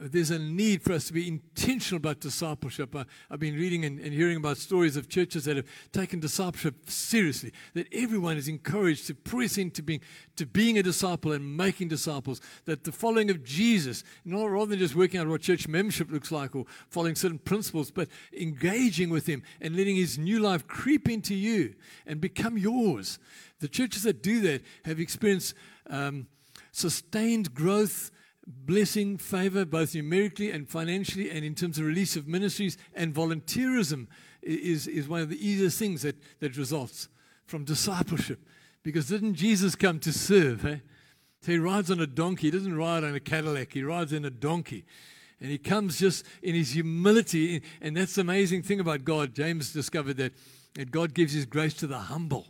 there's 0.00 0.30
a 0.30 0.38
need 0.38 0.82
for 0.82 0.92
us 0.92 1.06
to 1.06 1.12
be 1.12 1.28
intentional 1.28 1.98
about 1.98 2.20
discipleship. 2.20 2.94
I, 2.94 3.04
have 3.30 3.40
been 3.40 3.54
reading 3.54 3.84
and, 3.84 3.98
and, 4.00 4.12
hearing 4.12 4.36
about 4.36 4.56
stories 4.56 4.96
of 4.96 5.08
churches 5.08 5.44
that 5.44 5.56
have 5.56 5.66
taken 5.92 6.20
discipleship 6.20 6.88
seriously, 6.88 7.52
that 7.74 7.86
everyone 7.92 8.36
is 8.36 8.48
encouraged 8.48 9.06
to 9.08 9.14
press 9.14 9.58
into 9.58 9.82
being, 9.82 10.00
to 10.36 10.46
being 10.46 10.78
a 10.78 10.82
disciple 10.82 11.32
and 11.32 11.56
making 11.56 11.88
disciples, 11.88 12.40
that 12.64 12.84
the 12.84 12.92
following 12.92 13.30
of 13.30 13.44
Jesus, 13.44 14.04
not 14.24 14.46
rather 14.46 14.70
than 14.70 14.78
just 14.78 14.94
working 14.94 15.20
out 15.20 15.28
what 15.28 15.42
church 15.42 15.68
membership 15.68 16.10
looks 16.10 16.32
like 16.32 16.56
or 16.56 16.64
following 16.88 17.14
certain 17.14 17.38
principles, 17.38 17.90
but 17.90 18.08
engaging 18.32 19.10
with 19.10 19.26
Him 19.26 19.42
and 19.60 19.76
letting 19.76 19.96
His 19.96 20.18
new 20.18 20.40
life 20.40 20.66
creep 20.66 21.08
into 21.08 21.34
you 21.34 21.74
and 22.06 22.20
become 22.20 22.56
yours. 22.56 23.18
The 23.60 23.68
churches 23.68 24.04
that 24.04 24.22
do 24.22 24.40
that 24.42 24.62
have 24.84 25.00
experienced 25.00 25.54
um, 25.88 26.26
sustained 26.72 27.54
growth 27.54 28.10
blessing, 28.46 29.18
favor, 29.18 29.64
both 29.64 29.94
numerically 29.94 30.50
and 30.50 30.68
financially, 30.68 31.30
and 31.30 31.44
in 31.44 31.54
terms 31.54 31.78
of 31.78 31.84
release 31.84 32.16
of 32.16 32.26
ministries 32.26 32.76
and 32.94 33.14
volunteerism, 33.14 34.06
is, 34.42 34.86
is 34.86 35.08
one 35.08 35.20
of 35.20 35.28
the 35.28 35.46
easiest 35.46 35.78
things 35.78 36.02
that, 36.02 36.16
that 36.40 36.56
results 36.56 37.08
from 37.46 37.64
discipleship. 37.64 38.40
Because 38.82 39.08
didn't 39.08 39.34
Jesus 39.34 39.74
come 39.76 40.00
to 40.00 40.12
serve? 40.12 40.64
Eh? 40.64 40.78
So 41.40 41.52
he 41.52 41.58
rides 41.58 41.90
on 41.90 42.00
a 42.00 42.06
donkey. 42.06 42.48
He 42.48 42.50
doesn't 42.50 42.76
ride 42.76 43.04
on 43.04 43.14
a 43.14 43.20
Cadillac, 43.20 43.72
he 43.72 43.82
rides 43.82 44.12
in 44.12 44.24
a 44.24 44.30
donkey. 44.30 44.84
And 45.40 45.50
he 45.50 45.58
comes 45.58 45.98
just 45.98 46.24
in 46.42 46.54
his 46.54 46.72
humility. 46.72 47.62
And 47.80 47.96
that's 47.96 48.14
the 48.14 48.20
amazing 48.20 48.62
thing 48.62 48.78
about 48.78 49.04
God. 49.04 49.34
James 49.34 49.72
discovered 49.72 50.16
that, 50.18 50.32
that 50.74 50.92
God 50.92 51.14
gives 51.14 51.32
his 51.32 51.46
grace 51.46 51.74
to 51.74 51.88
the 51.88 51.98
humble 51.98 52.46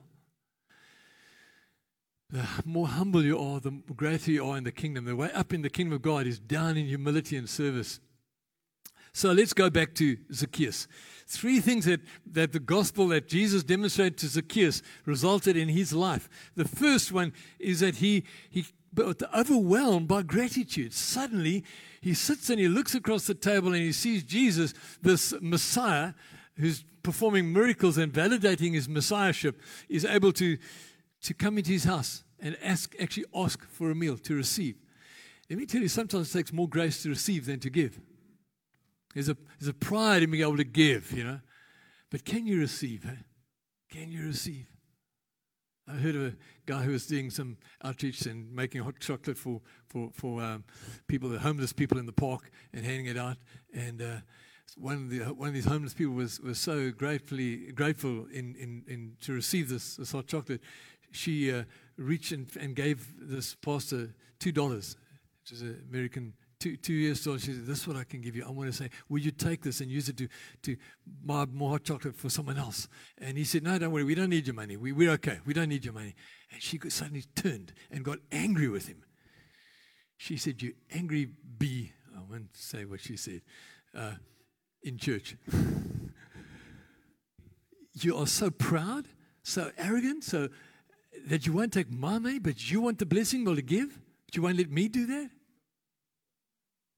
the 2.32 2.48
more 2.64 2.88
humble 2.88 3.22
you 3.22 3.38
are, 3.38 3.60
the 3.60 3.70
greater 3.94 4.32
you 4.32 4.44
are 4.44 4.56
in 4.56 4.64
the 4.64 4.72
kingdom. 4.72 5.04
The 5.04 5.14
way 5.14 5.30
up 5.32 5.52
in 5.52 5.62
the 5.62 5.70
kingdom 5.70 5.92
of 5.92 6.02
God 6.02 6.26
is 6.26 6.38
down 6.40 6.76
in 6.76 6.86
humility 6.86 7.36
and 7.36 7.48
service. 7.48 8.00
So 9.14 9.30
let's 9.32 9.52
go 9.52 9.68
back 9.68 9.94
to 9.96 10.16
Zacchaeus. 10.32 10.88
Three 11.26 11.60
things 11.60 11.84
that, 11.84 12.00
that 12.26 12.52
the 12.52 12.58
gospel 12.58 13.08
that 13.08 13.28
Jesus 13.28 13.62
demonstrated 13.62 14.16
to 14.18 14.26
Zacchaeus 14.26 14.82
resulted 15.04 15.54
in 15.54 15.68
his 15.68 15.92
life. 15.92 16.30
The 16.56 16.66
first 16.66 17.12
one 17.12 17.34
is 17.58 17.80
that 17.80 17.96
he, 17.96 18.24
he 18.48 18.64
but 18.94 19.22
overwhelmed 19.34 20.08
by 20.08 20.22
gratitude. 20.22 20.94
Suddenly, 20.94 21.62
he 22.00 22.14
sits 22.14 22.48
and 22.48 22.58
he 22.58 22.68
looks 22.68 22.94
across 22.94 23.26
the 23.26 23.34
table 23.34 23.68
and 23.68 23.82
he 23.82 23.92
sees 23.92 24.22
Jesus, 24.22 24.72
this 25.02 25.34
Messiah, 25.42 26.14
who's 26.56 26.84
performing 27.02 27.52
miracles 27.52 27.98
and 27.98 28.12
validating 28.12 28.72
his 28.72 28.88
messiahship, 28.88 29.60
is 29.90 30.06
able 30.06 30.32
to 30.32 30.56
to 31.22 31.34
come 31.34 31.58
into 31.58 31.70
his 31.70 31.84
house 31.84 32.24
and 32.42 32.58
ask, 32.62 32.94
actually 33.00 33.24
ask 33.34 33.64
for 33.68 33.90
a 33.90 33.94
meal 33.94 34.18
to 34.18 34.34
receive. 34.34 34.76
Let 35.48 35.58
me 35.58 35.66
tell 35.66 35.80
you, 35.80 35.88
sometimes 35.88 36.28
it 36.28 36.38
takes 36.38 36.52
more 36.52 36.68
grace 36.68 37.02
to 37.04 37.08
receive 37.08 37.46
than 37.46 37.60
to 37.60 37.70
give. 37.70 38.00
There's 39.14 39.28
a, 39.28 39.36
there's 39.58 39.68
a 39.68 39.74
pride 39.74 40.22
in 40.22 40.30
being 40.30 40.42
able 40.42 40.56
to 40.56 40.64
give, 40.64 41.12
you 41.12 41.24
know. 41.24 41.40
But 42.10 42.24
can 42.24 42.46
you 42.46 42.58
receive? 42.58 43.06
Eh? 43.06 43.22
Can 43.90 44.10
you 44.10 44.26
receive? 44.26 44.66
I 45.88 45.92
heard 45.92 46.16
of 46.16 46.22
a 46.22 46.36
guy 46.66 46.82
who 46.82 46.92
was 46.92 47.06
doing 47.06 47.30
some 47.30 47.58
outreach 47.84 48.22
and 48.26 48.52
making 48.52 48.82
hot 48.82 48.98
chocolate 49.00 49.36
for, 49.36 49.60
for, 49.88 50.10
for 50.12 50.42
um, 50.42 50.64
people, 51.08 51.28
the 51.28 51.38
homeless 51.38 51.72
people 51.72 51.98
in 51.98 52.06
the 52.06 52.12
park, 52.12 52.50
and 52.72 52.84
handing 52.84 53.06
it 53.06 53.18
out. 53.18 53.36
And 53.74 54.00
uh, 54.00 54.16
one 54.76 54.94
of, 54.94 55.10
the, 55.10 55.18
one 55.34 55.48
of 55.48 55.54
these 55.54 55.66
homeless 55.66 55.92
people 55.92 56.14
was, 56.14 56.40
was 56.40 56.58
so 56.58 56.90
gratefully, 56.90 57.72
grateful 57.72 58.26
in, 58.32 58.54
in, 58.54 58.84
in 58.86 59.12
to 59.22 59.32
receive 59.32 59.68
this, 59.68 59.96
this 59.96 60.12
hot 60.12 60.26
chocolate 60.26 60.62
she 61.12 61.52
uh, 61.52 61.64
reached 61.96 62.32
and, 62.32 62.48
and 62.58 62.74
gave 62.74 63.06
this 63.18 63.54
pastor 63.54 64.14
$2, 64.40 64.96
which 65.40 65.52
is 65.52 65.62
an 65.62 65.84
American 65.88 66.34
two, 66.62 66.76
two 66.76 66.92
years 66.92 67.26
old. 67.26 67.40
She 67.40 67.52
said, 67.52 67.66
This 67.66 67.80
is 67.80 67.88
what 67.88 67.96
I 67.96 68.04
can 68.04 68.20
give 68.20 68.36
you. 68.36 68.44
I 68.46 68.50
want 68.50 68.70
to 68.70 68.76
say, 68.76 68.88
Will 69.08 69.18
you 69.18 69.32
take 69.32 69.62
this 69.62 69.80
and 69.80 69.90
use 69.90 70.08
it 70.08 70.16
to, 70.18 70.28
to 70.62 70.76
buy 71.24 71.44
more 71.46 71.70
hot 71.70 71.84
chocolate 71.84 72.16
for 72.16 72.30
someone 72.30 72.56
else? 72.56 72.88
And 73.18 73.36
he 73.36 73.44
said, 73.44 73.64
No, 73.64 73.76
don't 73.78 73.90
worry. 73.90 74.04
We 74.04 74.14
don't 74.14 74.30
need 74.30 74.46
your 74.46 74.54
money. 74.54 74.76
We, 74.76 74.92
we're 74.92 75.10
okay. 75.12 75.40
We 75.44 75.54
don't 75.54 75.68
need 75.68 75.84
your 75.84 75.94
money. 75.94 76.14
And 76.52 76.62
she 76.62 76.78
suddenly 76.88 77.24
turned 77.34 77.72
and 77.90 78.04
got 78.04 78.18
angry 78.30 78.68
with 78.68 78.86
him. 78.86 79.02
She 80.16 80.36
said, 80.36 80.62
You 80.62 80.74
angry 80.92 81.28
bee. 81.58 81.92
I 82.16 82.20
won't 82.30 82.56
say 82.56 82.84
what 82.84 83.00
she 83.00 83.16
said 83.16 83.40
uh, 83.96 84.12
in 84.82 84.98
church. 84.98 85.36
you 87.94 88.16
are 88.16 88.26
so 88.26 88.50
proud, 88.50 89.06
so 89.42 89.72
arrogant, 89.76 90.22
so 90.22 90.48
that 91.26 91.46
you 91.46 91.52
won't 91.52 91.72
take 91.72 91.90
my 91.90 92.18
money, 92.18 92.38
but 92.38 92.70
you 92.70 92.80
want 92.80 92.98
the 92.98 93.06
blessing 93.06 93.46
or 93.46 93.54
to 93.54 93.62
give? 93.62 94.00
But 94.26 94.36
you 94.36 94.42
won't 94.42 94.58
let 94.58 94.70
me 94.70 94.88
do 94.88 95.06
that? 95.06 95.30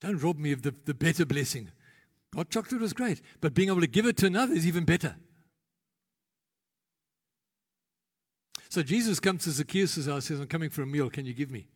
Don't 0.01 0.23
rob 0.23 0.39
me 0.39 0.53
of 0.53 0.63
the, 0.63 0.75
the 0.85 0.95
better 0.95 1.25
blessing. 1.25 1.71
Hot 2.35 2.51
chocolate 2.51 2.81
was 2.81 2.93
great, 2.93 3.21
but 3.41 3.55
being 3.55 3.69
able 3.69 3.81
to 3.81 3.87
give 3.87 4.07
it 4.07 4.17
to 4.19 4.27
another 4.27 4.55
is 4.55 4.67
even 4.67 4.85
better. 4.85 5.17
So 8.69 8.83
Jesus 8.83 9.21
comes 9.21 9.45
to 9.45 9.51
Zacchaeus' 9.51 10.07
house 10.07 10.09
and 10.09 10.23
says, 10.25 10.41
I'm 10.41 10.49
coming 10.49 10.69
for 10.69 10.83
a 10.83 10.87
meal. 10.87 11.09
Can 11.09 11.27
you 11.27 11.33
give 11.33 11.51
me? 11.51 11.69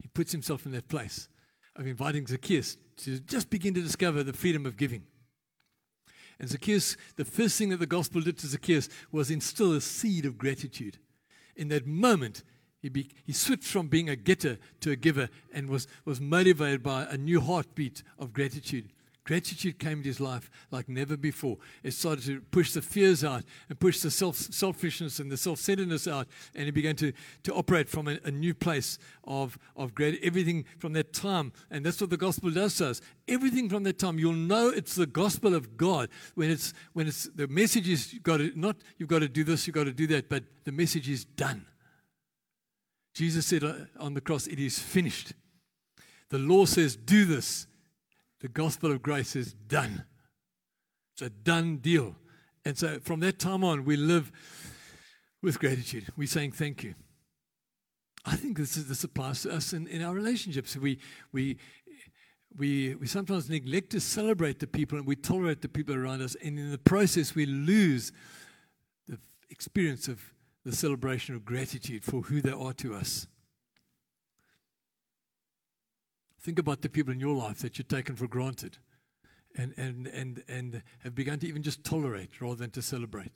He 0.00 0.08
puts 0.08 0.32
himself 0.32 0.66
in 0.66 0.72
that 0.72 0.88
place 0.88 1.28
of 1.76 1.86
inviting 1.86 2.26
Zacchaeus 2.26 2.76
to 2.98 3.20
just 3.20 3.48
begin 3.48 3.74
to 3.74 3.80
discover 3.80 4.24
the 4.24 4.32
freedom 4.32 4.66
of 4.66 4.76
giving. 4.76 5.04
And 6.38 6.48
Zacchaeus, 6.48 6.96
the 7.16 7.24
first 7.24 7.56
thing 7.56 7.68
that 7.70 7.78
the 7.78 7.86
gospel 7.86 8.20
did 8.20 8.38
to 8.38 8.46
Zacchaeus 8.48 8.88
was 9.12 9.30
instill 9.30 9.72
a 9.72 9.80
seed 9.80 10.26
of 10.26 10.36
gratitude. 10.36 10.98
In 11.56 11.68
that 11.68 11.86
moment, 11.86 12.44
he, 12.80 12.88
be, 12.88 13.08
he 13.24 13.32
switched 13.32 13.64
from 13.64 13.88
being 13.88 14.08
a 14.08 14.16
getter 14.16 14.58
to 14.80 14.90
a 14.90 14.96
giver 14.96 15.28
and 15.52 15.68
was, 15.68 15.88
was 16.04 16.20
motivated 16.20 16.82
by 16.82 17.04
a 17.04 17.16
new 17.16 17.40
heartbeat 17.40 18.02
of 18.18 18.32
gratitude. 18.32 18.92
Gratitude 19.26 19.80
came 19.80 19.98
into 19.98 20.08
his 20.08 20.20
life 20.20 20.48
like 20.70 20.88
never 20.88 21.16
before. 21.16 21.58
It 21.82 21.94
started 21.94 22.24
to 22.26 22.40
push 22.52 22.72
the 22.72 22.80
fears 22.80 23.24
out 23.24 23.42
and 23.68 23.78
push 23.78 23.98
the 23.98 24.10
self, 24.10 24.36
selfishness 24.36 25.18
and 25.18 25.32
the 25.32 25.36
self 25.36 25.58
centeredness 25.58 26.06
out. 26.06 26.28
And 26.54 26.66
he 26.66 26.70
began 26.70 26.94
to, 26.96 27.12
to 27.42 27.52
operate 27.52 27.88
from 27.88 28.06
a, 28.06 28.20
a 28.22 28.30
new 28.30 28.54
place 28.54 28.98
of, 29.24 29.58
of 29.74 29.96
great 29.96 30.20
everything 30.22 30.64
from 30.78 30.92
that 30.92 31.12
time. 31.12 31.52
And 31.72 31.84
that's 31.84 32.00
what 32.00 32.10
the 32.10 32.16
gospel 32.16 32.50
does 32.50 32.76
to 32.76 32.90
us. 32.90 33.00
Everything 33.26 33.68
from 33.68 33.82
that 33.82 33.98
time, 33.98 34.16
you'll 34.16 34.32
know 34.32 34.68
it's 34.68 34.94
the 34.94 35.06
gospel 35.06 35.56
of 35.56 35.76
God 35.76 36.08
when 36.36 36.48
it's 36.48 36.72
when 36.92 37.08
it's 37.08 37.24
the 37.34 37.48
message 37.48 37.88
is 37.88 38.12
you've 38.12 38.22
got 38.22 38.36
to 38.36 38.52
not 38.54 38.76
you've 38.96 39.08
got 39.08 39.18
to 39.18 39.28
do 39.28 39.42
this, 39.42 39.66
you've 39.66 39.74
got 39.74 39.84
to 39.84 39.92
do 39.92 40.06
that, 40.06 40.28
but 40.28 40.44
the 40.62 40.72
message 40.72 41.08
is 41.08 41.24
done. 41.24 41.66
Jesus 43.12 43.46
said 43.46 43.64
uh, 43.64 43.74
on 43.98 44.14
the 44.14 44.20
cross, 44.20 44.46
It 44.46 44.60
is 44.60 44.78
finished. 44.78 45.32
The 46.28 46.38
law 46.38 46.64
says, 46.64 46.94
Do 46.94 47.24
this. 47.24 47.66
The 48.40 48.48
gospel 48.48 48.92
of 48.92 49.02
grace 49.02 49.34
is 49.34 49.52
done. 49.52 50.04
It's 51.14 51.22
a 51.22 51.30
done 51.30 51.78
deal. 51.78 52.14
And 52.64 52.76
so 52.76 52.98
from 53.00 53.20
that 53.20 53.38
time 53.38 53.64
on, 53.64 53.84
we 53.84 53.96
live 53.96 54.30
with 55.42 55.58
gratitude. 55.58 56.06
We're 56.16 56.26
saying 56.26 56.52
thank 56.52 56.82
you. 56.82 56.94
I 58.24 58.36
think 58.36 58.58
this, 58.58 58.76
is, 58.76 58.88
this 58.88 59.04
applies 59.04 59.42
to 59.42 59.52
us 59.52 59.72
in, 59.72 59.86
in 59.86 60.02
our 60.02 60.12
relationships. 60.12 60.76
We, 60.76 60.98
we, 61.32 61.58
we, 62.58 62.94
we 62.96 63.06
sometimes 63.06 63.48
neglect 63.48 63.90
to 63.90 64.00
celebrate 64.00 64.58
the 64.58 64.66
people 64.66 64.98
and 64.98 65.06
we 65.06 65.16
tolerate 65.16 65.62
the 65.62 65.68
people 65.68 65.94
around 65.94 66.22
us. 66.22 66.36
And 66.42 66.58
in 66.58 66.70
the 66.70 66.78
process, 66.78 67.34
we 67.34 67.46
lose 67.46 68.12
the 69.06 69.18
experience 69.48 70.08
of 70.08 70.20
the 70.64 70.74
celebration 70.74 71.36
of 71.36 71.44
gratitude 71.44 72.04
for 72.04 72.22
who 72.22 72.42
they 72.42 72.50
are 72.50 72.72
to 72.74 72.94
us. 72.94 73.28
Think 76.46 76.60
about 76.60 76.80
the 76.80 76.88
people 76.88 77.12
in 77.12 77.18
your 77.18 77.34
life 77.34 77.58
that 77.58 77.76
you've 77.76 77.88
taken 77.88 78.14
for 78.14 78.28
granted 78.28 78.78
and, 79.56 79.74
and, 79.76 80.06
and, 80.06 80.44
and 80.46 80.80
have 81.00 81.12
begun 81.12 81.40
to 81.40 81.48
even 81.48 81.64
just 81.64 81.82
tolerate 81.82 82.40
rather 82.40 82.54
than 82.54 82.70
to 82.70 82.82
celebrate. 82.82 83.32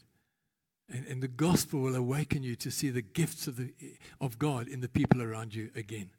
And, 0.89 1.05
and 1.09 1.21
the 1.21 1.27
gospel 1.27 1.81
will 1.81 1.97
awaken 1.97 2.45
you 2.45 2.55
to 2.55 2.71
see 2.71 2.89
the 2.89 3.03
gifts 3.03 3.49
of, 3.49 3.57
the, 3.57 3.75
of 4.21 4.39
God 4.39 4.69
in 4.69 4.81
the 4.81 4.89
people 4.89 5.23
around 5.23 5.57
you 5.57 5.71
again. 5.75 6.11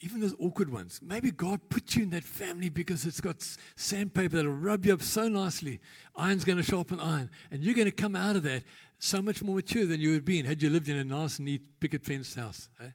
Even 0.00 0.22
those 0.22 0.34
awkward 0.40 0.72
ones. 0.72 0.98
Maybe 1.02 1.30
God 1.30 1.68
put 1.68 1.94
you 1.94 2.04
in 2.04 2.10
that 2.10 2.24
family 2.24 2.70
because 2.70 3.04
it's 3.04 3.20
got 3.20 3.46
sandpaper 3.76 4.36
that'll 4.36 4.50
rub 4.50 4.86
you 4.86 4.94
up 4.94 5.02
so 5.02 5.28
nicely. 5.28 5.78
Iron's 6.16 6.46
going 6.46 6.56
to 6.56 6.64
sharpen 6.64 7.00
iron. 7.00 7.28
And 7.50 7.62
you're 7.62 7.74
going 7.74 7.84
to 7.84 7.92
come 7.92 8.16
out 8.16 8.36
of 8.36 8.44
that 8.44 8.62
so 8.98 9.20
much 9.20 9.42
more 9.42 9.56
mature 9.56 9.84
than 9.84 10.00
you 10.00 10.08
would 10.08 10.14
have 10.14 10.24
been 10.24 10.46
had 10.46 10.62
you 10.62 10.70
lived 10.70 10.88
in 10.88 10.96
a 10.96 11.04
nice, 11.04 11.38
neat, 11.38 11.78
picket 11.80 12.02
fenced 12.02 12.36
house. 12.36 12.70
Eh? 12.80 12.92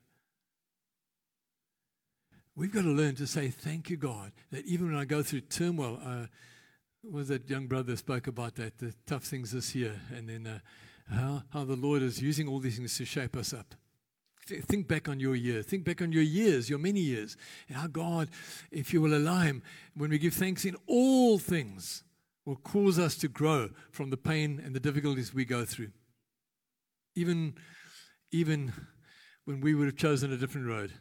We've 2.57 2.73
got 2.73 2.81
to 2.81 2.89
learn 2.89 3.13
to 3.17 3.27
say, 3.27 3.49
Thank 3.49 3.91
you, 3.91 3.97
God, 3.97 4.31
that 4.51 4.65
even 4.65 4.87
when 4.87 4.99
I 4.99 5.05
go 5.05 5.21
through 5.21 5.41
turmoil, 5.41 5.99
uh, 6.03 6.25
was 7.03 7.27
that 7.27 7.47
young 7.47 7.67
brother 7.67 7.95
spoke 7.95 8.25
about 8.25 8.55
that, 8.55 8.79
the 8.79 8.95
tough 9.05 9.23
things 9.25 9.51
this 9.51 9.75
year, 9.75 10.01
and 10.11 10.27
then 10.27 10.47
uh, 10.47 10.59
how, 11.15 11.43
how 11.53 11.63
the 11.65 11.75
Lord 11.75 12.01
is 12.01 12.19
using 12.19 12.47
all 12.47 12.57
these 12.57 12.77
things 12.77 12.97
to 12.97 13.05
shape 13.05 13.37
us 13.37 13.53
up. 13.53 13.75
think 14.47 14.87
back 14.87 15.07
on 15.07 15.19
your 15.19 15.35
year. 15.35 15.61
Think 15.61 15.85
back 15.85 16.01
on 16.01 16.11
your 16.11 16.23
years, 16.23 16.67
your 16.67 16.79
many 16.79 16.99
years. 16.99 17.37
How 17.71 17.85
God, 17.85 18.29
if 18.71 18.91
you 18.91 19.01
will 19.01 19.13
allow 19.15 19.41
Him, 19.41 19.61
when 19.95 20.09
we 20.09 20.17
give 20.17 20.33
thanks 20.33 20.65
in 20.65 20.75
all 20.87 21.37
things, 21.37 22.03
will 22.43 22.55
cause 22.55 22.97
us 22.97 23.15
to 23.17 23.27
grow 23.27 23.69
from 23.91 24.09
the 24.09 24.17
pain 24.17 24.59
and 24.65 24.75
the 24.75 24.79
difficulties 24.79 25.31
we 25.31 25.45
go 25.45 25.63
through. 25.63 25.91
Even, 27.15 27.53
even 28.31 28.73
when 29.45 29.61
we 29.61 29.75
would 29.75 29.85
have 29.85 29.95
chosen 29.95 30.33
a 30.33 30.37
different 30.37 30.65
road. 30.65 30.93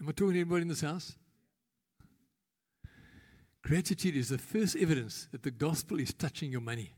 Am 0.00 0.08
I 0.08 0.12
talking 0.12 0.34
to 0.34 0.40
anybody 0.40 0.62
in 0.62 0.68
this 0.68 0.82
house? 0.82 1.14
Gratitude 3.62 4.16
is 4.16 4.28
the 4.28 4.38
first 4.38 4.76
evidence 4.76 5.28
that 5.32 5.42
the 5.42 5.50
gospel 5.50 5.98
is 5.98 6.12
touching 6.12 6.52
your 6.52 6.60
money. 6.60 6.94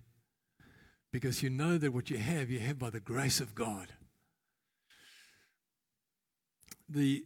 Because 1.12 1.42
you 1.42 1.49
know 1.49 1.78
that 1.78 1.92
what 1.92 2.11
you 2.11 2.18
have, 2.18 2.51
you 2.51 2.59
have 2.59 2.78
by 2.78 2.90
the 2.90 3.01
grace 3.01 3.40
of 3.40 3.55
God. 3.55 3.88
The, 6.88 7.24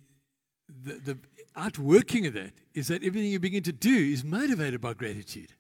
the, 0.69 0.93
the 0.93 1.19
outworking 1.57 2.27
of 2.27 2.35
that 2.35 2.53
is 2.75 2.89
that 2.89 3.03
everything 3.03 3.31
you 3.31 3.41
begin 3.41 3.65
to 3.65 3.73
do 3.73 3.95
is 3.95 4.23
motivated 4.23 4.81
by 4.81 4.95
gratitude. 4.95 5.53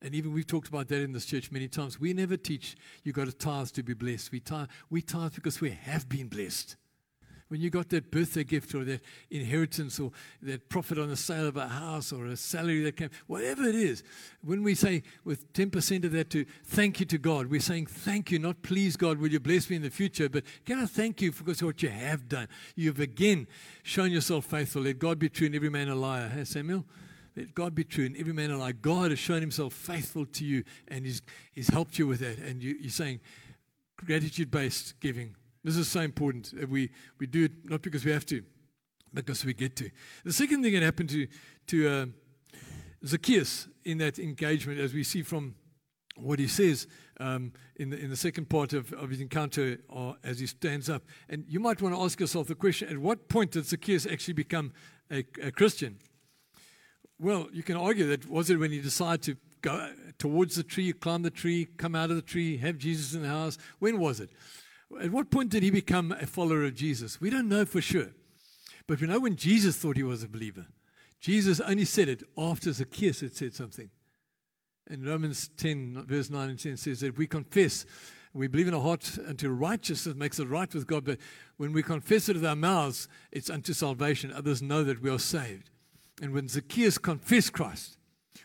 And 0.00 0.14
even 0.14 0.32
we've 0.32 0.46
talked 0.46 0.68
about 0.68 0.88
that 0.88 1.02
in 1.02 1.12
this 1.12 1.26
church 1.26 1.50
many 1.50 1.68
times. 1.68 2.00
We 2.00 2.14
never 2.14 2.36
teach 2.36 2.76
you 3.02 3.12
got 3.12 3.26
to 3.26 3.32
tithe 3.32 3.68
to 3.68 3.82
be 3.82 3.94
blessed. 3.94 4.32
We 4.32 4.40
tithe, 4.40 4.68
we 4.88 5.02
tithe 5.02 5.34
because 5.34 5.60
we 5.60 5.70
have 5.70 6.08
been 6.08 6.28
blessed 6.28 6.76
when 7.48 7.60
you 7.60 7.70
got 7.70 7.88
that 7.90 8.10
birthday 8.10 8.44
gift 8.44 8.74
or 8.74 8.84
that 8.84 9.00
inheritance 9.30 10.00
or 10.00 10.10
that 10.42 10.68
profit 10.68 10.98
on 10.98 11.08
the 11.08 11.16
sale 11.16 11.46
of 11.46 11.56
a 11.56 11.68
house 11.68 12.12
or 12.12 12.26
a 12.26 12.36
salary 12.36 12.82
that 12.82 12.96
came, 12.96 13.10
whatever 13.26 13.64
it 13.64 13.74
is, 13.74 14.02
when 14.42 14.62
we 14.62 14.74
say 14.74 15.02
with 15.24 15.52
10% 15.52 16.04
of 16.04 16.12
that 16.12 16.30
to 16.30 16.44
thank 16.64 17.00
you 17.00 17.06
to 17.06 17.18
God, 17.18 17.46
we're 17.46 17.60
saying 17.60 17.86
thank 17.86 18.30
you, 18.30 18.38
not 18.38 18.62
please 18.62 18.96
God, 18.96 19.18
will 19.18 19.28
you 19.28 19.40
bless 19.40 19.68
me 19.68 19.76
in 19.76 19.82
the 19.82 19.90
future, 19.90 20.28
but 20.28 20.44
can 20.64 20.78
I 20.78 20.86
thank 20.86 21.20
you 21.20 21.32
for 21.32 21.44
what 21.44 21.82
you 21.82 21.90
have 21.90 22.28
done? 22.28 22.48
You've 22.76 23.00
again 23.00 23.46
shown 23.82 24.10
yourself 24.10 24.46
faithful. 24.46 24.82
Let 24.82 24.98
God 24.98 25.18
be 25.18 25.28
true 25.28 25.46
and 25.46 25.54
every 25.54 25.70
man 25.70 25.88
a 25.88 25.94
liar. 25.94 26.28
Hey, 26.28 26.44
Samuel? 26.44 26.84
Let 27.36 27.54
God 27.54 27.74
be 27.74 27.84
true 27.84 28.06
and 28.06 28.16
every 28.16 28.32
man 28.32 28.50
a 28.50 28.58
liar. 28.58 28.72
God 28.72 29.10
has 29.10 29.18
shown 29.18 29.40
himself 29.40 29.74
faithful 29.74 30.24
to 30.24 30.44
you 30.44 30.64
and 30.88 31.04
he's, 31.04 31.20
he's 31.52 31.68
helped 31.68 31.98
you 31.98 32.06
with 32.06 32.20
that. 32.20 32.38
And 32.38 32.62
you, 32.62 32.76
you're 32.80 32.90
saying 32.90 33.20
gratitude 33.96 34.50
based 34.50 34.98
giving 35.00 35.34
this 35.64 35.76
is 35.76 35.88
so 35.88 36.00
important. 36.00 36.52
We, 36.68 36.90
we 37.18 37.26
do 37.26 37.44
it 37.44 37.52
not 37.64 37.82
because 37.82 38.04
we 38.04 38.12
have 38.12 38.26
to, 38.26 38.42
because 39.12 39.44
we 39.44 39.54
get 39.54 39.74
to. 39.76 39.90
The 40.24 40.32
second 40.32 40.62
thing 40.62 40.74
that 40.74 40.82
happened 40.82 41.08
to, 41.10 41.26
to 41.68 41.88
uh, 41.88 42.06
Zacchaeus 43.06 43.68
in 43.84 43.98
that 43.98 44.18
engagement, 44.18 44.78
as 44.78 44.92
we 44.92 45.02
see 45.02 45.22
from 45.22 45.54
what 46.16 46.38
he 46.38 46.46
says 46.46 46.86
um, 47.18 47.52
in, 47.76 47.90
the, 47.90 47.98
in 47.98 48.10
the 48.10 48.16
second 48.16 48.48
part 48.48 48.72
of, 48.72 48.92
of 48.92 49.10
his 49.10 49.20
encounter 49.20 49.78
uh, 49.94 50.12
as 50.22 50.38
he 50.38 50.46
stands 50.46 50.88
up. 50.88 51.02
And 51.28 51.44
you 51.48 51.60
might 51.60 51.80
want 51.82 51.94
to 51.94 52.00
ask 52.00 52.20
yourself 52.20 52.46
the 52.46 52.54
question 52.54 52.88
at 52.88 52.98
what 52.98 53.28
point 53.28 53.52
did 53.52 53.66
Zacchaeus 53.66 54.06
actually 54.06 54.34
become 54.34 54.72
a, 55.10 55.24
a 55.42 55.50
Christian? 55.50 55.98
Well, 57.18 57.48
you 57.52 57.62
can 57.62 57.76
argue 57.76 58.06
that 58.08 58.28
was 58.28 58.50
it 58.50 58.58
when 58.58 58.70
he 58.70 58.80
decided 58.80 59.22
to 59.22 59.36
go 59.62 59.92
towards 60.18 60.56
the 60.56 60.62
tree, 60.62 60.92
climb 60.92 61.22
the 61.22 61.30
tree, 61.30 61.66
come 61.78 61.94
out 61.94 62.10
of 62.10 62.16
the 62.16 62.22
tree, 62.22 62.58
have 62.58 62.76
Jesus 62.76 63.14
in 63.14 63.22
the 63.22 63.28
house? 63.28 63.56
When 63.78 63.98
was 63.98 64.20
it? 64.20 64.30
At 65.00 65.10
what 65.10 65.30
point 65.30 65.50
did 65.50 65.62
he 65.62 65.70
become 65.70 66.12
a 66.12 66.26
follower 66.26 66.64
of 66.64 66.74
Jesus? 66.74 67.20
We 67.20 67.30
don't 67.30 67.48
know 67.48 67.64
for 67.64 67.80
sure. 67.80 68.10
But 68.86 69.00
we 69.00 69.06
know 69.06 69.20
when 69.20 69.36
Jesus 69.36 69.76
thought 69.76 69.96
he 69.96 70.02
was 70.02 70.22
a 70.22 70.28
believer. 70.28 70.66
Jesus 71.20 71.60
only 71.60 71.84
said 71.84 72.08
it 72.08 72.22
after 72.36 72.72
Zacchaeus 72.72 73.20
had 73.20 73.34
said 73.34 73.54
something. 73.54 73.90
In 74.90 75.04
Romans 75.04 75.48
10, 75.56 76.04
verse 76.06 76.28
9 76.28 76.50
and 76.50 76.58
10 76.58 76.76
says 76.76 77.00
that 77.00 77.16
we 77.16 77.26
confess, 77.26 77.86
we 78.34 78.48
believe 78.48 78.68
in 78.68 78.74
our 78.74 78.82
heart 78.82 79.18
unto 79.26 79.48
righteousness 79.48 80.14
makes 80.14 80.38
it 80.38 80.48
right 80.48 80.72
with 80.74 80.86
God, 80.86 81.04
but 81.04 81.18
when 81.56 81.72
we 81.72 81.82
confess 81.82 82.28
it 82.28 82.36
with 82.36 82.44
our 82.44 82.56
mouths, 82.56 83.08
it's 83.32 83.48
unto 83.48 83.72
salvation. 83.72 84.32
Others 84.32 84.60
know 84.60 84.84
that 84.84 85.00
we 85.00 85.08
are 85.08 85.18
saved. 85.18 85.70
And 86.20 86.34
when 86.34 86.48
Zacchaeus 86.48 86.98
confessed 86.98 87.54
Christ, 87.54 87.96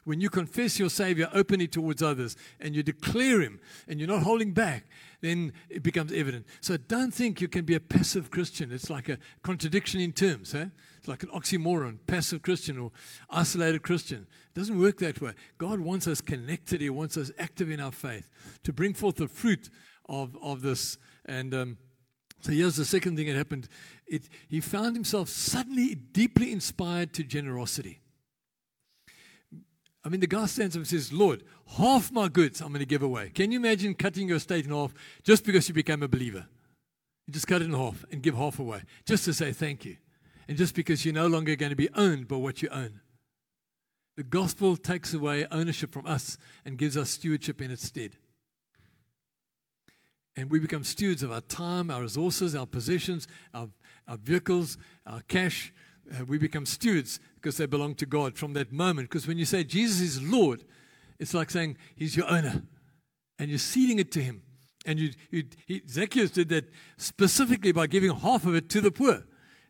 When 0.03 0.21
you 0.21 0.29
confess 0.29 0.79
your 0.79 0.89
Savior 0.89 1.29
openly 1.33 1.67
towards 1.67 2.01
others 2.01 2.35
and 2.59 2.75
you 2.75 2.83
declare 2.83 3.41
Him 3.41 3.59
and 3.87 3.99
you're 3.99 4.07
not 4.07 4.23
holding 4.23 4.53
back, 4.53 4.85
then 5.21 5.53
it 5.69 5.83
becomes 5.83 6.11
evident. 6.11 6.45
So 6.61 6.77
don't 6.77 7.13
think 7.13 7.41
you 7.41 7.47
can 7.47 7.65
be 7.65 7.75
a 7.75 7.79
passive 7.79 8.31
Christian. 8.31 8.71
It's 8.71 8.89
like 8.89 9.09
a 9.09 9.17
contradiction 9.43 9.99
in 9.99 10.11
terms. 10.13 10.53
Eh? 10.55 10.65
It's 10.97 11.07
like 11.07 11.23
an 11.23 11.29
oxymoron, 11.29 11.99
passive 12.07 12.41
Christian 12.41 12.77
or 12.77 12.91
isolated 13.29 13.83
Christian. 13.83 14.27
It 14.55 14.59
doesn't 14.59 14.79
work 14.79 14.97
that 14.99 15.21
way. 15.21 15.33
God 15.57 15.79
wants 15.79 16.07
us 16.07 16.21
connected, 16.21 16.81
He 16.81 16.89
wants 16.89 17.17
us 17.17 17.31
active 17.37 17.69
in 17.69 17.79
our 17.79 17.91
faith 17.91 18.29
to 18.63 18.73
bring 18.73 18.93
forth 18.93 19.15
the 19.15 19.27
fruit 19.27 19.69
of, 20.07 20.37
of 20.41 20.61
this. 20.61 20.97
And 21.25 21.53
um, 21.53 21.77
so 22.41 22.51
here's 22.51 22.75
the 22.75 22.85
second 22.85 23.17
thing 23.17 23.27
that 23.27 23.35
happened. 23.35 23.67
It, 24.07 24.29
he 24.47 24.61
found 24.61 24.95
himself 24.95 25.29
suddenly 25.29 25.95
deeply 25.95 26.51
inspired 26.51 27.13
to 27.13 27.23
generosity. 27.23 28.01
I 30.09 30.11
mean, 30.11 30.21
the 30.21 30.27
guy 30.27 30.47
stands 30.47 30.75
up 30.75 30.79
and 30.79 30.87
says, 30.87 31.13
Lord, 31.13 31.43
half 31.77 32.11
my 32.11 32.29
goods 32.29 32.61
I'm 32.61 32.69
going 32.69 32.79
to 32.79 32.85
give 32.87 33.03
away. 33.03 33.29
Can 33.29 33.51
you 33.51 33.59
imagine 33.59 33.93
cutting 33.93 34.27
your 34.27 34.37
estate 34.37 34.65
in 34.65 34.71
half 34.71 34.91
just 35.21 35.45
because 35.45 35.67
you 35.67 35.75
became 35.75 36.01
a 36.01 36.07
believer? 36.07 36.47
You 37.27 37.33
just 37.33 37.45
cut 37.45 37.61
it 37.61 37.65
in 37.65 37.75
half 37.75 38.03
and 38.11 38.23
give 38.23 38.35
half 38.35 38.57
away 38.57 38.81
just 39.05 39.23
to 39.25 39.35
say 39.35 39.51
thank 39.51 39.85
you. 39.85 39.97
And 40.47 40.57
just 40.57 40.73
because 40.73 41.05
you're 41.05 41.13
no 41.13 41.27
longer 41.27 41.55
going 41.55 41.69
to 41.69 41.75
be 41.75 41.89
owned 41.93 42.27
by 42.27 42.37
what 42.37 42.63
you 42.63 42.69
own. 42.69 43.01
The 44.17 44.23
gospel 44.23 44.77
takes 44.77 45.13
away 45.13 45.45
ownership 45.51 45.91
from 45.91 46.07
us 46.07 46.39
and 46.65 46.75
gives 46.75 46.97
us 46.97 47.11
stewardship 47.11 47.61
in 47.61 47.69
its 47.69 47.85
stead. 47.85 48.15
And 50.35 50.49
we 50.49 50.57
become 50.57 50.83
stewards 50.83 51.21
of 51.21 51.31
our 51.31 51.41
time, 51.41 51.91
our 51.91 52.01
resources, 52.01 52.55
our 52.55 52.65
possessions, 52.65 53.27
our, 53.53 53.69
our 54.07 54.17
vehicles, 54.17 54.79
our 55.05 55.21
cash. 55.27 55.71
Uh, 56.11 56.25
we 56.25 56.37
become 56.37 56.65
stewards 56.65 57.19
because 57.35 57.57
they 57.57 57.65
belong 57.65 57.95
to 57.95 58.05
God 58.05 58.37
from 58.37 58.53
that 58.53 58.71
moment. 58.71 59.09
Because 59.09 59.27
when 59.27 59.37
you 59.37 59.45
say 59.45 59.63
Jesus 59.63 60.01
is 60.01 60.23
Lord, 60.23 60.63
it's 61.19 61.33
like 61.33 61.49
saying 61.51 61.77
He's 61.95 62.15
your 62.15 62.29
owner 62.29 62.63
and 63.37 63.49
you're 63.49 63.59
ceding 63.59 63.99
it 63.99 64.11
to 64.13 64.21
Him. 64.21 64.41
And 64.85 64.99
you, 64.99 65.11
you, 65.29 65.43
he, 65.65 65.81
Zacchaeus 65.87 66.31
did 66.31 66.49
that 66.49 66.65
specifically 66.97 67.71
by 67.71 67.87
giving 67.87 68.15
half 68.15 68.45
of 68.45 68.55
it 68.55 68.69
to 68.69 68.81
the 68.81 68.91
poor. 68.91 69.23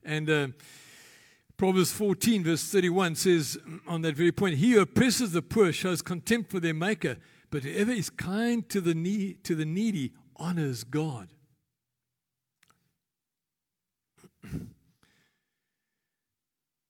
And 0.03 0.29
uh, 0.29 0.47
Proverbs 1.57 1.91
14, 1.91 2.43
verse 2.43 2.63
31 2.63 3.15
says 3.15 3.57
on 3.87 4.01
that 4.03 4.15
very 4.15 4.31
point, 4.31 4.57
He 4.57 4.71
who 4.71 4.81
oppresses 4.81 5.31
the 5.33 5.41
poor 5.41 5.71
shows 5.73 6.01
contempt 6.01 6.51
for 6.51 6.59
their 6.59 6.73
maker, 6.73 7.17
but 7.49 7.63
whoever 7.63 7.91
is 7.91 8.09
kind 8.09 8.67
to 8.69 8.79
the, 8.79 8.93
need, 8.93 9.43
to 9.43 9.55
the 9.55 9.65
needy 9.65 10.13
honors 10.37 10.83
God. 10.83 11.29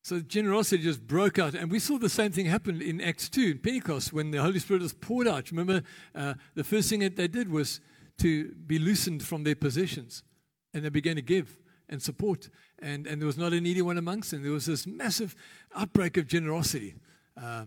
So 0.10 0.20
generosity 0.22 0.82
just 0.82 1.06
broke 1.06 1.38
out. 1.38 1.54
And 1.54 1.70
we 1.70 1.78
saw 1.78 2.00
the 2.00 2.10
same 2.10 2.32
thing 2.32 2.48
happen 2.48 2.82
in 2.82 3.00
Acts 3.00 3.30
2, 3.30 3.42
in 3.42 3.60
Pentecost, 3.60 4.12
when 4.12 4.32
the 4.32 4.42
Holy 4.42 4.58
Spirit 4.58 4.82
was 4.82 4.92
poured 4.92 5.28
out. 5.28 5.52
Remember, 5.52 5.84
uh, 6.16 6.34
the 6.56 6.64
first 6.64 6.90
thing 6.90 7.02
that 7.02 7.16
they 7.16 7.28
did 7.28 7.48
was 7.48 7.80
to 8.18 8.52
be 8.66 8.80
loosened 8.80 9.22
from 9.22 9.44
their 9.44 9.54
possessions. 9.54 10.24
And 10.74 10.84
they 10.84 10.90
began 10.90 11.16
to 11.18 11.22
give 11.22 11.60
and 11.90 12.02
support. 12.02 12.50
And, 12.80 13.06
and 13.06 13.22
there 13.22 13.28
was 13.28 13.38
not 13.38 13.54
a 13.54 13.62
needy 13.62 13.84
one 13.84 14.00
amongst 14.00 14.32
them. 14.32 14.42
There 14.42 14.52
was 14.52 14.66
this 14.66 14.88
massive 14.88 15.36
outbreak 15.76 16.18
of 16.18 16.26
generosity. 16.26 16.96
Uh, 17.40 17.66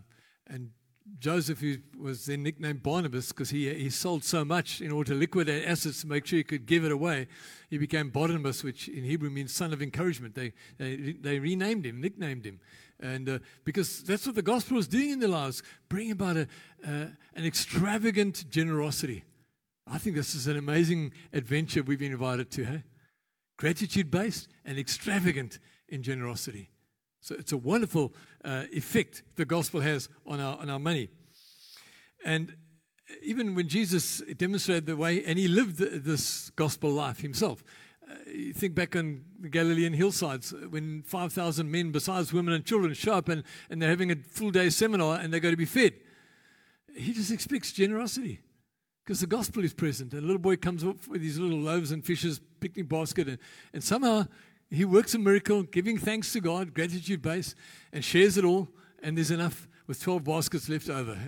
and 0.48 0.70
Joseph, 1.18 1.60
who 1.60 1.76
was 1.98 2.26
then 2.26 2.42
nicknamed 2.42 2.82
Barnabas 2.82 3.28
because 3.28 3.50
he, 3.50 3.72
he 3.74 3.90
sold 3.90 4.24
so 4.24 4.44
much 4.44 4.80
in 4.80 4.90
order 4.90 5.12
to 5.12 5.18
liquidate 5.18 5.66
assets 5.66 6.00
to 6.00 6.06
make 6.06 6.26
sure 6.26 6.38
he 6.38 6.44
could 6.44 6.66
give 6.66 6.84
it 6.84 6.92
away, 6.92 7.28
he 7.70 7.78
became 7.78 8.10
Barnabas, 8.10 8.64
which 8.64 8.88
in 8.88 9.04
Hebrew 9.04 9.30
means 9.30 9.52
son 9.52 9.72
of 9.72 9.82
encouragement. 9.82 10.34
They, 10.34 10.52
they, 10.78 11.14
they 11.20 11.38
renamed 11.38 11.86
him, 11.86 12.00
nicknamed 12.00 12.44
him. 12.44 12.60
And 13.00 13.28
uh, 13.28 13.38
because 13.64 14.02
that's 14.02 14.26
what 14.26 14.36
the 14.36 14.42
gospel 14.42 14.78
is 14.78 14.88
doing 14.88 15.10
in 15.10 15.20
their 15.20 15.28
lives, 15.28 15.62
bringing 15.88 16.12
about 16.12 16.36
a, 16.36 16.48
uh, 16.86 17.06
an 17.34 17.44
extravagant 17.44 18.48
generosity. 18.48 19.24
I 19.86 19.98
think 19.98 20.16
this 20.16 20.34
is 20.34 20.46
an 20.46 20.56
amazing 20.56 21.12
adventure 21.32 21.82
we've 21.82 21.98
been 21.98 22.12
invited 22.12 22.50
to. 22.52 22.64
Hey? 22.64 22.82
Gratitude 23.58 24.10
based 24.10 24.48
and 24.64 24.78
extravagant 24.78 25.58
in 25.88 26.02
generosity. 26.02 26.70
So 27.20 27.36
it's 27.38 27.52
a 27.52 27.56
wonderful 27.56 28.12
uh, 28.44 28.64
effect 28.72 29.22
the 29.36 29.44
gospel 29.44 29.80
has 29.80 30.08
on 30.26 30.40
our, 30.40 30.58
on 30.58 30.70
our 30.70 30.78
money. 30.78 31.08
And 32.24 32.54
even 33.22 33.54
when 33.54 33.68
Jesus 33.68 34.22
demonstrated 34.36 34.86
the 34.86 34.96
way, 34.96 35.24
and 35.24 35.38
he 35.38 35.48
lived 35.48 35.78
this 35.78 36.50
gospel 36.50 36.90
life 36.90 37.20
himself. 37.20 37.62
Uh, 38.08 38.14
you 38.30 38.52
think 38.52 38.74
back 38.74 38.96
on 38.96 39.24
the 39.40 39.48
Galilean 39.48 39.92
hillsides 39.92 40.52
when 40.70 41.02
5,000 41.02 41.70
men, 41.70 41.92
besides 41.92 42.32
women 42.32 42.54
and 42.54 42.64
children, 42.64 42.94
show 42.94 43.14
up 43.14 43.28
and, 43.28 43.42
and 43.70 43.80
they're 43.80 43.90
having 43.90 44.10
a 44.10 44.16
full 44.16 44.50
day 44.50 44.70
seminar 44.70 45.18
and 45.18 45.32
they're 45.32 45.40
going 45.40 45.52
to 45.52 45.58
be 45.58 45.64
fed. 45.64 45.94
He 46.94 47.12
just 47.12 47.30
expects 47.30 47.72
generosity 47.72 48.40
because 49.04 49.20
the 49.20 49.26
gospel 49.26 49.64
is 49.64 49.72
present. 49.72 50.12
And 50.12 50.22
a 50.22 50.26
little 50.26 50.40
boy 50.40 50.56
comes 50.56 50.84
up 50.84 51.06
with 51.08 51.22
these 51.22 51.38
little 51.38 51.58
loaves 51.58 51.90
and 51.90 52.04
fishes, 52.04 52.40
picnic 52.60 52.88
basket, 52.88 53.28
and, 53.28 53.38
and 53.72 53.82
somehow 53.82 54.26
he 54.72 54.84
works 54.84 55.14
a 55.14 55.18
miracle, 55.18 55.62
giving 55.62 55.98
thanks 55.98 56.32
to 56.32 56.40
God, 56.40 56.72
gratitude 56.72 57.20
based, 57.20 57.54
and 57.92 58.04
shares 58.04 58.36
it 58.36 58.44
all, 58.44 58.68
and 59.02 59.16
there's 59.16 59.30
enough 59.30 59.68
with 59.86 60.00
12 60.00 60.24
baskets 60.24 60.68
left 60.68 60.88
over. 60.88 61.18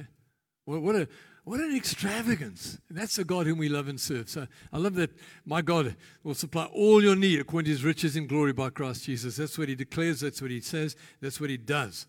What, 0.65 0.97
a, 0.97 1.09
what 1.45 1.61
an 1.61 1.77
extravagance. 1.77 2.79
That's 2.89 3.17
the 3.17 3.25
God 3.25 3.47
whom 3.47 3.59
we 3.59 3.69
love 3.69 3.89
and 3.89 4.01
serve. 4.01 4.31
So 4.31 4.47
I 4.73 4.79
love 4.79 4.95
that 4.95 5.11
my 5.45 5.61
God 5.61 5.95
will 6.23 6.35
supply 6.35 6.65
all 6.67 7.03
your 7.03 7.17
need 7.17 7.39
according 7.39 7.67
to 7.67 7.73
his 7.73 7.85
riches 7.85 8.17
in 8.17 8.27
glory 8.27 8.55
by 8.55 8.71
Christ 8.71 9.05
Jesus. 9.05 9.37
That's 9.37 9.59
what 9.59 9.69
he 9.69 9.75
declares, 9.75 10.21
that's 10.21 10.41
what 10.41 10.51
he 10.51 10.61
says, 10.61 10.97
that's 11.21 11.39
what 11.39 11.51
he 11.51 11.59
does. 11.59 12.07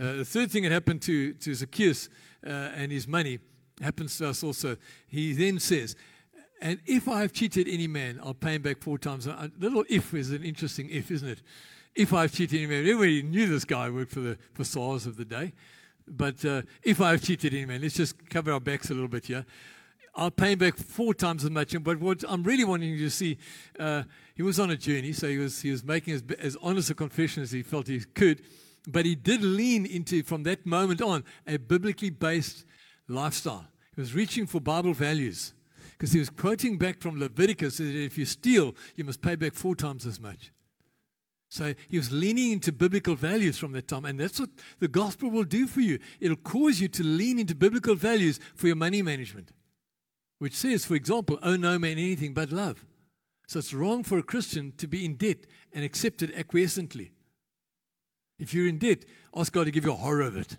Uh, 0.00 0.12
the 0.12 0.24
third 0.24 0.52
thing 0.52 0.62
that 0.62 0.72
happened 0.72 1.02
to, 1.02 1.32
to 1.34 1.52
Zacchaeus 1.52 2.08
uh, 2.46 2.50
and 2.50 2.92
his 2.92 3.08
money 3.08 3.40
happens 3.82 4.16
to 4.18 4.28
us 4.28 4.44
also. 4.44 4.76
He 5.08 5.32
then 5.32 5.58
says, 5.58 5.96
and 6.60 6.80
if 6.86 7.08
I 7.08 7.22
have 7.22 7.32
cheated 7.32 7.68
any 7.68 7.86
man, 7.86 8.20
I'll 8.22 8.34
pay 8.34 8.54
him 8.54 8.62
back 8.62 8.78
four 8.80 8.98
times. 8.98 9.26
A 9.26 9.50
little 9.58 9.84
if 9.88 10.12
is 10.12 10.30
an 10.30 10.44
interesting 10.44 10.90
if, 10.90 11.10
isn't 11.10 11.28
it? 11.28 11.42
If 11.94 12.12
I've 12.12 12.32
cheated 12.32 12.58
any 12.58 12.66
man, 12.66 12.80
everybody 12.80 13.22
knew 13.22 13.46
this 13.46 13.64
guy 13.64 13.88
worked 13.90 14.12
for 14.12 14.20
the 14.20 14.38
for 14.52 14.64
SARS 14.64 15.06
of 15.06 15.16
the 15.16 15.24
day. 15.24 15.52
But 16.06 16.44
uh, 16.44 16.62
if 16.82 17.00
I've 17.00 17.22
cheated 17.22 17.54
any 17.54 17.64
man, 17.64 17.82
let's 17.82 17.94
just 17.94 18.28
cover 18.28 18.52
our 18.52 18.60
backs 18.60 18.90
a 18.90 18.94
little 18.94 19.08
bit 19.08 19.26
here. 19.26 19.46
I'll 20.14 20.30
pay 20.30 20.52
him 20.52 20.58
back 20.58 20.76
four 20.76 21.14
times 21.14 21.44
as 21.44 21.50
much. 21.50 21.74
But 21.82 22.00
what 22.00 22.24
I'm 22.28 22.42
really 22.42 22.64
wanting 22.64 22.90
you 22.90 22.98
to 22.98 23.10
see, 23.10 23.38
uh, 23.78 24.02
he 24.34 24.42
was 24.42 24.58
on 24.58 24.70
a 24.70 24.76
journey, 24.76 25.12
so 25.12 25.28
he 25.28 25.38
was 25.38 25.62
he 25.62 25.70
was 25.70 25.82
making 25.82 26.14
as, 26.14 26.22
as 26.38 26.56
honest 26.60 26.90
a 26.90 26.94
confession 26.94 27.42
as 27.42 27.52
he 27.52 27.62
felt 27.62 27.86
he 27.86 28.00
could. 28.00 28.42
But 28.86 29.04
he 29.04 29.14
did 29.14 29.42
lean 29.42 29.86
into, 29.86 30.22
from 30.22 30.42
that 30.44 30.66
moment 30.66 31.02
on, 31.02 31.24
a 31.46 31.58
biblically 31.58 32.10
based 32.10 32.64
lifestyle. 33.08 33.66
He 33.94 34.00
was 34.00 34.14
reaching 34.14 34.46
for 34.46 34.60
Bible 34.60 34.94
values 34.94 35.52
because 36.00 36.14
he 36.14 36.18
was 36.18 36.30
quoting 36.30 36.78
back 36.78 36.98
from 36.98 37.20
Leviticus 37.20 37.76
that 37.76 37.94
if 37.94 38.16
you 38.16 38.24
steal, 38.24 38.74
you 38.96 39.04
must 39.04 39.20
pay 39.20 39.34
back 39.34 39.52
four 39.52 39.76
times 39.76 40.06
as 40.06 40.18
much. 40.18 40.50
So 41.50 41.74
he 41.90 41.98
was 41.98 42.10
leaning 42.10 42.52
into 42.52 42.72
biblical 42.72 43.14
values 43.14 43.58
from 43.58 43.72
that 43.72 43.86
time, 43.86 44.06
and 44.06 44.18
that's 44.18 44.40
what 44.40 44.48
the 44.78 44.88
gospel 44.88 45.28
will 45.30 45.44
do 45.44 45.66
for 45.66 45.82
you. 45.82 45.98
It'll 46.18 46.36
cause 46.36 46.80
you 46.80 46.88
to 46.88 47.04
lean 47.04 47.38
into 47.38 47.54
biblical 47.54 47.96
values 47.96 48.40
for 48.54 48.66
your 48.66 48.76
money 48.76 49.02
management, 49.02 49.52
which 50.38 50.56
says, 50.56 50.86
for 50.86 50.94
example, 50.94 51.38
owe 51.42 51.56
no 51.56 51.78
man 51.78 51.98
anything 51.98 52.32
but 52.32 52.50
love. 52.50 52.86
So 53.46 53.58
it's 53.58 53.74
wrong 53.74 54.02
for 54.02 54.16
a 54.16 54.22
Christian 54.22 54.72
to 54.78 54.88
be 54.88 55.04
in 55.04 55.16
debt 55.16 55.44
and 55.70 55.84
accept 55.84 56.22
it 56.22 56.34
acquiescently. 56.34 57.10
If 58.38 58.54
you're 58.54 58.68
in 58.68 58.78
debt, 58.78 59.04
ask 59.36 59.52
God 59.52 59.64
to 59.64 59.70
give 59.70 59.84
you 59.84 59.92
a 59.92 59.96
horror 59.96 60.22
of 60.22 60.38
it. 60.38 60.56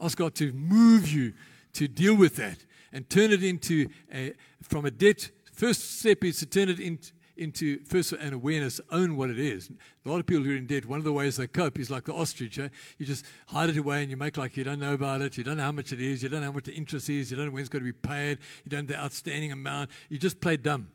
Ask 0.00 0.18
God 0.18 0.36
to 0.36 0.52
move 0.52 1.08
you 1.08 1.32
to 1.72 1.88
deal 1.88 2.14
with 2.14 2.36
that 2.36 2.58
and 2.92 3.08
turn 3.08 3.30
it 3.32 3.42
into 3.42 3.88
a, 4.12 4.34
from 4.62 4.84
a 4.84 4.90
debt. 4.90 5.30
First 5.52 5.98
step 6.00 6.24
is 6.24 6.38
to 6.38 6.46
turn 6.46 6.68
it 6.68 6.80
into, 6.80 7.12
into 7.36 7.84
first 7.84 8.12
an 8.12 8.32
awareness, 8.32 8.80
own 8.90 9.16
what 9.16 9.30
it 9.30 9.38
is. 9.38 9.70
A 10.04 10.08
lot 10.08 10.20
of 10.20 10.26
people 10.26 10.44
who 10.44 10.52
are 10.52 10.56
in 10.56 10.66
debt, 10.66 10.86
one 10.86 10.98
of 10.98 11.04
the 11.04 11.12
ways 11.12 11.36
they 11.36 11.46
cope 11.46 11.78
is 11.78 11.90
like 11.90 12.04
the 12.04 12.14
ostrich. 12.14 12.58
Eh? 12.58 12.68
You 12.98 13.06
just 13.06 13.24
hide 13.48 13.70
it 13.70 13.76
away 13.76 14.02
and 14.02 14.10
you 14.10 14.16
make 14.16 14.36
like 14.36 14.56
you 14.56 14.64
don't 14.64 14.80
know 14.80 14.94
about 14.94 15.20
it. 15.22 15.36
You 15.36 15.44
don't 15.44 15.56
know 15.56 15.64
how 15.64 15.72
much 15.72 15.92
it 15.92 16.00
is. 16.00 16.22
You 16.22 16.28
don't 16.28 16.42
know 16.42 16.50
what 16.50 16.64
the 16.64 16.74
interest 16.74 17.08
is. 17.08 17.30
You 17.30 17.36
don't 17.36 17.46
know 17.46 17.52
when 17.52 17.60
it's 17.60 17.68
going 17.68 17.84
to 17.84 17.92
be 17.92 17.98
paid. 17.98 18.38
You 18.64 18.70
don't 18.70 18.88
know 18.88 18.94
the 18.94 19.00
outstanding 19.00 19.52
amount. 19.52 19.90
You 20.08 20.18
just 20.18 20.40
play 20.40 20.56
dumb. 20.56 20.88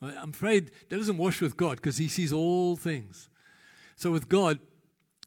I'm 0.00 0.30
afraid 0.30 0.72
that 0.88 0.96
doesn't 0.96 1.16
wash 1.16 1.40
with 1.40 1.56
God 1.56 1.76
because 1.76 1.98
He 1.98 2.08
sees 2.08 2.32
all 2.32 2.76
things. 2.76 3.30
So 3.94 4.10
with 4.10 4.28
God, 4.28 4.58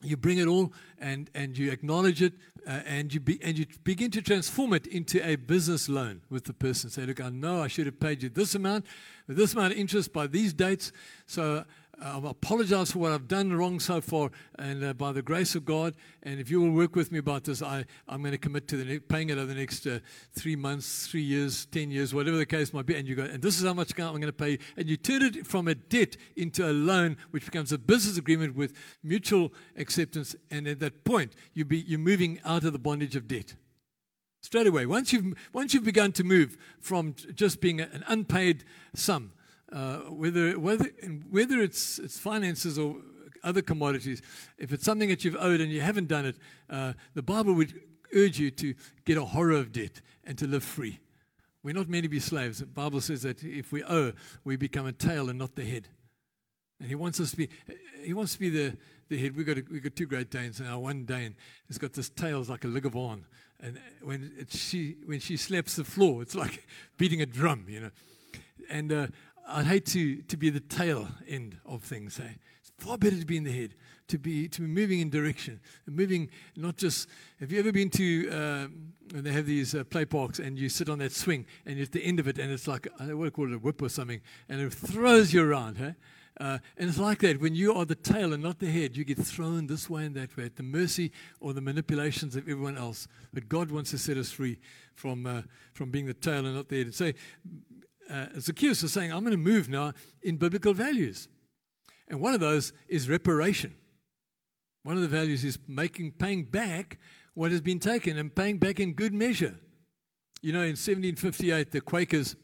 you 0.05 0.17
bring 0.17 0.37
it 0.37 0.47
all 0.47 0.73
and, 0.99 1.29
and 1.33 1.57
you 1.57 1.71
acknowledge 1.71 2.21
it 2.21 2.33
uh, 2.67 2.81
and, 2.85 3.13
you 3.13 3.19
be, 3.19 3.39
and 3.43 3.57
you 3.57 3.65
begin 3.83 4.11
to 4.11 4.21
transform 4.21 4.73
it 4.73 4.87
into 4.87 5.25
a 5.27 5.35
business 5.35 5.87
loan 5.87 6.21
with 6.29 6.45
the 6.45 6.53
person. 6.53 6.89
Say, 6.89 7.05
look, 7.05 7.21
I 7.21 7.29
know 7.29 7.61
I 7.61 7.67
should 7.67 7.85
have 7.85 7.99
paid 7.99 8.23
you 8.23 8.29
this 8.29 8.55
amount, 8.55 8.85
this 9.27 9.53
amount 9.53 9.73
of 9.73 9.79
interest 9.79 10.13
by 10.13 10.27
these 10.27 10.53
dates. 10.53 10.91
So 11.27 11.65
I 12.01 12.17
apologize 12.17 12.91
for 12.91 12.99
what 12.99 13.11
I've 13.11 13.27
done 13.27 13.53
wrong 13.53 13.79
so 13.79 14.01
far, 14.01 14.29
and 14.59 14.83
uh, 14.83 14.93
by 14.93 15.11
the 15.11 15.21
grace 15.21 15.55
of 15.55 15.65
God, 15.65 15.95
and 16.23 16.39
if 16.39 16.49
you 16.51 16.59
will 16.59 16.71
work 16.71 16.95
with 16.95 17.11
me 17.11 17.19
about 17.19 17.45
this, 17.45 17.61
I, 17.61 17.85
I'm 18.07 18.21
going 18.21 18.33
to 18.33 18.37
commit 18.37 18.67
to 18.69 18.77
the 18.77 18.85
ne- 18.85 18.99
paying 18.99 19.29
it 19.29 19.37
over 19.37 19.45
the 19.45 19.55
next 19.55 19.87
uh, 19.87 19.99
three 20.33 20.55
months, 20.55 21.07
three 21.07 21.21
years, 21.21 21.65
ten 21.67 21.91
years, 21.91 22.13
whatever 22.13 22.37
the 22.37 22.45
case 22.45 22.73
might 22.73 22.85
be. 22.85 22.95
And 22.95 23.07
you 23.07 23.15
go, 23.15 23.23
and 23.23 23.41
this 23.41 23.57
is 23.57 23.65
how 23.65 23.73
much 23.73 23.97
I'm 23.97 24.11
going 24.13 24.21
to 24.21 24.33
pay. 24.33 24.59
And 24.75 24.89
you 24.89 24.97
turn 24.97 25.21
it 25.21 25.47
from 25.47 25.67
a 25.67 25.75
debt 25.75 26.17
into 26.35 26.69
a 26.69 26.73
loan, 26.73 27.17
which 27.31 27.45
becomes 27.45 27.71
a 27.71 27.77
business 27.77 28.17
agreement 28.17 28.55
with 28.55 28.73
mutual 29.03 29.53
acceptance. 29.77 30.35
And 30.51 30.67
at 30.67 30.79
that 30.79 31.05
point, 31.05 31.33
you 31.53 31.65
be, 31.65 31.79
you're 31.79 31.99
moving 31.99 32.39
out 32.43 32.65
of 32.65 32.73
the 32.73 32.79
bondage 32.79 33.15
of 33.15 33.27
debt. 33.27 33.55
Straight 34.41 34.67
away, 34.67 34.85
once 34.85 35.11
you've, 35.11 35.33
once 35.53 35.73
you've 35.73 35.85
begun 35.85 36.11
to 36.11 36.23
move 36.23 36.57
from 36.79 37.15
just 37.33 37.61
being 37.61 37.79
an 37.81 38.03
unpaid 38.07 38.63
sum 38.93 39.31
uh, 39.71 39.97
whether 40.09 40.59
whether 40.59 40.85
whether 41.29 41.59
it's 41.59 41.99
it's 41.99 42.19
finances 42.19 42.77
or 42.77 42.97
other 43.43 43.61
commodities, 43.61 44.21
if 44.57 44.73
it's 44.73 44.83
something 44.83 45.09
that 45.09 45.23
you've 45.23 45.37
owed 45.39 45.61
and 45.61 45.71
you 45.71 45.81
haven't 45.81 46.07
done 46.07 46.25
it, 46.25 46.37
uh, 46.69 46.93
the 47.13 47.21
Bible 47.21 47.53
would 47.53 47.79
urge 48.13 48.39
you 48.39 48.51
to 48.51 48.73
get 49.05 49.17
a 49.17 49.25
horror 49.25 49.53
of 49.53 49.71
debt 49.71 50.01
and 50.23 50.37
to 50.37 50.47
live 50.47 50.63
free. 50.63 50.99
We're 51.63 51.73
not 51.73 51.89
meant 51.89 52.03
to 52.03 52.09
be 52.09 52.19
slaves. 52.19 52.59
The 52.59 52.65
Bible 52.65 53.01
says 53.01 53.23
that 53.23 53.43
if 53.43 53.71
we 53.71 53.83
owe, 53.83 54.13
we 54.43 54.55
become 54.55 54.85
a 54.85 54.91
tail 54.91 55.29
and 55.29 55.39
not 55.39 55.55
the 55.55 55.63
head. 55.63 55.87
And 56.79 56.89
He 56.89 56.95
wants 56.95 57.19
us 57.19 57.31
to 57.31 57.37
be. 57.37 57.49
He 58.03 58.13
wants 58.13 58.33
to 58.33 58.39
be 58.39 58.49
the 58.49 58.77
the 59.09 59.17
head. 59.17 59.35
We've 59.35 59.45
got 59.45 59.57
a, 59.57 59.63
we've 59.71 59.83
got 59.83 59.95
two 59.95 60.05
great 60.05 60.29
Danes 60.29 60.59
now. 60.59 60.79
One 60.79 61.05
Dane 61.05 61.35
has 61.67 61.77
got 61.77 61.93
this 61.93 62.09
tail 62.09 62.43
like 62.47 62.65
a 62.65 62.67
ligavon, 62.67 63.23
and 63.59 63.79
when 64.03 64.45
she 64.49 64.97
when 65.05 65.19
she 65.19 65.37
slaps 65.37 65.75
the 65.75 65.83
floor, 65.83 66.21
it's 66.21 66.35
like 66.35 66.67
beating 66.97 67.21
a 67.21 67.25
drum, 67.25 67.65
you 67.67 67.79
know. 67.79 67.91
And 68.69 68.91
uh, 68.91 69.07
I'd 69.47 69.65
hate 69.65 69.85
to, 69.87 70.21
to 70.23 70.37
be 70.37 70.49
the 70.49 70.59
tail 70.59 71.07
end 71.27 71.57
of 71.65 71.83
things. 71.83 72.19
Eh? 72.19 72.23
It's 72.59 72.71
far 72.77 72.97
better 72.97 73.17
to 73.19 73.25
be 73.25 73.37
in 73.37 73.43
the 73.43 73.51
head, 73.51 73.75
to 74.07 74.17
be 74.17 74.47
to 74.49 74.61
be 74.61 74.67
moving 74.67 74.99
in 74.99 75.09
direction, 75.09 75.59
moving 75.87 76.29
not 76.55 76.77
just. 76.77 77.07
Have 77.39 77.51
you 77.51 77.59
ever 77.59 77.71
been 77.71 77.89
to 77.91 78.69
when 79.11 79.23
they 79.23 79.31
have 79.31 79.45
these 79.45 79.75
uh, 79.75 79.83
play 79.83 80.05
parks 80.05 80.39
and 80.39 80.57
you 80.57 80.69
sit 80.69 80.89
on 80.89 80.99
that 80.99 81.11
swing 81.11 81.45
and 81.65 81.79
at 81.79 81.91
the 81.91 82.03
end 82.03 82.19
of 82.19 82.27
it 82.27 82.39
and 82.39 82.51
it's 82.51 82.67
like 82.67 82.87
I 82.99 83.05
to 83.05 83.31
call 83.31 83.51
it 83.51 83.55
a 83.55 83.59
whip 83.59 83.81
or 83.81 83.89
something 83.89 84.21
and 84.49 84.61
it 84.61 84.73
throws 84.73 85.33
you 85.33 85.43
around, 85.43 85.79
eh? 85.79 85.91
Uh, 86.37 86.57
and 86.77 86.89
it's 86.89 86.99
like 86.99 87.19
that. 87.19 87.39
When 87.39 87.55
you 87.55 87.73
are 87.73 87.85
the 87.85 87.95
tail 87.95 88.33
and 88.33 88.43
not 88.43 88.59
the 88.59 88.69
head, 88.69 88.97
you 88.97 89.05
get 89.05 89.17
thrown 89.17 89.67
this 89.67 89.89
way 89.89 90.05
and 90.05 90.15
that 90.15 90.35
way 90.35 90.45
at 90.45 90.57
the 90.57 90.63
mercy 90.63 91.11
or 91.39 91.53
the 91.53 91.61
manipulations 91.61 92.35
of 92.35 92.43
everyone 92.43 92.77
else. 92.77 93.07
But 93.33 93.47
God 93.47 93.71
wants 93.71 93.91
to 93.91 93.97
set 93.97 94.17
us 94.17 94.31
free 94.31 94.59
from, 94.95 95.25
uh, 95.25 95.43
from 95.73 95.91
being 95.91 96.07
the 96.07 96.13
tail 96.13 96.45
and 96.45 96.55
not 96.55 96.67
the 96.67 96.83
head. 96.83 96.93
So 96.93 97.13
uh, 98.09 98.27
Zacchaeus 98.39 98.81
was 98.83 98.93
saying, 98.93 99.11
I'm 99.11 99.21
going 99.21 99.31
to 99.31 99.37
move 99.37 99.69
now 99.69 99.93
in 100.21 100.37
biblical 100.37 100.73
values. 100.73 101.27
And 102.07 102.19
one 102.19 102.33
of 102.33 102.39
those 102.39 102.73
is 102.87 103.09
reparation. 103.09 103.75
One 104.83 104.95
of 104.95 105.01
the 105.01 105.07
values 105.07 105.43
is 105.43 105.57
making, 105.67 106.13
paying 106.13 106.43
back 106.43 106.99
what 107.33 107.51
has 107.51 107.61
been 107.61 107.79
taken 107.79 108.17
and 108.17 108.33
paying 108.33 108.59
back 108.59 108.79
in 108.79 108.93
good 108.93 109.13
measure. 109.13 109.55
You 110.41 110.53
know, 110.53 110.59
in 110.59 110.77
1758, 110.77 111.71
the 111.71 111.81
Quakers 111.81 112.35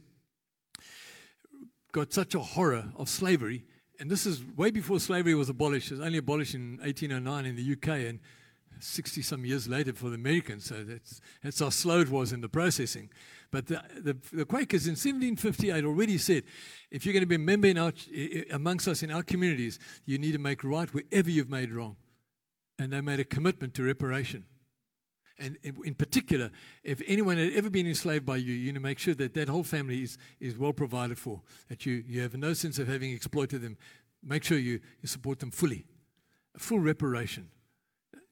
got 1.91 2.11
such 2.13 2.33
a 2.33 2.39
horror 2.39 2.91
of 2.95 3.09
slavery, 3.09 3.65
and 3.99 4.09
this 4.09 4.25
is 4.25 4.43
way 4.57 4.71
before 4.71 4.99
slavery 4.99 5.35
was 5.35 5.49
abolished. 5.49 5.91
It 5.91 5.95
was 5.95 6.05
only 6.05 6.17
abolished 6.17 6.55
in 6.55 6.77
1809 6.81 7.45
in 7.45 7.55
the 7.55 7.73
UK, 7.73 8.09
and 8.09 8.19
60 8.83 9.21
some 9.21 9.45
years 9.45 9.67
later 9.67 9.93
for 9.93 10.09
the 10.09 10.15
Americans. 10.15 10.65
So 10.65 10.83
that's, 10.83 11.21
that's 11.43 11.59
how 11.59 11.69
slow 11.69 12.01
it 12.01 12.09
was 12.09 12.33
in 12.33 12.41
the 12.41 12.49
processing. 12.49 13.09
But 13.51 13.67
the, 13.67 13.81
the, 13.97 14.17
the, 14.31 14.45
Quakers 14.45 14.87
in 14.87 14.91
1758 14.91 15.83
already 15.83 16.17
said, 16.17 16.43
if 16.89 17.05
you're 17.05 17.13
going 17.13 17.23
to 17.23 17.27
be 17.27 17.35
a 17.35 17.39
member 17.39 17.67
in 17.67 17.77
our, 17.77 17.91
amongst 18.51 18.87
us 18.87 19.03
in 19.03 19.11
our 19.11 19.23
communities, 19.23 19.77
you 20.05 20.17
need 20.17 20.31
to 20.31 20.39
make 20.39 20.63
right 20.63 20.91
wherever 20.93 21.29
you've 21.29 21.49
made 21.49 21.71
wrong. 21.71 21.97
And 22.79 22.93
they 22.93 23.01
made 23.01 23.19
a 23.19 23.25
commitment 23.25 23.73
to 23.75 23.83
reparation. 23.83 24.45
And 25.37 25.57
in 25.63 25.95
particular, 25.95 26.51
if 26.83 27.01
anyone 27.07 27.37
had 27.37 27.51
ever 27.53 27.69
been 27.69 27.87
enslaved 27.87 28.25
by 28.25 28.37
you, 28.37 28.53
you 28.53 28.67
need 28.67 28.75
to 28.75 28.79
make 28.79 28.99
sure 28.99 29.15
that 29.15 29.33
that 29.33 29.49
whole 29.49 29.63
family 29.63 30.03
is, 30.03 30.17
is 30.39 30.55
well 30.55 30.71
provided 30.71 31.17
for, 31.17 31.41
that 31.67 31.85
you, 31.85 32.03
you 32.07 32.21
have 32.21 32.35
no 32.35 32.53
sense 32.53 32.77
of 32.77 32.87
having 32.87 33.11
exploited 33.11 33.61
them. 33.61 33.77
Make 34.23 34.43
sure 34.43 34.59
you, 34.59 34.79
you 35.01 35.07
support 35.07 35.39
them 35.39 35.49
fully. 35.49 35.85
Full 36.57 36.79
reparation. 36.79 37.49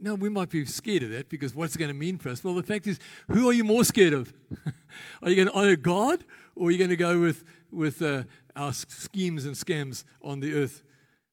Now, 0.02 0.16
we 0.16 0.30
might 0.30 0.50
be 0.50 0.66
scared 0.66 1.04
of 1.04 1.10
that 1.12 1.28
because 1.28 1.54
what's 1.54 1.76
it 1.76 1.80
going 1.80 1.90
to 1.90 1.98
mean 1.98 2.18
for 2.18 2.30
us? 2.30 2.42
Well, 2.42 2.54
the 2.54 2.64
fact 2.64 2.88
is, 2.88 3.00
who 3.30 3.50
are 3.50 3.54
you 3.54 3.66
more 3.66 3.84
scared 3.84 4.14
of? 4.14 4.34
are 5.22 5.30
you 5.30 5.36
going 5.36 5.50
to 5.50 5.54
honor 5.54 5.76
God 5.76 6.24
or 6.56 6.70
are 6.70 6.72
you 6.72 6.78
going 6.78 6.90
to 6.90 6.96
go 6.96 7.20
with, 7.20 7.44
with 7.70 8.02
uh, 8.02 8.24
our 8.56 8.72
schemes 8.72 9.46
and 9.46 9.56
scams 9.56 10.06
on 10.22 10.40
the 10.40 10.54
earth? 10.54 10.84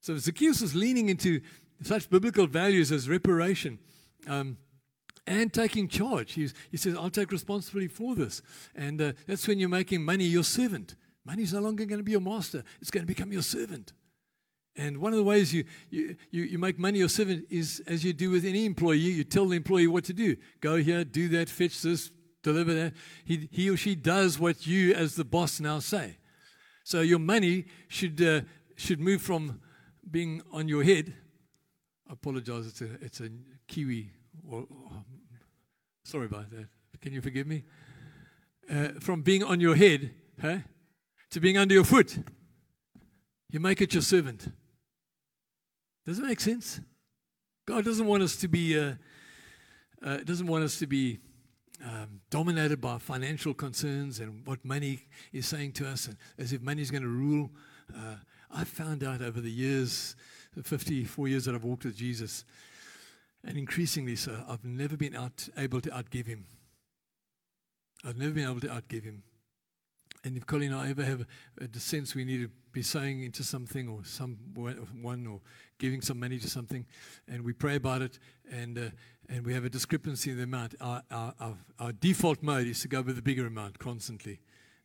So 0.01 0.17
Zacchaeus 0.17 0.63
is 0.63 0.75
leaning 0.75 1.09
into 1.09 1.41
such 1.83 2.11
biblical 2.11 2.49
values 2.49 2.91
as 2.91 3.09
reparation 3.09 3.79
um, 4.27 4.57
and 5.29 5.53
taking 5.53 5.87
charge. 5.87 6.33
He's, 6.33 6.53
he 6.71 6.77
says, 6.77 6.97
I'll 6.97 7.11
take 7.11 7.31
responsibility 7.31 7.89
for 7.89 8.17
this. 8.17 8.43
And 8.75 9.01
uh, 9.01 9.13
that's 9.29 9.47
when 9.47 9.61
you're 9.61 9.69
making 9.69 10.05
money 10.05 10.25
your 10.25 10.45
servant. 10.45 10.97
Money 11.25 11.45
is 11.45 11.53
no 11.53 11.61
longer 11.61 11.85
going 11.85 11.99
to 11.99 12.05
be 12.05 12.13
your 12.13 12.21
master, 12.21 12.65
it's 12.81 12.91
going 12.91 13.05
to 13.05 13.13
become 13.13 13.33
your 13.33 13.43
servant. 13.43 13.93
And 14.77 14.99
one 14.99 15.13
of 15.13 15.17
the 15.17 15.25
ways 15.25 15.55
you, 15.55 15.65
you, 15.89 16.17
you, 16.31 16.43
you 16.45 16.59
make 16.59 16.79
money 16.79 17.07
servant 17.09 17.47
is 17.49 17.83
as 17.87 18.05
you 18.05 18.13
do 18.13 18.31
with 18.31 18.45
any 18.45 18.67
employee, 18.67 18.99
you 18.99 19.25
tell 19.25 19.47
the 19.47 19.57
employee 19.57 19.87
what 19.87 20.05
to 20.05 20.13
do. 20.13 20.37
Go 20.61 20.77
here, 20.77 21.03
do 21.05 21.29
that, 21.29 21.49
fetch 21.49 21.81
this, 21.81 22.11
deliver 22.43 22.75
that. 22.75 22.93
He, 23.25 23.49
he 23.51 23.71
or 23.71 23.77
she 23.77 23.95
does 23.95 24.39
what 24.39 24.67
you, 24.67 24.93
as 24.93 25.15
the 25.15 25.25
boss, 25.25 25.61
now 25.61 25.79
say. 25.79 26.19
So 26.85 27.01
your 27.01 27.19
money 27.19 27.65
should, 27.89 28.21
uh, 28.23 28.43
should 28.77 29.01
move 29.01 29.23
from 29.23 29.61
being 30.11 30.43
on 30.53 30.69
your 30.69 30.85
head. 30.85 31.15
I 32.09 32.13
apologize, 32.13 32.67
it's 32.67 32.81
a, 32.83 32.89
it's 33.01 33.21
a 33.21 33.31
Kiwi. 33.67 34.11
Oh, 34.53 34.69
sorry 36.05 36.27
about 36.27 36.51
that. 36.51 36.67
Can 37.01 37.13
you 37.13 37.23
forgive 37.23 37.47
me? 37.47 37.65
Uh, 38.71 38.89
from 39.01 39.23
being 39.23 39.43
on 39.43 39.61
your 39.61 39.75
head 39.75 40.11
huh, 40.41 40.59
to 41.31 41.41
being 41.41 41.57
under 41.57 41.75
your 41.75 41.85
foot. 41.85 42.19
You 43.51 43.61
make 43.61 43.81
it 43.81 43.95
your 43.95 44.03
servant. 44.03 44.49
Does 46.07 46.21
it 46.21 46.25
make 46.25 46.41
sense? 46.41 46.81
God 47.67 47.85
doesn't 47.85 48.07
want 48.07 48.23
us 48.23 48.37
to 48.37 48.49
be, 48.49 48.79
uh, 48.79 48.93
uh, 50.05 50.19
doesn't 50.19 50.47
want 50.47 50.63
us 50.63 50.79
to 50.79 50.87
be 50.87 51.19
um, 51.85 52.21
dominated 52.31 52.81
by 52.81 52.99
financial 52.99 53.53
concerns 53.53 54.21
and 54.21 54.47
what 54.47 54.65
money 54.65 55.01
is 55.33 55.47
saying 55.47 55.73
to 55.73 55.89
us, 55.89 56.07
and 56.07 56.17
as 56.39 56.53
if 56.53 56.63
money 56.63 56.81
is 56.81 56.93
going 56.93 57.03
to 57.03 57.09
rule. 57.09 57.51
Uh, 57.93 58.17
I 58.53 58.63
found 58.63 59.03
out 59.03 59.21
over 59.21 59.41
the 59.41 59.51
years, 59.51 60.15
the 60.57 60.63
54 60.63 61.27
years 61.27 61.45
that 61.47 61.57
I've 61.57 61.65
walked 61.65 61.85
with 61.85 61.97
Jesus, 61.97 62.45
and 63.45 63.59
increasingly 63.59 64.15
so, 64.15 64.45
I've 64.49 64.65
never 64.65 64.97
been 64.97 65.17
out, 65.17 65.49
able 65.59 65.81
to 65.81 65.91
outgive 65.91 66.29
him. 66.29 66.47
I've 68.05 68.17
never 68.17 68.33
been 68.33 68.49
able 68.49 68.61
to 68.61 68.69
outgive 68.69 69.05
him. 69.05 69.25
And 70.27 70.37
if 70.37 70.45
Colleen 70.45 70.73
and 70.73 70.81
I 70.81 70.91
ever 70.91 71.05
have 71.05 71.25
a 71.61 71.79
sense 71.79 72.17
we 72.17 72.25
need 72.25 72.43
to 72.43 72.51
be 72.73 72.83
sowing 72.83 73.23
into 73.23 73.45
something 73.45 73.89
or 73.89 74.01
someone 74.05 75.25
or 75.25 75.41
giving 75.79 76.01
some 76.01 76.19
money 76.19 76.41
to 76.41 76.51
something, 76.51 76.85
and 77.29 77.45
we 77.45 77.53
pray 77.53 77.77
about 77.77 78.03
it, 78.03 78.19
and 78.51 78.77
uh, 78.77 78.91
and 79.29 79.47
we 79.47 79.55
have 79.55 79.65
a 79.65 79.71
discrepancy 79.71 80.33
in 80.33 80.37
the 80.37 80.43
amount. 80.43 80.75
Our, 80.81 81.01
our, 81.13 81.33
our, 81.39 81.55
our, 81.79 81.93
default 81.93 82.43
mode 82.43 82.67
is 82.67 82.81
to 82.81 82.89
go 82.89 83.03
with 83.03 83.15
the 83.15 83.23
bigger 83.23 83.47
amount 83.47 83.79
constantly. 83.79 84.41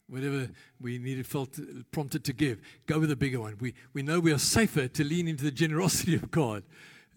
Whatever 0.07 0.49
we 0.79 0.99
needed, 0.99 1.25
felt 1.25 1.57
prompted 1.91 2.23
to 2.25 2.33
give, 2.33 2.59
go 2.85 2.99
with 2.99 3.09
the 3.09 3.15
bigger 3.15 3.39
one. 3.39 3.57
We, 3.59 3.73
we 3.93 4.03
know 4.03 4.19
we 4.19 4.33
are 4.33 4.37
safer 4.37 4.87
to 4.89 5.03
lean 5.03 5.27
into 5.27 5.43
the 5.43 5.51
generosity 5.51 6.13
of 6.13 6.29
God 6.29 6.63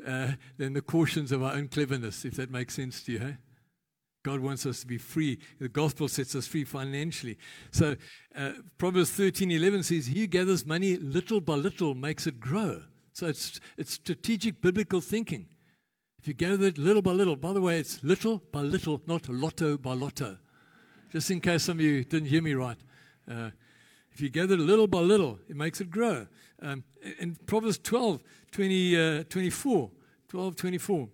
uh, 0.07 0.33
than 0.57 0.73
the 0.73 0.81
cautions 0.81 1.31
of 1.31 1.43
our 1.43 1.53
own 1.53 1.69
cleverness, 1.69 2.25
if 2.25 2.37
that 2.37 2.51
makes 2.51 2.75
sense 2.75 3.03
to 3.03 3.13
you. 3.13 3.19
Hey? 3.19 3.37
God 4.25 4.41
wants 4.41 4.65
us 4.65 4.81
to 4.81 4.87
be 4.87 4.97
free. 4.97 5.39
The 5.61 5.69
gospel 5.69 6.09
sets 6.09 6.35
us 6.35 6.47
free 6.47 6.65
financially. 6.65 7.37
So 7.71 7.95
uh, 8.35 8.53
Proverbs 8.79 9.11
13 9.11 9.51
11 9.51 9.85
says, 9.85 10.07
He 10.07 10.21
who 10.21 10.27
gathers 10.27 10.67
money 10.67 10.97
little 10.97 11.41
by 11.41 11.55
little 11.55 11.95
makes 11.95 12.27
it 12.27 12.41
grow. 12.41 12.83
So 13.13 13.27
it's, 13.27 13.61
it's 13.77 13.93
strategic 13.93 14.61
biblical 14.61 15.03
thinking. 15.03 15.47
If 16.19 16.27
you 16.27 16.35
gather 16.35 16.67
it 16.67 16.79
little 16.79 17.03
by 17.03 17.13
little, 17.13 17.37
by 17.37 17.53
the 17.53 17.61
way, 17.61 17.79
it's 17.79 18.03
little 18.03 18.43
by 18.51 18.63
little, 18.63 19.01
not 19.07 19.29
lotto 19.29 19.77
by 19.77 19.93
lotto. 19.93 20.39
Just 21.13 21.31
in 21.31 21.41
case 21.41 21.65
some 21.65 21.79
of 21.79 21.83
you 21.83 22.03
didn't 22.03 22.29
hear 22.29 22.43
me 22.43 22.55
right. 22.55 22.79
Uh, 23.31 23.51
if 24.11 24.23
you 24.23 24.31
gather 24.31 24.55
it 24.55 24.61
little 24.61 24.87
by 24.87 25.01
little, 25.01 25.39
it 25.51 25.55
makes 25.55 25.83
it 25.83 25.91
grow. 25.91 26.27
Um, 26.63 26.83
in 27.19 27.37
Proverbs 27.47 27.79
12 27.79 28.23
20, 28.53 28.97
uh, 28.97 29.25
24, 29.25 29.91
12 30.29 30.57
24. 30.57 31.09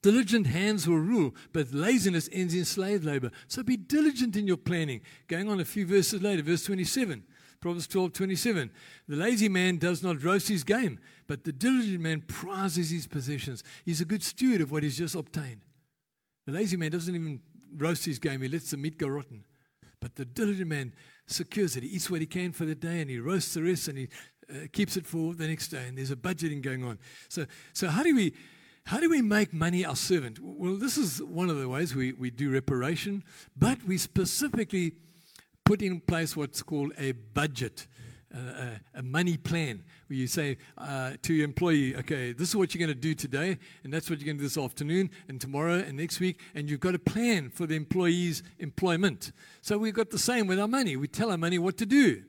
Diligent 0.00 0.46
hands 0.46 0.86
will 0.86 0.98
rule, 0.98 1.34
but 1.52 1.72
laziness 1.72 2.28
ends 2.32 2.54
in 2.54 2.64
slave 2.64 3.04
labor. 3.04 3.30
So 3.48 3.62
be 3.64 3.76
diligent 3.76 4.36
in 4.36 4.46
your 4.46 4.56
planning. 4.56 5.00
Going 5.26 5.48
on 5.48 5.58
a 5.58 5.64
few 5.64 5.84
verses 5.86 6.22
later, 6.22 6.42
verse 6.42 6.64
27, 6.64 7.24
Proverbs 7.60 7.88
12 7.88 8.12
27. 8.12 8.70
The 9.08 9.16
lazy 9.16 9.48
man 9.48 9.78
does 9.78 10.02
not 10.02 10.22
roast 10.22 10.48
his 10.48 10.62
game, 10.62 11.00
but 11.26 11.42
the 11.42 11.52
diligent 11.52 12.00
man 12.00 12.22
prizes 12.22 12.90
his 12.90 13.08
possessions. 13.08 13.64
He's 13.84 14.00
a 14.00 14.04
good 14.04 14.22
steward 14.22 14.60
of 14.60 14.70
what 14.70 14.84
he's 14.84 14.98
just 14.98 15.16
obtained. 15.16 15.62
The 16.46 16.52
lazy 16.52 16.76
man 16.76 16.92
doesn't 16.92 17.14
even 17.14 17.40
roast 17.76 18.04
his 18.04 18.20
game, 18.20 18.42
he 18.42 18.48
lets 18.48 18.70
the 18.70 18.76
meat 18.76 18.98
go 18.98 19.08
rotten. 19.08 19.44
But 20.00 20.14
the 20.14 20.24
diligent 20.24 20.68
man 20.68 20.94
secures 21.26 21.76
it. 21.76 21.84
He 21.84 21.90
eats 21.90 22.10
what 22.10 22.20
he 22.20 22.26
can 22.26 22.52
for 22.52 22.64
the 22.64 22.74
day 22.74 23.00
and 23.00 23.08
he 23.08 23.18
roasts 23.18 23.54
the 23.54 23.62
rest 23.62 23.88
and 23.88 23.98
he 23.98 24.08
uh, 24.50 24.66
keeps 24.72 24.96
it 24.96 25.06
for 25.06 25.34
the 25.34 25.46
next 25.46 25.68
day, 25.68 25.84
and 25.86 25.96
there's 25.96 26.10
a 26.10 26.16
budgeting 26.16 26.60
going 26.60 26.84
on. 26.84 26.98
So, 27.28 27.46
so 27.72 27.88
how 27.88 28.02
do 28.02 28.14
we 28.14 28.34
how 28.86 28.98
do 28.98 29.08
we 29.08 29.22
make 29.22 29.52
money 29.52 29.84
our 29.84 29.96
servant? 29.96 30.38
Well, 30.40 30.76
this 30.76 30.98
is 30.98 31.22
one 31.22 31.48
of 31.48 31.58
the 31.58 31.68
ways 31.68 31.94
we, 31.94 32.12
we 32.12 32.30
do 32.30 32.50
reparation, 32.50 33.22
but 33.56 33.82
we 33.84 33.96
specifically 33.96 34.94
put 35.64 35.82
in 35.82 36.00
place 36.00 36.36
what's 36.36 36.62
called 36.62 36.92
a 36.98 37.12
budget, 37.12 37.86
uh, 38.34 38.70
a, 38.94 39.02
money 39.02 39.36
plan, 39.36 39.84
where 40.08 40.16
you 40.16 40.26
say 40.26 40.58
uh, 40.78 41.12
to 41.22 41.32
your 41.32 41.44
employee, 41.44 41.94
okay, 41.96 42.32
this 42.32 42.48
is 42.48 42.56
what 42.56 42.74
you're 42.74 42.84
going 42.84 42.94
to 42.94 43.00
do 43.00 43.14
today, 43.14 43.56
and 43.84 43.92
that's 43.92 44.10
what 44.10 44.18
you're 44.18 44.26
going 44.26 44.38
to 44.38 44.42
do 44.42 44.48
this 44.48 44.58
afternoon, 44.58 45.10
and 45.28 45.40
tomorrow, 45.40 45.74
and 45.74 45.96
next 45.96 46.18
week, 46.18 46.40
and 46.54 46.68
you've 46.68 46.80
got 46.80 46.94
a 46.94 46.98
plan 46.98 47.50
for 47.50 47.66
the 47.66 47.76
employee's 47.76 48.42
employment. 48.58 49.32
So 49.60 49.78
we've 49.78 49.94
got 49.94 50.10
the 50.10 50.18
same 50.18 50.48
with 50.48 50.58
our 50.58 50.68
money. 50.68 50.96
We 50.96 51.06
tell 51.06 51.30
our 51.30 51.38
money 51.38 51.58
what 51.58 51.76
to 51.78 51.86
do. 51.86 52.24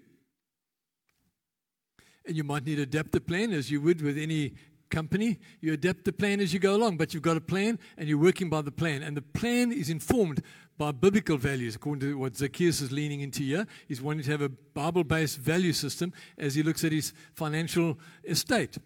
And 2.26 2.38
you 2.38 2.43
might 2.43 2.66
need 2.66 2.76
to 2.76 2.84
adapt 2.84 3.12
the 3.12 3.20
plan 3.20 3.51
as 3.51 3.70
you 3.70 3.82
would 3.82 4.01
with 4.01 4.18
any 4.18 4.54
company. 4.94 5.39
You 5.60 5.74
adapt 5.74 6.06
the 6.06 6.14
plan 6.14 6.39
as 6.39 6.54
you 6.54 6.60
go 6.60 6.76
along, 6.76 6.98
but 6.98 7.14
you've 7.14 7.24
got 7.24 7.36
a 7.36 7.41
plan 7.41 7.80
and 7.98 8.08
you're 8.08 8.20
working 8.20 8.50
by 8.50 8.62
the 8.62 8.72
plan. 8.72 9.02
And 9.02 9.18
the 9.18 9.22
plan 9.22 9.72
is 9.72 9.89
informed 9.89 10.41
by 10.78 10.91
biblical 10.91 11.38
values, 11.38 11.76
according 11.76 12.02
to 12.02 12.18
what 12.18 12.38
Zacchaeus 12.38 12.80
is 12.80 12.91
leaning 12.91 13.22
into 13.22 13.41
here. 13.44 13.66
He's 13.88 14.02
wanting 14.02 14.24
to 14.24 14.32
have 14.32 14.41
a 14.41 14.50
Bible 14.50 15.04
based 15.04 15.39
value 15.39 15.74
system 15.74 16.14
as 16.38 16.56
he 16.56 16.64
looks 16.64 16.84
at 16.84 16.91
his 16.91 17.12
financial 17.34 17.98
estate. 18.24 18.78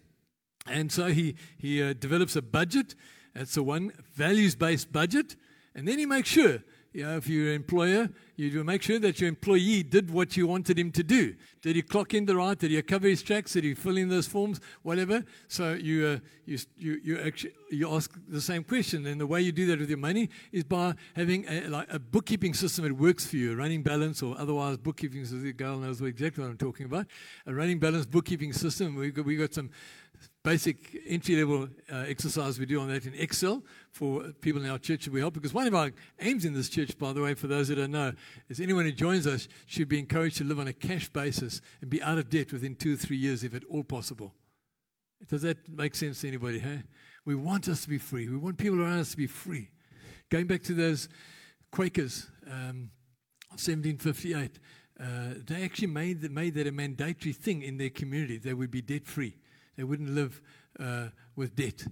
And 0.66 0.90
so 0.90 1.06
he, 1.06 1.36
he 1.58 1.82
uh, 1.82 1.92
develops 1.92 2.36
a 2.36 2.42
budget. 2.42 2.94
That's 3.34 3.54
the 3.54 3.62
one 3.62 3.92
values 4.14 4.54
based 4.54 4.90
budget. 4.90 5.36
And 5.74 5.86
then 5.86 5.98
he 5.98 6.06
makes 6.06 6.30
sure 6.30 6.58
know, 7.04 7.16
if 7.16 7.28
you're 7.28 7.48
an 7.48 7.54
employer, 7.54 8.08
you 8.36 8.50
do 8.50 8.64
make 8.64 8.82
sure 8.82 8.98
that 8.98 9.20
your 9.20 9.28
employee 9.28 9.82
did 9.82 10.10
what 10.10 10.36
you 10.36 10.46
wanted 10.46 10.78
him 10.78 10.90
to 10.92 11.02
do. 11.02 11.34
Did 11.60 11.76
he 11.76 11.82
clock 11.82 12.14
in 12.14 12.24
the 12.24 12.36
right? 12.36 12.58
Did 12.58 12.70
he 12.70 12.80
cover 12.82 13.08
his 13.08 13.22
tracks? 13.22 13.52
Did 13.52 13.64
he 13.64 13.74
fill 13.74 13.96
in 13.96 14.08
those 14.08 14.26
forms? 14.26 14.60
Whatever. 14.82 15.24
So 15.48 15.72
you, 15.74 16.06
uh, 16.06 16.18
you, 16.46 16.58
you, 16.76 17.00
you 17.02 17.18
actually 17.18 17.52
you 17.70 17.92
ask 17.92 18.10
the 18.28 18.40
same 18.40 18.64
question, 18.64 19.06
and 19.06 19.20
the 19.20 19.26
way 19.26 19.42
you 19.42 19.52
do 19.52 19.66
that 19.66 19.78
with 19.78 19.90
your 19.90 19.98
money 19.98 20.30
is 20.52 20.64
by 20.64 20.94
having 21.14 21.44
a, 21.48 21.68
like 21.68 21.92
a 21.92 21.98
bookkeeping 21.98 22.54
system 22.54 22.84
that 22.84 22.92
works 22.94 23.26
for 23.26 23.36
you, 23.36 23.52
a 23.52 23.56
running 23.56 23.82
balance, 23.82 24.22
or 24.22 24.38
otherwise 24.38 24.76
bookkeeping. 24.78 25.24
The 25.24 25.52
girl 25.52 25.78
knows 25.78 26.00
exactly 26.00 26.42
what 26.42 26.50
I'm 26.50 26.56
talking 26.56 26.86
about. 26.86 27.06
A 27.46 27.54
running 27.54 27.78
balance 27.78 28.06
bookkeeping 28.06 28.52
system. 28.52 28.94
We 28.94 29.10
got, 29.10 29.24
we 29.24 29.36
got 29.36 29.52
some 29.52 29.70
basic 30.42 30.96
entry 31.06 31.36
level 31.36 31.68
uh, 31.92 32.04
exercise 32.08 32.58
we 32.58 32.66
do 32.66 32.80
on 32.80 32.88
that 32.88 33.04
in 33.04 33.14
Excel 33.14 33.62
for 33.90 34.32
people 34.40 34.62
in 34.62 34.70
our 34.70 34.78
church 34.78 35.04
that 35.04 35.12
we 35.12 35.20
help. 35.20 35.34
Because 35.34 35.52
one 35.52 35.66
of 35.66 35.74
our 35.74 35.90
aims 36.20 36.44
in 36.44 36.54
this 36.54 36.68
church, 36.68 36.96
by 36.98 37.12
the 37.12 37.20
way, 37.20 37.34
for 37.34 37.48
those 37.48 37.68
that 37.68 37.76
don't 37.76 37.90
know, 37.90 38.12
is 38.48 38.60
anyone 38.60 38.84
who 38.84 38.92
joins 38.92 39.26
us 39.26 39.48
should 39.66 39.88
be 39.88 39.98
encouraged 39.98 40.38
to 40.38 40.44
live 40.44 40.58
on 40.58 40.68
a 40.68 40.72
cash 40.72 41.08
basis 41.08 41.60
and 41.80 41.90
be 41.90 42.02
out 42.02 42.18
of 42.18 42.30
debt 42.30 42.52
within 42.52 42.74
two 42.74 42.94
or 42.94 42.96
three 42.96 43.16
years, 43.16 43.44
if 43.44 43.54
at 43.54 43.64
all 43.70 43.84
possible. 43.84 44.32
Does 45.28 45.42
that 45.42 45.68
make 45.68 45.94
sense 45.94 46.20
to 46.20 46.28
anybody? 46.28 46.60
Hey? 46.60 46.82
We 47.24 47.34
want 47.34 47.68
us 47.68 47.82
to 47.82 47.88
be 47.88 47.98
free. 47.98 48.28
We 48.28 48.36
want 48.36 48.56
people 48.56 48.80
around 48.80 49.00
us 49.00 49.10
to 49.10 49.16
be 49.16 49.26
free. 49.26 49.70
Going 50.30 50.46
back 50.46 50.62
to 50.64 50.74
those 50.74 51.08
Quakers, 51.70 52.26
um, 52.46 52.90
1758, 53.50 54.58
uh, 54.98 55.04
they 55.46 55.62
actually 55.62 55.88
made, 55.88 56.30
made 56.30 56.54
that 56.54 56.66
a 56.66 56.72
mandatory 56.72 57.32
thing 57.32 57.62
in 57.62 57.76
their 57.76 57.90
community. 57.90 58.38
They 58.38 58.54
would 58.54 58.70
be 58.70 58.80
debt 58.80 59.06
free. 59.06 59.36
They 59.78 59.84
wouldn't 59.84 60.10
live 60.10 60.42
uh, 60.80 61.06
with 61.36 61.54
debt. 61.54 61.86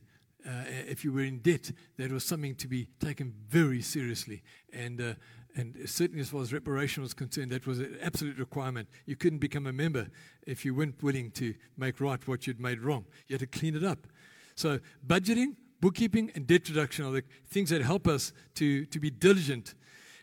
Uh, 0.44 0.50
if 0.88 1.04
you 1.04 1.12
were 1.12 1.22
in 1.22 1.38
debt, 1.38 1.70
that 1.98 2.10
was 2.10 2.24
something 2.24 2.56
to 2.56 2.66
be 2.66 2.88
taken 2.98 3.32
very 3.48 3.80
seriously. 3.80 4.42
And, 4.72 5.00
uh, 5.00 5.14
and 5.54 5.76
certainly, 5.86 6.20
as 6.20 6.30
far 6.30 6.42
as 6.42 6.52
reparation 6.52 7.04
was 7.04 7.14
concerned, 7.14 7.52
that 7.52 7.64
was 7.64 7.78
an 7.78 7.96
absolute 8.02 8.38
requirement. 8.38 8.88
You 9.06 9.14
couldn't 9.14 9.38
become 9.38 9.68
a 9.68 9.72
member 9.72 10.08
if 10.48 10.64
you 10.64 10.74
weren't 10.74 11.00
willing 11.00 11.30
to 11.32 11.54
make 11.78 12.00
right 12.00 12.26
what 12.26 12.46
you'd 12.46 12.60
made 12.60 12.80
wrong. 12.80 13.06
You 13.28 13.34
had 13.34 13.40
to 13.40 13.58
clean 13.58 13.76
it 13.76 13.84
up. 13.84 14.08
So, 14.56 14.80
budgeting, 15.06 15.54
bookkeeping, 15.80 16.32
and 16.34 16.44
debt 16.44 16.68
reduction 16.68 17.04
are 17.06 17.12
the 17.12 17.22
things 17.48 17.70
that 17.70 17.82
help 17.82 18.08
us 18.08 18.32
to, 18.56 18.84
to 18.86 18.98
be 18.98 19.10
diligent. 19.10 19.76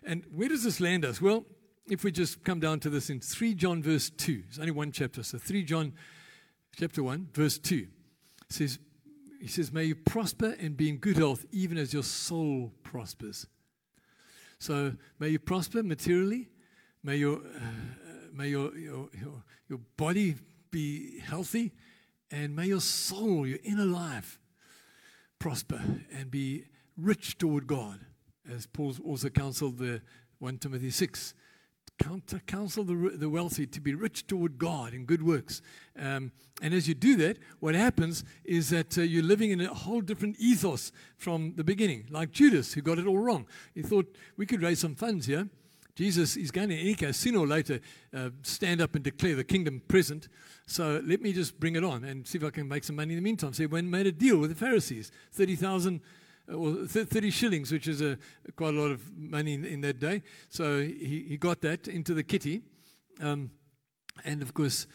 And 0.03 0.25
where 0.35 0.49
does 0.49 0.65
this 0.65 0.81
land 0.81 1.05
us? 1.05 1.21
Well, 1.21 1.45
if 1.89 2.03
we 2.03 2.11
just 2.11 2.43
come 2.43 2.59
down 2.59 2.81
to 2.81 2.89
this 2.89 3.09
in 3.09 3.21
3 3.21 3.53
John, 3.55 3.81
verse 3.81 4.09
2, 4.09 4.43
it's 4.49 4.59
only 4.59 4.71
one 4.71 4.91
chapter. 4.91 5.23
So, 5.23 5.37
3 5.37 5.63
John 5.63 5.93
chapter 6.75 7.03
1, 7.03 7.29
verse 7.33 7.57
2 7.57 7.87
says, 8.49 8.79
He 9.39 9.47
says, 9.47 9.71
May 9.71 9.85
you 9.85 9.95
prosper 9.95 10.55
and 10.59 10.75
be 10.75 10.89
in 10.89 10.97
good 10.97 11.17
health, 11.17 11.45
even 11.51 11.77
as 11.77 11.93
your 11.93 12.03
soul 12.03 12.71
prospers. 12.83 13.47
So 14.59 14.93
may 15.19 15.29
you 15.29 15.39
prosper 15.39 15.83
materially, 15.83 16.49
may 17.03 17.17
your, 17.17 17.37
uh, 17.37 18.29
may 18.33 18.49
your, 18.49 18.75
your, 18.77 19.09
your, 19.19 19.43
your 19.67 19.79
body 19.97 20.35
be 20.71 21.19
healthy, 21.19 21.71
and 22.31 22.55
may 22.55 22.67
your 22.67 22.81
soul, 22.81 23.45
your 23.45 23.59
inner 23.63 23.85
life, 23.85 24.39
prosper 25.37 25.81
and 26.15 26.31
be 26.31 26.63
rich 26.97 27.37
toward 27.37 27.67
God, 27.67 27.99
as 28.49 28.65
Paul 28.65 28.95
also 29.03 29.29
counseled 29.29 29.77
the 29.77 30.01
1 30.39 30.57
Timothy 30.59 30.89
6 30.89 31.33
counsel 31.97 32.83
the, 32.83 33.13
the 33.15 33.29
wealthy 33.29 33.65
to 33.67 33.81
be 33.81 33.93
rich 33.93 34.27
toward 34.27 34.57
God 34.57 34.93
in 34.93 35.05
good 35.05 35.23
works. 35.23 35.61
Um, 35.97 36.31
and 36.61 36.73
as 36.73 36.87
you 36.87 36.93
do 36.93 37.15
that, 37.17 37.37
what 37.59 37.75
happens 37.75 38.23
is 38.43 38.69
that 38.69 38.97
uh, 38.97 39.01
you're 39.01 39.23
living 39.23 39.51
in 39.51 39.61
a 39.61 39.73
whole 39.73 40.01
different 40.01 40.37
ethos 40.39 40.91
from 41.17 41.53
the 41.55 41.63
beginning, 41.63 42.07
like 42.09 42.31
Judas, 42.31 42.73
who 42.73 42.81
got 42.81 42.99
it 42.99 43.07
all 43.07 43.17
wrong. 43.17 43.47
He 43.73 43.81
thought 43.81 44.15
we 44.37 44.45
could 44.45 44.61
raise 44.61 44.79
some 44.79 44.95
funds 44.95 45.25
here. 45.25 45.49
Jesus 45.95 46.35
is 46.35 46.49
going 46.49 46.69
to, 46.69 46.75
in 46.75 46.81
any 46.81 46.95
case, 46.95 47.17
sooner 47.17 47.37
or 47.39 47.47
later, 47.47 47.79
uh, 48.15 48.29
stand 48.41 48.81
up 48.81 48.95
and 48.95 49.03
declare 49.03 49.35
the 49.35 49.43
kingdom 49.43 49.81
present. 49.87 50.27
So 50.65 51.01
let 51.05 51.21
me 51.21 51.33
just 51.33 51.59
bring 51.59 51.75
it 51.75 51.83
on 51.83 52.03
and 52.03 52.25
see 52.25 52.39
if 52.39 52.43
I 52.43 52.49
can 52.49 52.67
make 52.67 52.83
some 52.83 52.95
money 52.95 53.13
in 53.13 53.17
the 53.17 53.23
meantime. 53.23 53.53
So 53.53 53.63
he 53.63 53.67
went 53.67 53.83
and 53.83 53.91
made 53.91 54.07
a 54.07 54.11
deal 54.11 54.37
with 54.37 54.49
the 54.49 54.55
Pharisees 54.55 55.11
30,000 55.33 56.01
uh, 56.51 56.55
or 56.55 56.85
30 56.85 57.29
shillings, 57.29 57.71
which 57.71 57.87
is 57.87 58.01
a, 58.01 58.17
quite 58.55 58.73
a 58.73 58.77
lot 58.79 58.91
of 58.91 59.01
money 59.15 59.53
in, 59.53 59.65
in 59.65 59.81
that 59.81 59.99
day. 59.99 60.23
So 60.49 60.81
he, 60.81 61.25
he 61.29 61.37
got 61.37 61.61
that 61.61 61.87
into 61.87 62.13
the 62.13 62.23
kitty. 62.23 62.61
Um, 63.21 63.51
and 64.25 64.41
of 64.41 64.53
course, 64.53 64.87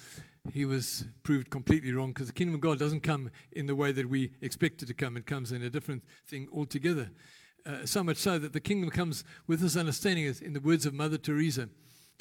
he 0.52 0.64
was 0.64 1.04
proved 1.22 1.50
completely 1.50 1.92
wrong 1.92 2.12
because 2.12 2.28
the 2.28 2.32
kingdom 2.32 2.54
of 2.54 2.60
God 2.60 2.78
doesn't 2.78 3.00
come 3.00 3.30
in 3.52 3.66
the 3.66 3.74
way 3.74 3.92
that 3.92 4.08
we 4.08 4.32
expect 4.40 4.82
it 4.82 4.86
to 4.86 4.94
come. 4.94 5.16
It 5.16 5.26
comes 5.26 5.52
in 5.52 5.62
a 5.62 5.70
different 5.70 6.04
thing 6.26 6.48
altogether. 6.52 7.10
Uh, 7.66 7.84
so 7.84 8.02
much 8.02 8.16
so 8.16 8.38
that 8.38 8.52
the 8.52 8.60
kingdom 8.60 8.90
comes 8.90 9.24
with 9.46 9.60
this 9.60 9.76
understanding, 9.76 10.32
in 10.40 10.52
the 10.52 10.60
words 10.60 10.86
of 10.86 10.94
Mother 10.94 11.18
Teresa, 11.18 11.68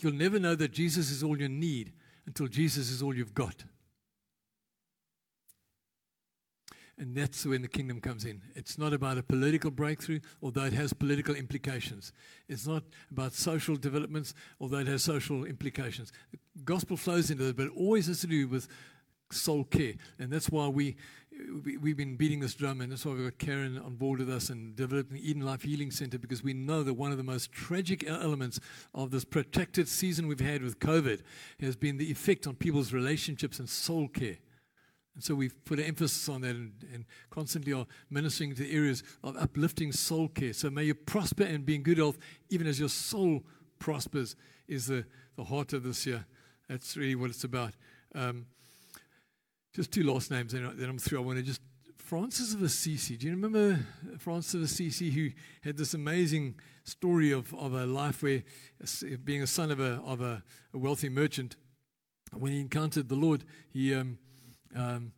you'll 0.02 0.14
never 0.14 0.40
know 0.40 0.56
that 0.56 0.72
Jesus 0.72 1.10
is 1.10 1.24
all 1.24 1.40
you 1.40 1.48
need 1.48 1.94
until 2.26 2.48
Jesus 2.48 2.92
is 2.92 3.02
all 3.02 3.16
you've 3.16 3.34
got. 3.34 3.64
And 7.00 7.16
that's 7.16 7.46
when 7.46 7.62
the 7.62 7.68
kingdom 7.68 8.02
comes 8.02 8.26
in. 8.26 8.42
It's 8.56 8.78
not 8.78 8.92
about 8.92 9.20
a 9.20 9.24
political 9.24 9.70
breakthrough, 9.70 10.20
although 10.42 10.64
it 10.64 10.74
has 10.74 10.94
political 10.94 11.36
implications. 11.36 12.12
It's 12.50 12.66
not 12.66 12.84
about 13.12 13.34
social 13.34 13.76
developments, 13.76 14.34
although 14.60 14.80
it 14.80 14.88
has 14.88 15.04
social 15.04 15.46
implications. 15.46 16.12
The 16.32 16.40
gospel 16.64 16.98
flows 16.98 17.30
into 17.30 17.50
it, 17.50 17.56
but 17.56 17.68
it 17.68 17.74
always 17.76 18.08
has 18.08 18.22
to 18.22 18.28
do 18.28 18.48
with 18.48 18.68
soul 19.32 19.64
care. 19.66 19.94
And 20.18 20.32
that's 20.32 20.50
why 20.50 20.68
we, 20.70 20.96
we, 21.64 21.90
have 21.90 21.98
been 21.98 22.16
beating 22.16 22.40
this 22.40 22.56
drum, 22.56 22.82
and 22.82 22.92
that's 22.92 23.06
why 23.06 23.14
we've 23.14 23.26
got 23.26 23.38
Karen 23.38 23.78
on 23.78 23.96
board 23.96 24.20
with 24.20 24.30
us 24.30 24.50
and 24.50 24.76
developing 24.76 25.18
Eden 25.18 25.44
Life 25.44 25.62
Healing 25.62 25.92
Center, 25.92 26.18
because 26.18 26.44
we 26.44 26.54
know 26.54 26.82
that 26.82 26.96
one 26.96 27.12
of 27.12 27.18
the 27.18 27.24
most 27.24 27.52
tragic 27.52 28.08
elements 28.08 28.60
of 28.96 29.12
this 29.12 29.24
protracted 29.24 29.88
season 29.88 30.28
we've 30.28 30.40
had 30.40 30.64
with 30.64 30.80
COVID 30.80 31.22
has 31.60 31.76
been 31.76 31.98
the 31.98 32.10
effect 32.10 32.48
on 32.48 32.56
people's 32.56 32.92
relationships 32.92 33.60
and 33.60 33.70
soul 33.70 34.08
care. 34.08 34.38
And 35.18 35.24
so 35.24 35.34
we've 35.34 35.66
put 35.66 35.80
an 35.80 35.86
emphasis 35.86 36.30
on 36.30 36.42
that 36.42 36.56
and, 36.56 36.74
and, 36.94 37.06
constantly 37.32 37.74
are 37.74 37.88
ministering 38.12 38.54
to 38.54 38.72
areas 38.72 39.02
of 39.24 39.36
uplifting 39.36 39.92
soul 39.92 40.28
care. 40.28 40.54
So 40.54 40.70
may 40.70 40.84
you 40.84 40.94
prosper 40.94 41.42
and 41.42 41.66
be 41.66 41.74
in 41.74 41.82
good 41.82 41.98
health, 41.98 42.20
even 42.52 42.68
as 42.68 42.80
your 42.80 42.88
soul 42.88 43.42
prospers, 43.80 44.36
is 44.68 44.86
the, 44.86 45.06
the 45.36 45.46
heart 45.46 45.74
of 45.74 45.82
this 45.82 46.06
year. 46.06 46.24
That's 46.70 46.96
really 46.96 47.16
what 47.16 47.32
it's 47.32 47.44
about. 47.44 47.74
Um, 48.14 48.46
just 49.74 49.92
two 49.92 50.04
last 50.04 50.30
names, 50.30 50.52
then 50.52 50.72
I'm 50.88 51.00
through. 51.00 51.18
I 51.18 51.26
want 51.26 51.40
to 51.40 51.44
just. 51.44 51.62
Francis 51.96 52.54
of 52.54 52.62
Assisi. 52.62 53.18
Do 53.18 53.26
you 53.26 53.34
remember 53.34 53.80
Francis 54.20 54.54
of 54.54 54.62
Assisi, 54.62 55.10
who 55.10 55.32
had 55.64 55.78
this 55.78 55.96
amazing 55.96 56.60
story 56.84 57.32
of, 57.32 57.52
of 57.56 57.74
a 57.74 57.88
life 57.88 58.22
where, 58.22 58.44
being 59.24 59.42
a 59.42 59.48
son 59.48 59.72
of 59.72 59.80
a, 59.80 60.00
of 60.06 60.22
a, 60.22 60.44
a 60.76 60.78
wealthy 60.78 61.10
merchant, 61.10 61.56
when 62.34 62.52
he 62.52 62.62
encountered 62.62 63.10
the 63.10 63.16
Lord, 63.16 63.46
he. 63.74 63.96
Um, 63.96 64.20
um, 64.76 65.12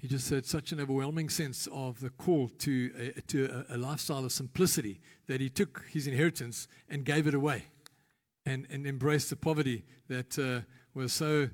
he 0.00 0.08
just 0.08 0.28
had 0.30 0.44
such 0.44 0.72
an 0.72 0.80
overwhelming 0.80 1.28
sense 1.28 1.68
of 1.72 2.00
the 2.00 2.10
call 2.10 2.48
to, 2.48 3.12
a, 3.16 3.20
to 3.22 3.64
a, 3.70 3.76
a, 3.76 3.78
lifestyle 3.78 4.24
of 4.24 4.32
simplicity 4.32 5.00
that 5.28 5.40
he 5.40 5.48
took 5.48 5.84
his 5.90 6.08
inheritance 6.08 6.66
and 6.88 7.04
gave 7.04 7.28
it 7.28 7.34
away 7.34 7.66
and, 8.44 8.66
and 8.68 8.86
embraced 8.86 9.30
the 9.30 9.36
poverty 9.36 9.84
that 10.08 10.36
uh, 10.38 10.60
was 10.92 11.12
so 11.12 11.48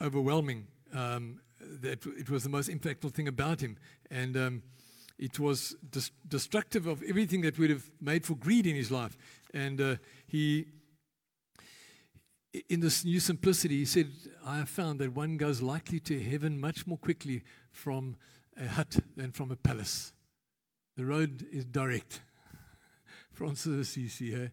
overwhelming 0.00 0.68
um, 0.94 1.40
that 1.60 2.06
it 2.06 2.30
was 2.30 2.44
the 2.44 2.48
most 2.48 2.70
impactful 2.70 3.12
thing 3.12 3.26
about 3.26 3.60
him. 3.60 3.76
And 4.10 4.36
um, 4.36 4.62
it 5.18 5.40
was 5.40 5.74
dis- 5.90 6.12
destructive 6.28 6.86
of 6.86 7.02
everything 7.02 7.40
that 7.40 7.58
would 7.58 7.70
have 7.70 7.90
made 8.00 8.24
for 8.24 8.36
greed 8.36 8.66
in 8.66 8.76
his 8.76 8.92
life. 8.92 9.18
And 9.52 9.80
uh, 9.80 9.96
he 10.26 10.66
in 12.68 12.80
this 12.80 13.04
new 13.04 13.20
simplicity, 13.20 13.78
he 13.78 13.84
said, 13.84 14.10
I 14.48 14.56
have 14.56 14.70
found 14.70 14.98
that 15.00 15.14
one 15.14 15.36
goes 15.36 15.60
likely 15.60 16.00
to 16.00 16.18
heaven 16.18 16.58
much 16.58 16.86
more 16.86 16.96
quickly 16.96 17.42
from 17.70 18.16
a 18.58 18.66
hut 18.66 18.96
than 19.14 19.30
from 19.30 19.50
a 19.50 19.56
palace. 19.56 20.14
The 20.96 21.04
road 21.04 21.46
is 21.52 21.66
direct. 21.66 22.22
Francis 23.34 23.66
of 23.66 23.80
Assisi, 23.80 24.34
eh? 24.34 24.48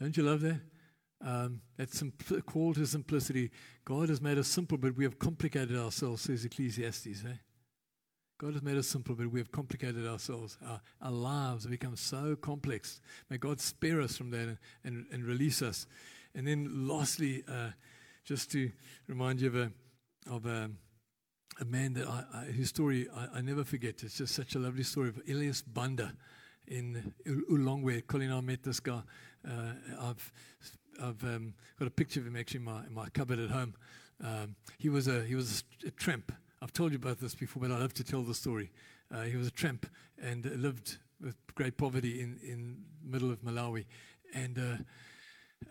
Don't 0.00 0.16
you 0.16 0.24
love 0.24 0.40
that? 0.40 0.60
Um, 1.24 1.60
that's 1.76 2.02
simpl- 2.02 2.44
call 2.44 2.74
to 2.74 2.84
simplicity. 2.86 3.52
God 3.84 4.08
has 4.08 4.20
made 4.20 4.36
us 4.36 4.48
simple, 4.48 4.78
but 4.78 4.96
we 4.96 5.04
have 5.04 5.20
complicated 5.20 5.78
ourselves, 5.78 6.22
says 6.22 6.44
Ecclesiastes. 6.44 7.06
Eh? 7.24 7.36
God 8.38 8.54
has 8.54 8.64
made 8.64 8.78
us 8.78 8.88
simple, 8.88 9.14
but 9.14 9.28
we 9.28 9.38
have 9.38 9.52
complicated 9.52 10.08
ourselves. 10.08 10.58
Our, 10.66 10.80
our 11.00 11.12
lives 11.12 11.62
have 11.62 11.70
become 11.70 11.94
so 11.94 12.34
complex. 12.34 13.00
May 13.30 13.38
God 13.38 13.60
spare 13.60 14.00
us 14.00 14.16
from 14.16 14.32
that 14.32 14.48
and, 14.48 14.58
and, 14.82 15.06
and 15.12 15.24
release 15.24 15.62
us. 15.62 15.86
And 16.34 16.48
then, 16.48 16.88
lastly, 16.88 17.44
uh, 17.46 17.70
just 18.26 18.50
to 18.50 18.70
remind 19.06 19.40
you 19.40 19.46
of 19.46 19.54
a, 19.54 19.70
of 20.28 20.46
a, 20.46 20.68
a 21.60 21.64
man 21.64 21.94
that 21.94 22.08
I, 22.08 22.24
I, 22.34 22.44
his 22.46 22.68
story 22.68 23.06
I, 23.14 23.38
I 23.38 23.40
never 23.40 23.64
forget. 23.64 24.02
It's 24.02 24.18
just 24.18 24.34
such 24.34 24.56
a 24.56 24.58
lovely 24.58 24.82
story 24.82 25.08
of 25.08 25.20
Elias 25.28 25.62
Banda 25.62 26.12
in 26.66 27.14
Ulongwe. 27.24 28.04
Colleen 28.06 28.32
I 28.32 28.40
met 28.40 28.64
this 28.64 28.80
guy. 28.80 29.00
Uh, 29.48 29.72
I've 30.00 30.32
I've 31.00 31.22
um, 31.22 31.54
got 31.78 31.86
a 31.86 31.90
picture 31.90 32.20
of 32.20 32.26
him 32.26 32.36
actually 32.36 32.58
in 32.58 32.64
my, 32.64 32.84
in 32.84 32.92
my 32.92 33.08
cupboard 33.10 33.38
at 33.38 33.50
home. 33.50 33.74
Um, 34.22 34.56
he 34.78 34.88
was 34.88 35.06
a 35.06 35.22
he 35.22 35.36
was 35.36 35.62
a 35.86 35.90
tramp. 35.92 36.32
I've 36.60 36.72
told 36.72 36.90
you 36.90 36.96
about 36.96 37.20
this 37.20 37.34
before, 37.34 37.62
but 37.62 37.70
I 37.70 37.78
love 37.78 37.94
to 37.94 38.04
tell 38.04 38.22
the 38.22 38.34
story. 38.34 38.72
Uh, 39.14 39.22
he 39.22 39.36
was 39.36 39.46
a 39.46 39.52
tramp 39.52 39.86
and 40.20 40.44
lived 40.60 40.98
with 41.20 41.36
great 41.54 41.76
poverty 41.76 42.20
in 42.20 42.40
in 42.42 42.78
the 43.04 43.10
middle 43.10 43.30
of 43.30 43.42
Malawi, 43.42 43.86
and. 44.34 44.58
Uh, 44.58 44.76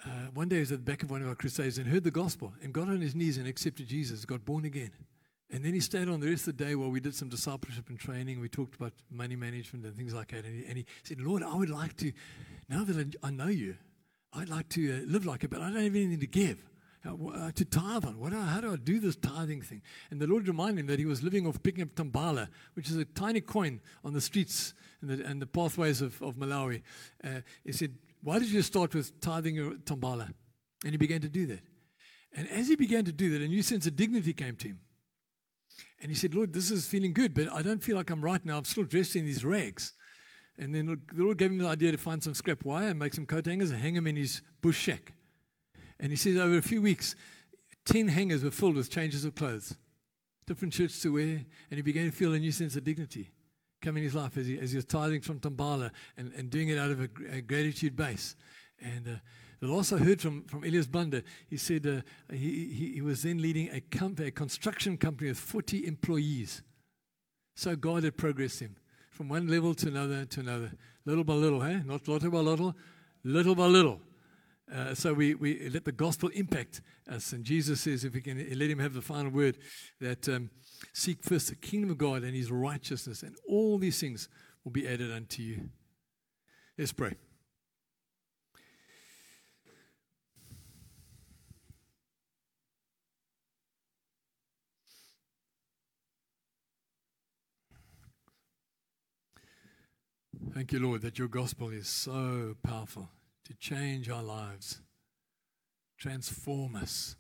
uh, 0.06 0.10
one 0.34 0.50
day 0.50 0.56
he 0.58 0.60
was 0.62 0.72
at 0.72 0.80
the 0.80 0.92
back 0.92 1.04
of 1.04 1.12
one 1.12 1.22
of 1.22 1.28
our 1.28 1.36
crusades 1.36 1.78
and 1.78 1.88
heard 1.88 2.04
the 2.04 2.12
gospel 2.12 2.54
and 2.62 2.74
got 2.74 2.88
on 2.88 3.02
his 3.02 3.16
knees 3.16 3.38
and 3.38 3.48
accepted 3.48 3.88
Jesus, 3.88 4.26
got 4.26 4.44
born 4.46 4.66
again. 4.66 4.92
And 5.52 5.64
then 5.64 5.74
he 5.74 5.80
stayed 5.80 6.10
on 6.10 6.20
the 6.20 6.30
rest 6.30 6.48
of 6.48 6.58
the 6.58 6.66
day 6.66 6.76
while 6.76 6.90
we 6.90 7.00
did 7.00 7.14
some 7.14 7.30
discipleship 7.30 7.90
and 7.90 8.00
training. 8.00 8.40
We 8.40 8.50
talked 8.50 8.76
about 8.76 8.94
money 9.12 9.36
management 9.36 9.86
and 9.86 9.96
things 9.96 10.14
like 10.14 10.32
that. 10.32 10.44
And 10.44 10.56
he, 10.56 10.66
and 10.68 10.78
he 10.78 10.86
said, 11.04 11.22
Lord, 11.22 11.44
I 11.44 11.56
would 11.56 11.70
like 11.70 11.96
to, 11.98 12.12
now 12.68 12.84
that 12.84 13.16
I, 13.22 13.30
know 13.30 13.48
you, 13.48 13.78
I'd 14.34 14.50
like 14.50 14.70
to 14.70 14.92
uh, 14.92 15.00
live 15.06 15.26
like 15.26 15.44
it, 15.44 15.52
but 15.52 15.62
I 15.62 15.66
don't 15.66 15.84
have 15.84 15.96
anything 15.96 16.20
to 16.20 16.28
give. 16.28 16.58
Uh, 17.06 17.28
uh, 17.28 17.52
to 17.52 17.64
tithe 17.64 18.04
on. 18.04 18.20
What 18.20 18.34
how 18.34 18.62
do 18.62 18.74
I 18.74 18.78
do 18.78 19.00
this 19.00 19.16
tithing 19.16 19.62
thing? 19.62 19.84
And 20.10 20.20
the 20.20 20.26
Lord 20.26 20.48
reminded 20.48 20.80
him 20.80 20.88
that 20.88 20.98
he 20.98 21.06
was 21.06 21.22
living 21.22 21.46
off 21.46 21.62
picking 21.62 21.84
up 21.84 21.94
tambala, 21.94 22.50
which 22.74 22.90
is 22.90 22.96
a 22.98 23.06
tiny 23.06 23.42
coin 23.42 23.80
on 24.04 24.14
the 24.14 24.22
streets 24.22 24.74
and 25.02 25.12
the, 25.12 25.24
and 25.24 25.40
the 25.40 25.46
pathways 25.46 26.02
of, 26.02 26.20
of 26.24 26.36
Malawi. 26.36 26.82
Uh, 27.24 27.42
he 27.64 27.72
said, 27.74 27.94
Why 28.26 28.40
did 28.40 28.50
you 28.50 28.64
start 28.64 28.96
with 28.96 29.22
tithing 29.22 29.54
your 29.54 29.76
tambala? 29.76 30.34
And 30.84 30.92
he 30.94 30.98
began 30.98 31.22
to 31.22 31.30
do 31.30 31.46
that. 31.46 31.60
And 32.36 32.50
as 32.50 32.68
he 32.68 32.76
began 32.76 33.06
to 33.06 33.12
do 33.12 33.30
that, 33.30 33.40
a 33.40 33.48
new 33.48 33.62
sense 33.62 33.86
of 33.86 33.96
dignity 33.96 34.34
came 34.34 34.56
to 34.56 34.70
him. 34.70 34.80
And 36.02 36.10
he 36.10 36.16
said, 36.16 36.34
Lord, 36.34 36.52
this 36.52 36.72
is 36.72 36.88
feeling 36.88 37.14
good, 37.14 37.36
but 37.36 37.54
I 37.54 37.62
don't 37.62 37.84
feel 37.84 37.96
like 37.96 38.10
I'm 38.10 38.26
right 38.26 38.44
now. 38.44 38.58
I'm 38.58 38.66
still 38.66 38.84
dressed 38.84 39.16
in 39.16 39.26
these 39.26 39.46
rags. 39.46 39.94
And 40.58 40.74
then 40.74 40.88
the 40.88 40.98
Lord 41.14 41.38
gave 41.38 41.52
him 41.52 41.60
the 41.60 41.68
idea 41.68 41.92
to 41.92 42.00
find 42.00 42.24
some 42.24 42.34
scrap 42.34 42.66
wire 42.66 42.88
and 42.88 42.98
make 42.98 43.14
some 43.14 43.28
coat 43.28 43.46
hangers 43.46 43.70
and 43.70 43.80
hang 43.80 43.94
them 43.94 44.08
in 44.08 44.16
his 44.16 44.42
bush 44.60 44.80
shack. 44.80 45.14
And 46.00 46.10
he 46.10 46.16
says, 46.16 46.36
over 46.36 46.58
a 46.58 46.64
few 46.64 46.82
weeks, 46.82 47.16
10 47.86 48.08
hangers 48.08 48.44
were 48.44 48.50
filled 48.50 48.76
with 48.76 48.90
changes 48.90 49.24
of 49.24 49.36
clothes, 49.36 49.76
different 50.48 50.74
shirts 50.74 51.00
to 51.04 51.14
wear. 51.14 51.46
And 51.70 51.78
he 51.78 51.84
began 51.84 52.06
to 52.06 52.12
feel 52.12 52.34
a 52.34 52.40
new 52.40 52.52
sense 52.52 52.76
of 52.76 52.86
dignity 52.86 53.30
come 53.86 53.98
in 53.98 54.04
his 54.04 54.16
life 54.16 54.36
as 54.38 54.48
he, 54.48 54.58
as 54.60 54.72
he 54.72 54.78
was 54.78 54.86
tithing 54.86 55.22
from 55.22 55.40
Tambala 55.40 55.92
and, 56.18 56.34
and 56.36 56.50
doing 56.50 56.70
it 56.70 56.78
out 56.80 56.90
of 56.90 57.02
a, 57.02 57.10
a 57.32 57.42
gratitude 57.42 57.96
base. 57.96 58.36
And 58.82 59.08
uh, 59.08 59.96
I 59.96 59.98
heard 59.98 60.20
from, 60.20 60.44
from 60.46 60.64
Elias 60.64 60.88
Banda, 60.88 61.22
he 61.48 61.58
said 61.58 61.86
uh, 61.86 62.02
he, 62.34 62.68
he, 62.74 62.92
he 62.96 63.02
was 63.02 63.22
then 63.22 63.42
leading 63.42 63.70
a, 63.72 63.82
comp- 63.82 64.20
a 64.20 64.32
construction 64.32 64.98
company 64.98 65.30
with 65.30 65.38
40 65.38 65.86
employees. 65.86 66.64
So 67.56 67.76
God 67.76 68.04
had 68.04 68.18
progressed 68.18 68.60
him 68.60 68.76
from 69.12 69.30
one 69.30 69.48
level 69.48 69.74
to 69.76 69.88
another 69.88 70.26
to 70.26 70.40
another, 70.40 70.72
little 71.06 71.24
by 71.24 71.34
little, 71.34 71.62
hey? 71.62 71.82
Not 71.86 72.08
little 72.08 72.32
by 72.32 72.40
little, 72.40 72.76
little 73.24 73.56
by 73.56 73.68
little. 73.68 74.02
Uh, 74.74 74.96
so 74.96 75.14
we, 75.14 75.36
we 75.36 75.70
let 75.70 75.86
the 75.86 75.92
gospel 75.92 76.30
impact 76.30 76.82
us. 77.10 77.34
And 77.34 77.44
Jesus 77.44 77.82
says, 77.82 78.04
if 78.04 78.14
we 78.14 78.22
can 78.22 78.38
let 78.58 78.70
him 78.70 78.80
have 78.80 78.94
the 78.94 79.02
final 79.02 79.32
word, 79.32 79.58
that 80.02 80.28
um, 80.28 80.50
seek 80.94 81.24
first 81.24 81.50
the 81.50 81.56
kingdom 81.56 81.92
of 81.92 81.98
God 81.98 82.24
and 82.24 82.36
his 82.36 82.52
righteousness, 82.52 83.22
and 83.22 83.36
all 83.48 83.78
these 83.78 84.00
things 84.00 84.28
will 84.64 84.72
be 84.72 84.88
added 84.88 85.12
unto 85.12 85.44
you. 85.44 85.70
Let's 86.78 86.94
pray. 86.94 87.14
Thank 100.54 100.72
you, 100.72 100.80
Lord, 100.80 101.02
that 101.02 101.20
your 101.20 101.28
gospel 101.28 101.70
is 101.70 101.88
so 101.88 102.56
powerful 102.64 103.10
to 103.46 103.54
change 103.54 104.10
our 104.10 104.24
lives, 104.24 104.80
transform 105.98 106.76
us. 106.76 107.16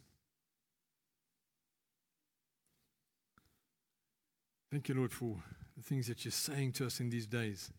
Thank 4.71 4.89
you, 4.89 4.95
Lord, 4.95 5.13
for 5.13 5.37
the 5.77 5.83
things 5.83 6.07
that 6.07 6.25
you're 6.25 6.31
saying 6.31 6.73
to 6.73 6.85
us 6.85 6.99
in 6.99 7.09
these 7.09 7.27
days. 7.27 7.71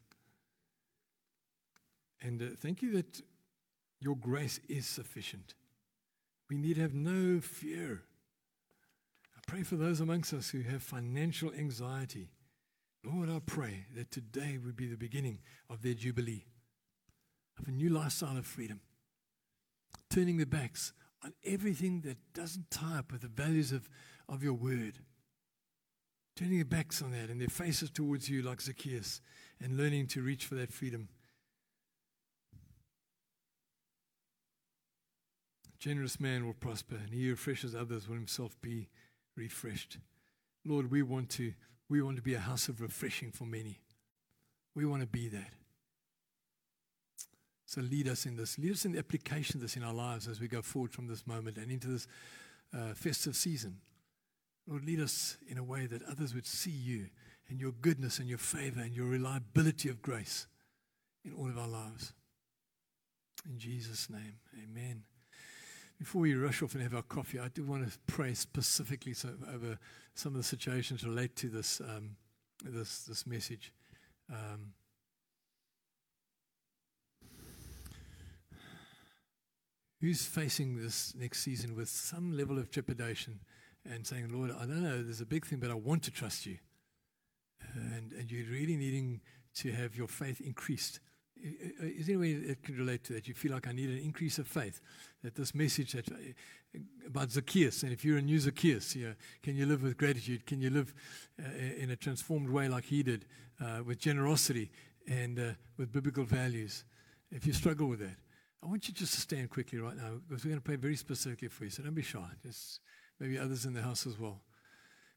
And 2.22 2.40
uh, 2.40 2.46
thank 2.58 2.82
you 2.82 2.92
that 2.92 3.20
your 4.00 4.16
grace 4.16 4.60
is 4.68 4.86
sufficient. 4.86 5.54
We 6.48 6.56
need 6.56 6.76
have 6.76 6.94
no 6.94 7.40
fear. 7.40 8.02
I 9.36 9.40
pray 9.46 9.62
for 9.62 9.76
those 9.76 10.00
amongst 10.00 10.32
us 10.32 10.50
who 10.50 10.60
have 10.62 10.82
financial 10.82 11.52
anxiety. 11.52 12.30
Lord, 13.04 13.30
I 13.30 13.40
pray 13.44 13.86
that 13.94 14.10
today 14.10 14.58
would 14.62 14.76
be 14.76 14.86
the 14.86 14.96
beginning 14.96 15.38
of 15.70 15.82
their 15.82 15.94
jubilee, 15.94 16.44
of 17.58 17.68
a 17.68 17.70
new 17.70 17.88
lifestyle 17.88 18.36
of 18.36 18.46
freedom, 18.46 18.80
turning 20.10 20.36
their 20.36 20.46
backs 20.46 20.92
on 21.24 21.32
everything 21.44 22.02
that 22.02 22.18
doesn't 22.34 22.70
tie 22.70 22.98
up 22.98 23.12
with 23.12 23.22
the 23.22 23.28
values 23.28 23.72
of, 23.72 23.88
of 24.28 24.42
your 24.42 24.52
word, 24.52 24.98
turning 26.36 26.56
their 26.56 26.64
backs 26.64 27.02
on 27.02 27.12
that 27.12 27.30
and 27.30 27.40
their 27.40 27.48
faces 27.48 27.90
towards 27.90 28.28
you 28.28 28.42
like 28.42 28.60
Zacchaeus, 28.60 29.20
and 29.60 29.76
learning 29.76 30.06
to 30.08 30.22
reach 30.22 30.44
for 30.44 30.54
that 30.56 30.72
freedom. 30.72 31.08
Generous 35.78 36.18
man 36.18 36.46
will 36.46 36.54
prosper, 36.54 36.96
and 36.96 37.12
he 37.12 37.30
refreshes 37.30 37.74
others 37.74 38.08
will 38.08 38.16
himself 38.16 38.60
be 38.60 38.88
refreshed. 39.36 39.98
Lord, 40.64 40.90
we 40.90 41.02
want 41.02 41.30
to 41.30 41.52
we 41.88 42.02
want 42.02 42.16
to 42.16 42.22
be 42.22 42.34
a 42.34 42.40
house 42.40 42.68
of 42.68 42.80
refreshing 42.80 43.30
for 43.30 43.44
many. 43.44 43.78
We 44.74 44.84
want 44.84 45.02
to 45.02 45.06
be 45.06 45.28
that. 45.28 45.52
So 47.66 47.80
lead 47.80 48.08
us 48.08 48.26
in 48.26 48.36
this. 48.36 48.58
Lead 48.58 48.72
us 48.72 48.84
in 48.84 48.92
the 48.92 48.98
application 48.98 49.56
of 49.56 49.62
this 49.62 49.76
in 49.76 49.82
our 49.82 49.92
lives 49.92 50.28
as 50.28 50.40
we 50.40 50.46
go 50.46 50.62
forward 50.62 50.92
from 50.92 51.08
this 51.08 51.26
moment 51.26 51.58
and 51.58 51.70
into 51.70 51.88
this 51.88 52.06
uh, 52.72 52.94
festive 52.94 53.34
season. 53.34 53.78
Lord, 54.68 54.84
lead 54.84 55.00
us 55.00 55.36
in 55.48 55.58
a 55.58 55.64
way 55.64 55.86
that 55.86 56.02
others 56.04 56.34
would 56.34 56.46
see 56.46 56.70
you 56.70 57.06
and 57.48 57.60
your 57.60 57.72
goodness 57.72 58.18
and 58.18 58.28
your 58.28 58.38
favor 58.38 58.80
and 58.80 58.94
your 58.94 59.06
reliability 59.06 59.88
of 59.88 60.00
grace 60.00 60.46
in 61.24 61.32
all 61.32 61.48
of 61.48 61.58
our 61.58 61.68
lives. 61.68 62.12
In 63.48 63.58
Jesus' 63.58 64.08
name, 64.08 64.38
amen. 64.62 65.02
Before 65.98 66.22
we 66.22 66.34
rush 66.34 66.62
off 66.62 66.74
and 66.74 66.82
have 66.82 66.94
our 66.94 67.02
coffee, 67.02 67.38
I 67.38 67.48
do 67.48 67.64
want 67.64 67.90
to 67.90 67.98
pray 68.06 68.34
specifically 68.34 69.14
so, 69.14 69.30
over 69.52 69.78
some 70.14 70.32
of 70.32 70.38
the 70.38 70.44
situations 70.44 71.04
relate 71.04 71.36
to 71.36 71.48
this 71.48 71.80
um, 71.80 72.16
this 72.64 73.04
this 73.04 73.26
message. 73.26 73.72
Um, 74.30 74.72
who's 80.00 80.26
facing 80.26 80.76
this 80.76 81.14
next 81.14 81.42
season 81.42 81.74
with 81.74 81.88
some 81.88 82.36
level 82.36 82.58
of 82.58 82.70
trepidation 82.70 83.40
and 83.84 84.06
saying, 84.06 84.28
"Lord, 84.28 84.50
I 84.50 84.66
don't 84.66 84.82
know, 84.82 85.02
there's 85.02 85.20
a 85.20 85.26
big 85.26 85.46
thing, 85.46 85.58
but 85.58 85.70
I 85.70 85.74
want 85.74 86.02
to 86.04 86.10
trust 86.10 86.46
you," 86.46 86.58
and 87.74 88.12
and 88.12 88.30
you're 88.30 88.50
really 88.50 88.76
needing 88.76 89.20
to 89.56 89.72
have 89.72 89.96
your 89.96 90.08
faith 90.08 90.40
increased. 90.40 91.00
Is 91.38 92.06
there 92.06 92.16
any 92.16 92.16
way 92.16 92.34
that 92.34 92.62
could 92.62 92.78
relate 92.78 93.04
to 93.04 93.12
that? 93.12 93.28
You 93.28 93.34
feel 93.34 93.52
like 93.52 93.68
I 93.68 93.72
need 93.72 93.90
an 93.90 93.98
increase 93.98 94.38
of 94.38 94.48
faith. 94.48 94.80
That 95.22 95.34
this 95.34 95.54
message 95.54 95.92
that, 95.92 96.10
uh, 96.10 96.78
about 97.06 97.30
Zacchaeus, 97.30 97.82
and 97.82 97.92
if 97.92 98.04
you're 98.04 98.18
a 98.18 98.22
new 98.22 98.38
Zacchaeus, 98.38 98.96
you 98.96 99.08
know, 99.08 99.14
can 99.42 99.54
you 99.54 99.66
live 99.66 99.82
with 99.82 99.96
gratitude? 99.98 100.46
Can 100.46 100.60
you 100.60 100.70
live 100.70 100.94
uh, 101.38 101.48
in 101.78 101.90
a 101.90 101.96
transformed 101.96 102.48
way 102.48 102.68
like 102.68 102.84
he 102.84 103.02
did, 103.02 103.26
uh, 103.60 103.82
with 103.84 103.98
generosity 103.98 104.70
and 105.06 105.38
uh, 105.38 105.52
with 105.76 105.92
biblical 105.92 106.24
values? 106.24 106.84
If 107.30 107.46
you 107.46 107.52
struggle 107.52 107.88
with 107.88 108.00
that, 108.00 108.16
I 108.62 108.66
want 108.66 108.88
you 108.88 108.94
just 108.94 109.14
to 109.14 109.20
stand 109.20 109.50
quickly 109.50 109.78
right 109.78 109.96
now 109.96 110.20
because 110.28 110.44
we're 110.44 110.50
going 110.50 110.60
to 110.60 110.64
pray 110.64 110.76
very 110.76 110.96
specifically 110.96 111.48
for 111.48 111.64
you. 111.64 111.70
So 111.70 111.82
don't 111.82 111.94
be 111.94 112.02
shy. 112.02 112.26
Just 112.44 112.80
maybe 113.20 113.38
others 113.38 113.64
in 113.64 113.74
the 113.74 113.82
house 113.82 114.06
as 114.06 114.18
well. 114.18 114.40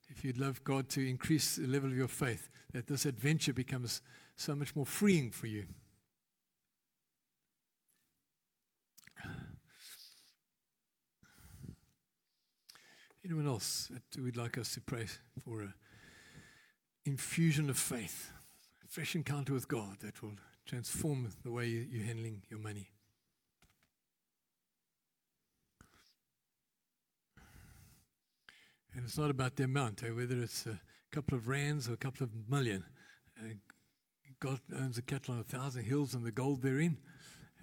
If 0.10 0.24
you'd 0.24 0.38
love 0.38 0.64
God 0.64 0.90
to 0.90 1.08
increase 1.08 1.56
the 1.56 1.68
level 1.68 1.90
of 1.90 1.98
your 1.98 2.08
faith, 2.08 2.50
that 2.74 2.88
this 2.88 3.06
adventure 3.06 3.54
becomes 3.54 4.02
so 4.36 4.56
much 4.56 4.76
more 4.76 4.86
freeing 4.86 5.32
for 5.32 5.48
you. 5.48 5.66
Anyone 13.24 13.48
else 13.48 13.92
that 13.92 14.22
would 14.22 14.38
like 14.38 14.58
us 14.58 14.74
to 14.74 14.82
pray 14.82 15.06
for 15.44 15.62
a 15.62 15.74
infusion 17.06 17.70
of 17.70 17.78
faith, 17.78 18.32
a 18.84 18.88
fresh 18.88 19.14
encounter 19.14 19.54
with 19.54 19.68
God 19.68 19.98
that 20.02 20.24
will 20.24 20.34
transform 20.66 21.30
the 21.44 21.52
way 21.52 21.68
you're 21.68 22.06
handling 22.06 22.42
your 22.50 22.60
money? 22.60 22.90
And 28.94 29.06
it's 29.06 29.18
not 29.18 29.30
about 29.30 29.56
the 29.56 29.64
amount, 29.64 30.04
eh? 30.04 30.10
whether 30.10 30.42
it's 30.42 30.66
a 30.66 30.80
couple 31.12 31.38
of 31.38 31.48
rands 31.48 31.88
or 31.88 31.94
a 31.94 31.98
couple 31.98 32.24
of 32.24 32.32
million. 32.50 32.84
Uh, 33.40 33.54
God 34.40 34.60
owns 34.76 34.98
a 34.98 35.02
cattle 35.02 35.34
on 35.34 35.40
a 35.40 35.44
thousand 35.44 35.84
hills 35.84 36.14
and 36.14 36.26
the 36.26 36.32
gold 36.32 36.62
therein. 36.62 36.98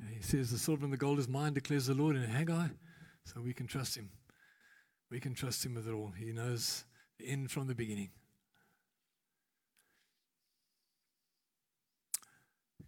Uh, 0.01 0.09
he 0.15 0.23
says, 0.23 0.51
The 0.51 0.59
silver 0.59 0.85
and 0.85 0.93
the 0.93 0.99
gold 0.99 1.19
is 1.19 1.29
mine, 1.29 1.55
declares 1.55 1.87
the 1.87 1.95
Lord 1.95 2.17
in 2.17 2.23
Haggai. 2.23 2.69
So 3.25 3.41
we 3.41 3.53
can 3.53 3.67
trust 3.67 3.97
him. 3.97 4.11
We 5.11 5.21
can 5.21 5.35
trust 5.35 5.65
him 5.65 5.75
with 5.75 5.89
it 5.89 5.93
all. 5.93 6.13
He 6.17 6.33
knows 6.33 6.85
the 7.19 7.27
end 7.27 7.51
from 7.51 7.67
the 7.67 7.75
beginning. 7.75 8.11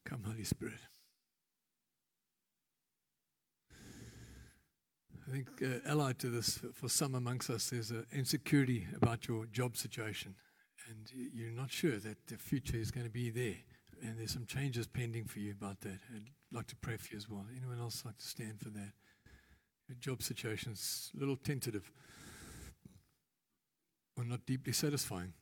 Come, 0.04 0.22
Holy 0.24 0.44
Spirit. 0.44 0.78
I 5.28 5.30
think 5.30 5.48
uh, 5.62 5.90
allied 5.90 6.18
to 6.20 6.30
this, 6.30 6.58
for 6.72 6.88
some 6.88 7.14
amongst 7.14 7.50
us, 7.50 7.68
there's 7.68 7.90
an 7.90 8.06
insecurity 8.12 8.86
about 8.96 9.28
your 9.28 9.44
job 9.46 9.76
situation, 9.76 10.34
and 10.88 11.10
you're 11.12 11.52
not 11.52 11.70
sure 11.70 11.98
that 11.98 12.26
the 12.28 12.36
future 12.36 12.76
is 12.76 12.90
going 12.90 13.04
to 13.04 13.12
be 13.12 13.28
there. 13.28 13.56
And 14.00 14.18
there's 14.18 14.32
some 14.32 14.46
changes 14.46 14.86
pending 14.86 15.24
for 15.24 15.40
you 15.40 15.50
about 15.50 15.80
that. 15.80 15.98
I'd 16.14 16.30
like 16.52 16.66
to 16.68 16.76
pray 16.76 16.96
for 16.96 17.12
you 17.12 17.18
as 17.18 17.28
well. 17.28 17.44
Anyone 17.56 17.80
else 17.80 18.04
like 18.06 18.16
to 18.16 18.26
stand 18.26 18.60
for 18.60 18.70
that? 18.70 18.92
Your 19.88 19.96
job 20.00 20.22
situation's 20.22 21.10
a 21.16 21.20
little 21.20 21.36
tentative 21.36 21.90
or 24.16 24.24
not 24.24 24.46
deeply 24.46 24.72
satisfying. 24.72 25.32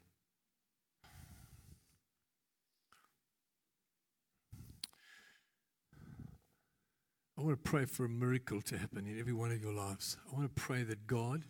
Want 7.47 7.65
to 7.65 7.71
pray 7.71 7.85
for 7.85 8.05
a 8.05 8.09
miracle 8.09 8.61
to 8.61 8.77
happen 8.77 9.07
in 9.07 9.21
every 9.21 9.33
one 9.33 9.53
of 9.53 9.63
your 9.63 9.73
lives. 9.73 10.17
I 10.29 10.37
want 10.37 10.53
to 10.53 10.61
pray 10.61 10.83
that 10.83 11.07
God 11.07 11.45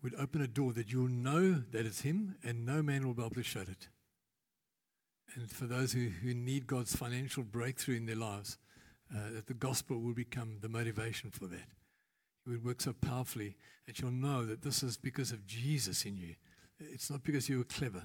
would 0.00 0.14
open 0.14 0.40
a 0.40 0.46
door 0.46 0.72
that 0.74 0.92
you'll 0.92 1.08
know 1.08 1.54
that 1.72 1.84
it's 1.86 2.02
Him 2.02 2.36
and 2.44 2.64
no 2.64 2.84
man 2.84 3.04
will 3.04 3.14
be 3.14 3.22
able 3.22 3.34
to 3.34 3.42
shut 3.42 3.68
it. 3.68 3.88
And 5.34 5.50
for 5.50 5.64
those 5.64 5.92
who, 5.92 6.06
who 6.06 6.34
need 6.34 6.68
God's 6.68 6.94
financial 6.94 7.42
breakthrough 7.42 7.96
in 7.96 8.06
their 8.06 8.14
lives, 8.14 8.58
uh, 9.12 9.30
that 9.34 9.48
the 9.48 9.54
gospel 9.54 9.98
will 9.98 10.14
become 10.14 10.58
the 10.60 10.68
motivation 10.68 11.32
for 11.32 11.46
that. 11.46 11.66
It 12.46 12.50
would 12.50 12.64
work 12.64 12.80
so 12.80 12.92
powerfully 12.92 13.56
that 13.88 13.98
you'll 13.98 14.12
know 14.12 14.46
that 14.46 14.62
this 14.62 14.84
is 14.84 14.96
because 14.96 15.32
of 15.32 15.48
Jesus 15.48 16.04
in 16.04 16.16
you. 16.16 16.36
It's 16.78 17.10
not 17.10 17.24
because 17.24 17.48
you 17.48 17.58
were 17.58 17.64
clever. 17.64 18.04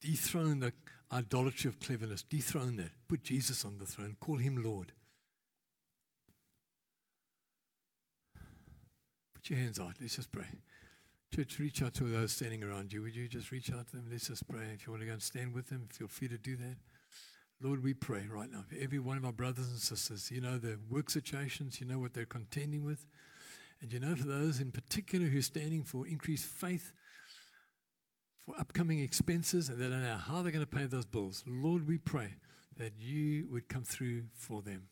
Dethrone 0.00 0.60
the 0.60 0.72
idolatry 1.10 1.68
of 1.68 1.80
cleverness. 1.80 2.22
Dethrone 2.22 2.76
that. 2.76 2.92
Put 3.08 3.24
Jesus 3.24 3.64
on 3.64 3.78
the 3.78 3.86
throne. 3.86 4.16
Call 4.20 4.36
him 4.36 4.62
Lord. 4.62 4.92
Put 9.46 9.54
your 9.54 9.60
hands 9.60 9.78
out. 9.78 9.92
Let's 10.00 10.16
just 10.16 10.32
pray. 10.32 10.46
Church, 11.32 11.60
reach 11.60 11.80
out 11.80 11.94
to 11.94 12.04
those 12.04 12.32
standing 12.32 12.64
around 12.64 12.92
you. 12.92 13.00
Would 13.02 13.14
you 13.14 13.28
just 13.28 13.52
reach 13.52 13.70
out 13.70 13.86
to 13.86 13.92
them? 13.94 14.08
Let's 14.10 14.26
just 14.26 14.48
pray. 14.48 14.72
If 14.74 14.84
you 14.84 14.92
want 14.92 15.02
to 15.02 15.06
go 15.06 15.12
and 15.12 15.22
stand 15.22 15.54
with 15.54 15.68
them, 15.68 15.86
feel 15.88 16.08
free 16.08 16.26
to 16.26 16.36
do 16.36 16.56
that. 16.56 16.74
Lord, 17.62 17.84
we 17.84 17.94
pray 17.94 18.26
right 18.28 18.50
now 18.50 18.64
for 18.68 18.74
every 18.74 18.98
one 18.98 19.16
of 19.16 19.24
our 19.24 19.30
brothers 19.30 19.68
and 19.68 19.78
sisters. 19.78 20.32
You 20.32 20.40
know 20.40 20.58
the 20.58 20.80
work 20.90 21.10
situations, 21.10 21.80
you 21.80 21.86
know 21.86 22.00
what 22.00 22.12
they're 22.12 22.26
contending 22.26 22.84
with. 22.84 23.06
And 23.80 23.92
you 23.92 24.00
know 24.00 24.16
for 24.16 24.26
those 24.26 24.58
in 24.58 24.72
particular 24.72 25.26
who 25.26 25.38
are 25.38 25.42
standing 25.42 25.84
for 25.84 26.08
increased 26.08 26.46
faith, 26.46 26.92
for 28.44 28.58
upcoming 28.58 28.98
expenses, 28.98 29.68
and 29.68 29.78
they 29.78 29.88
don't 29.88 30.02
know 30.02 30.16
how 30.16 30.42
they're 30.42 30.50
going 30.50 30.66
to 30.66 30.76
pay 30.76 30.86
those 30.86 31.06
bills. 31.06 31.44
Lord, 31.46 31.86
we 31.86 31.98
pray 31.98 32.34
that 32.78 32.94
you 32.98 33.46
would 33.52 33.68
come 33.68 33.84
through 33.84 34.24
for 34.34 34.60
them. 34.60 34.88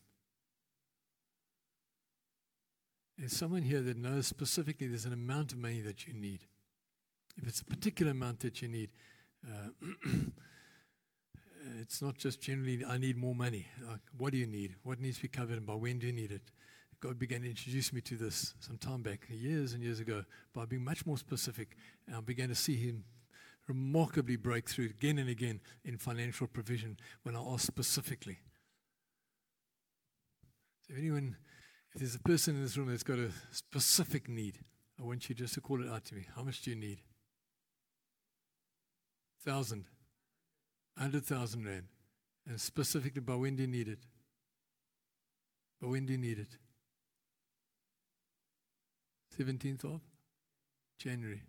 There's 3.17 3.33
someone 3.33 3.61
here 3.61 3.81
that 3.81 3.97
knows 3.97 4.27
specifically 4.27 4.87
there's 4.87 5.05
an 5.05 5.13
amount 5.13 5.53
of 5.53 5.57
money 5.57 5.81
that 5.81 6.05
you 6.05 6.13
need. 6.13 6.41
If 7.37 7.47
it's 7.47 7.61
a 7.61 7.65
particular 7.65 8.11
amount 8.11 8.41
that 8.41 8.61
you 8.61 8.67
need, 8.67 8.89
uh, 9.45 9.69
it's 11.81 12.01
not 12.01 12.17
just 12.17 12.41
generally, 12.41 12.83
I 12.85 12.97
need 12.97 13.17
more 13.17 13.35
money. 13.35 13.67
Like, 13.87 14.01
what 14.17 14.31
do 14.31 14.37
you 14.37 14.47
need? 14.47 14.75
What 14.83 14.99
needs 14.99 15.17
to 15.17 15.23
be 15.23 15.27
covered 15.29 15.57
and 15.57 15.65
by 15.65 15.75
when 15.75 15.99
do 15.99 16.07
you 16.07 16.13
need 16.13 16.31
it? 16.31 16.41
God 16.99 17.19
began 17.19 17.41
to 17.41 17.49
introduce 17.49 17.93
me 17.93 18.01
to 18.01 18.15
this 18.15 18.53
some 18.59 18.77
time 18.77 19.01
back, 19.01 19.27
years 19.29 19.73
and 19.73 19.83
years 19.83 19.99
ago, 19.99 20.23
by 20.53 20.65
being 20.65 20.83
much 20.83 21.05
more 21.05 21.17
specific. 21.17 21.77
And 22.07 22.15
I 22.15 22.21
began 22.21 22.49
to 22.49 22.55
see 22.55 22.75
Him 22.75 23.03
remarkably 23.67 24.35
break 24.35 24.69
through 24.69 24.85
again 24.85 25.19
and 25.19 25.29
again 25.29 25.59
in 25.83 25.97
financial 25.97 26.47
provision 26.47 26.97
when 27.23 27.35
I 27.35 27.39
asked 27.39 27.65
specifically. 27.65 28.39
So, 30.87 30.93
if 30.93 30.99
anyone 30.99 31.35
if 31.95 32.01
there's 32.01 32.15
a 32.15 32.19
person 32.19 32.55
in 32.55 32.61
this 32.61 32.75
room 32.75 32.89
that's 32.89 33.03
got 33.03 33.19
a 33.19 33.29
specific 33.51 34.27
need, 34.27 34.59
I 34.99 35.03
want 35.03 35.29
you 35.29 35.35
just 35.35 35.53
to 35.53 35.61
call 35.61 35.81
it 35.81 35.89
out 35.89 36.03
to 36.05 36.15
me. 36.15 36.25
How 36.35 36.43
much 36.43 36.61
do 36.61 36.69
you 36.69 36.75
need? 36.75 36.99
Thousand, 39.45 39.85
hundred 40.97 41.23
thousand 41.23 41.65
rand. 41.65 41.85
And 42.47 42.59
specifically, 42.59 43.21
by 43.21 43.35
when 43.35 43.55
do 43.55 43.63
you 43.63 43.69
need 43.69 43.87
it? 43.87 43.99
By 45.81 45.87
when 45.87 46.05
do 46.05 46.11
you 46.11 46.19
need 46.19 46.37
it? 46.37 46.57
17th 49.39 49.85
of 49.85 50.01
January. 50.99 51.43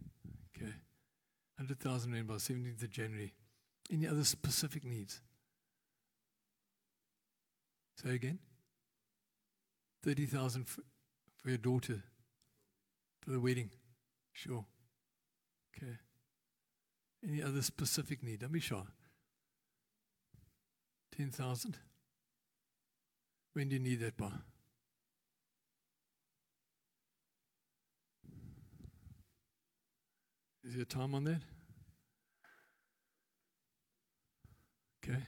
Okay. 0.56 0.72
100,000 1.58 2.12
rand 2.12 2.26
by 2.28 2.34
17th 2.34 2.82
of 2.84 2.90
January. 2.90 3.34
Any 3.92 4.06
other 4.06 4.24
specific 4.24 4.84
needs? 4.84 5.20
Say 8.02 8.14
again. 8.14 8.38
30,000 10.02 10.66
for, 10.68 10.82
for 11.36 11.48
your 11.48 11.58
daughter 11.58 12.02
for 13.22 13.30
the 13.30 13.40
wedding. 13.40 13.70
Sure. 14.32 14.64
Okay. 15.76 15.92
Any 17.26 17.42
other 17.42 17.62
specific 17.62 18.22
need? 18.22 18.40
Don't 18.40 18.52
be 18.52 18.60
shy. 18.60 18.82
10,000? 21.16 21.76
When 23.54 23.68
do 23.68 23.76
you 23.76 23.82
need 23.82 24.00
that 24.00 24.16
by? 24.16 24.30
Is 30.62 30.74
there 30.74 30.84
time 30.84 31.14
on 31.14 31.24
that? 31.24 31.40
Okay. 35.02 35.22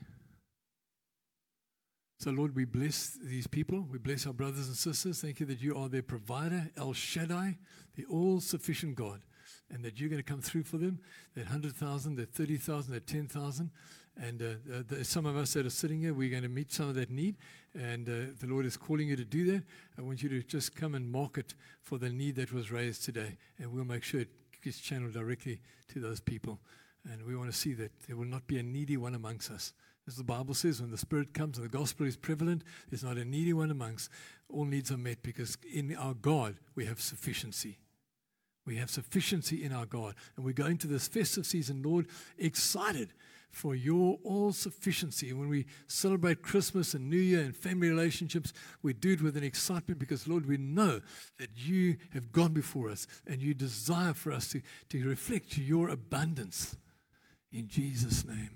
So, 2.18 2.32
Lord, 2.32 2.56
we 2.56 2.64
bless 2.64 3.10
these 3.22 3.46
people. 3.46 3.86
We 3.88 3.98
bless 3.98 4.26
our 4.26 4.32
brothers 4.32 4.66
and 4.66 4.76
sisters. 4.76 5.20
Thank 5.20 5.38
you 5.38 5.46
that 5.46 5.62
you 5.62 5.76
are 5.76 5.88
their 5.88 6.02
provider, 6.02 6.68
El 6.76 6.92
Shaddai, 6.92 7.58
the 7.94 8.06
all 8.06 8.40
sufficient 8.40 8.96
God, 8.96 9.20
and 9.70 9.84
that 9.84 10.00
you're 10.00 10.08
going 10.08 10.20
to 10.20 10.28
come 10.28 10.40
through 10.40 10.64
for 10.64 10.78
them. 10.78 10.98
That 11.36 11.44
100,000, 11.44 12.16
that 12.16 12.34
30,000, 12.34 12.92
that 12.92 13.06
10,000. 13.06 13.70
And 14.20 14.42
uh, 14.42 14.96
uh, 14.98 15.04
some 15.04 15.26
of 15.26 15.36
us 15.36 15.52
that 15.52 15.64
are 15.64 15.70
sitting 15.70 16.00
here, 16.00 16.12
we're 16.12 16.28
going 16.28 16.42
to 16.42 16.48
meet 16.48 16.72
some 16.72 16.88
of 16.88 16.96
that 16.96 17.08
need. 17.08 17.36
And 17.72 18.08
uh, 18.08 18.32
the 18.40 18.48
Lord 18.48 18.66
is 18.66 18.76
calling 18.76 19.06
you 19.06 19.14
to 19.14 19.24
do 19.24 19.44
that. 19.52 19.62
I 19.96 20.02
want 20.02 20.20
you 20.20 20.28
to 20.30 20.42
just 20.42 20.74
come 20.74 20.96
and 20.96 21.08
mark 21.08 21.38
it 21.38 21.54
for 21.82 21.98
the 21.98 22.10
need 22.10 22.34
that 22.34 22.52
was 22.52 22.72
raised 22.72 23.04
today. 23.04 23.36
And 23.60 23.72
we'll 23.72 23.84
make 23.84 24.02
sure 24.02 24.22
it 24.22 24.30
gets 24.64 24.80
channeled 24.80 25.12
directly 25.12 25.60
to 25.92 26.00
those 26.00 26.18
people. 26.18 26.58
And 27.08 27.24
we 27.24 27.36
want 27.36 27.52
to 27.52 27.56
see 27.56 27.74
that 27.74 27.92
there 28.08 28.16
will 28.16 28.24
not 28.24 28.48
be 28.48 28.58
a 28.58 28.62
needy 28.64 28.96
one 28.96 29.14
amongst 29.14 29.52
us. 29.52 29.72
As 30.08 30.16
the 30.16 30.24
Bible 30.24 30.54
says, 30.54 30.80
when 30.80 30.90
the 30.90 30.96
Spirit 30.96 31.34
comes 31.34 31.58
and 31.58 31.66
the 31.66 31.78
gospel 31.78 32.06
is 32.06 32.16
prevalent, 32.16 32.64
there's 32.88 33.04
not 33.04 33.18
a 33.18 33.26
needy 33.26 33.52
one 33.52 33.70
amongst. 33.70 34.08
All 34.48 34.64
needs 34.64 34.90
are 34.90 34.96
met 34.96 35.22
because 35.22 35.58
in 35.70 35.94
our 35.94 36.14
God 36.14 36.56
we 36.74 36.86
have 36.86 36.98
sufficiency. 36.98 37.76
We 38.64 38.76
have 38.76 38.88
sufficiency 38.88 39.62
in 39.62 39.70
our 39.70 39.84
God. 39.84 40.14
And 40.36 40.46
we 40.46 40.54
go 40.54 40.64
into 40.64 40.86
this 40.86 41.08
festive 41.08 41.44
season, 41.44 41.82
Lord, 41.82 42.06
excited 42.38 43.12
for 43.50 43.74
your 43.74 44.18
all 44.24 44.52
sufficiency. 44.52 45.28
And 45.28 45.40
when 45.40 45.50
we 45.50 45.66
celebrate 45.88 46.40
Christmas 46.40 46.94
and 46.94 47.10
New 47.10 47.18
Year 47.18 47.40
and 47.40 47.54
family 47.54 47.90
relationships, 47.90 48.54
we 48.82 48.94
do 48.94 49.12
it 49.12 49.20
with 49.20 49.36
an 49.36 49.44
excitement 49.44 50.00
because, 50.00 50.26
Lord, 50.26 50.46
we 50.46 50.56
know 50.56 51.02
that 51.38 51.50
you 51.54 51.98
have 52.14 52.32
gone 52.32 52.54
before 52.54 52.88
us 52.88 53.06
and 53.26 53.42
you 53.42 53.52
desire 53.52 54.14
for 54.14 54.32
us 54.32 54.48
to, 54.52 54.62
to 54.88 55.06
reflect 55.06 55.58
your 55.58 55.90
abundance. 55.90 56.78
In 57.52 57.68
Jesus' 57.68 58.24
name. 58.24 58.50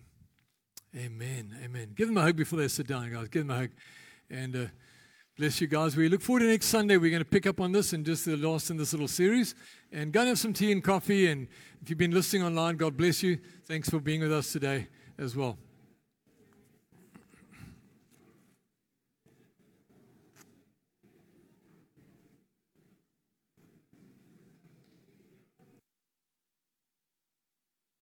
Amen. 0.94 1.56
Amen. 1.64 1.92
Give 1.94 2.06
them 2.06 2.18
a 2.18 2.22
hug 2.22 2.36
before 2.36 2.58
they 2.58 2.68
sit 2.68 2.86
down, 2.86 3.10
guys. 3.10 3.28
Give 3.28 3.46
them 3.46 3.56
a 3.56 3.60
hug. 3.60 3.70
And 4.28 4.54
uh, 4.54 4.66
bless 5.38 5.60
you 5.60 5.66
guys. 5.66 5.96
We 5.96 6.08
look 6.08 6.20
forward 6.20 6.40
to 6.40 6.46
next 6.46 6.66
Sunday. 6.66 6.98
We're 6.98 7.10
going 7.10 7.24
to 7.24 7.28
pick 7.28 7.46
up 7.46 7.60
on 7.60 7.72
this 7.72 7.94
and 7.94 8.04
just 8.04 8.26
the 8.26 8.36
last 8.36 8.70
in 8.70 8.76
this 8.76 8.92
little 8.92 9.08
series. 9.08 9.54
And 9.90 10.12
go 10.12 10.20
and 10.20 10.28
have 10.28 10.38
some 10.38 10.52
tea 10.52 10.70
and 10.70 10.84
coffee. 10.84 11.28
And 11.28 11.48
if 11.80 11.88
you've 11.88 11.98
been 11.98 12.10
listening 12.10 12.42
online, 12.42 12.76
God 12.76 12.96
bless 12.96 13.22
you. 13.22 13.38
Thanks 13.64 13.88
for 13.88 14.00
being 14.00 14.20
with 14.20 14.32
us 14.32 14.52
today 14.52 14.88
as 15.18 15.34
well. 15.34 15.56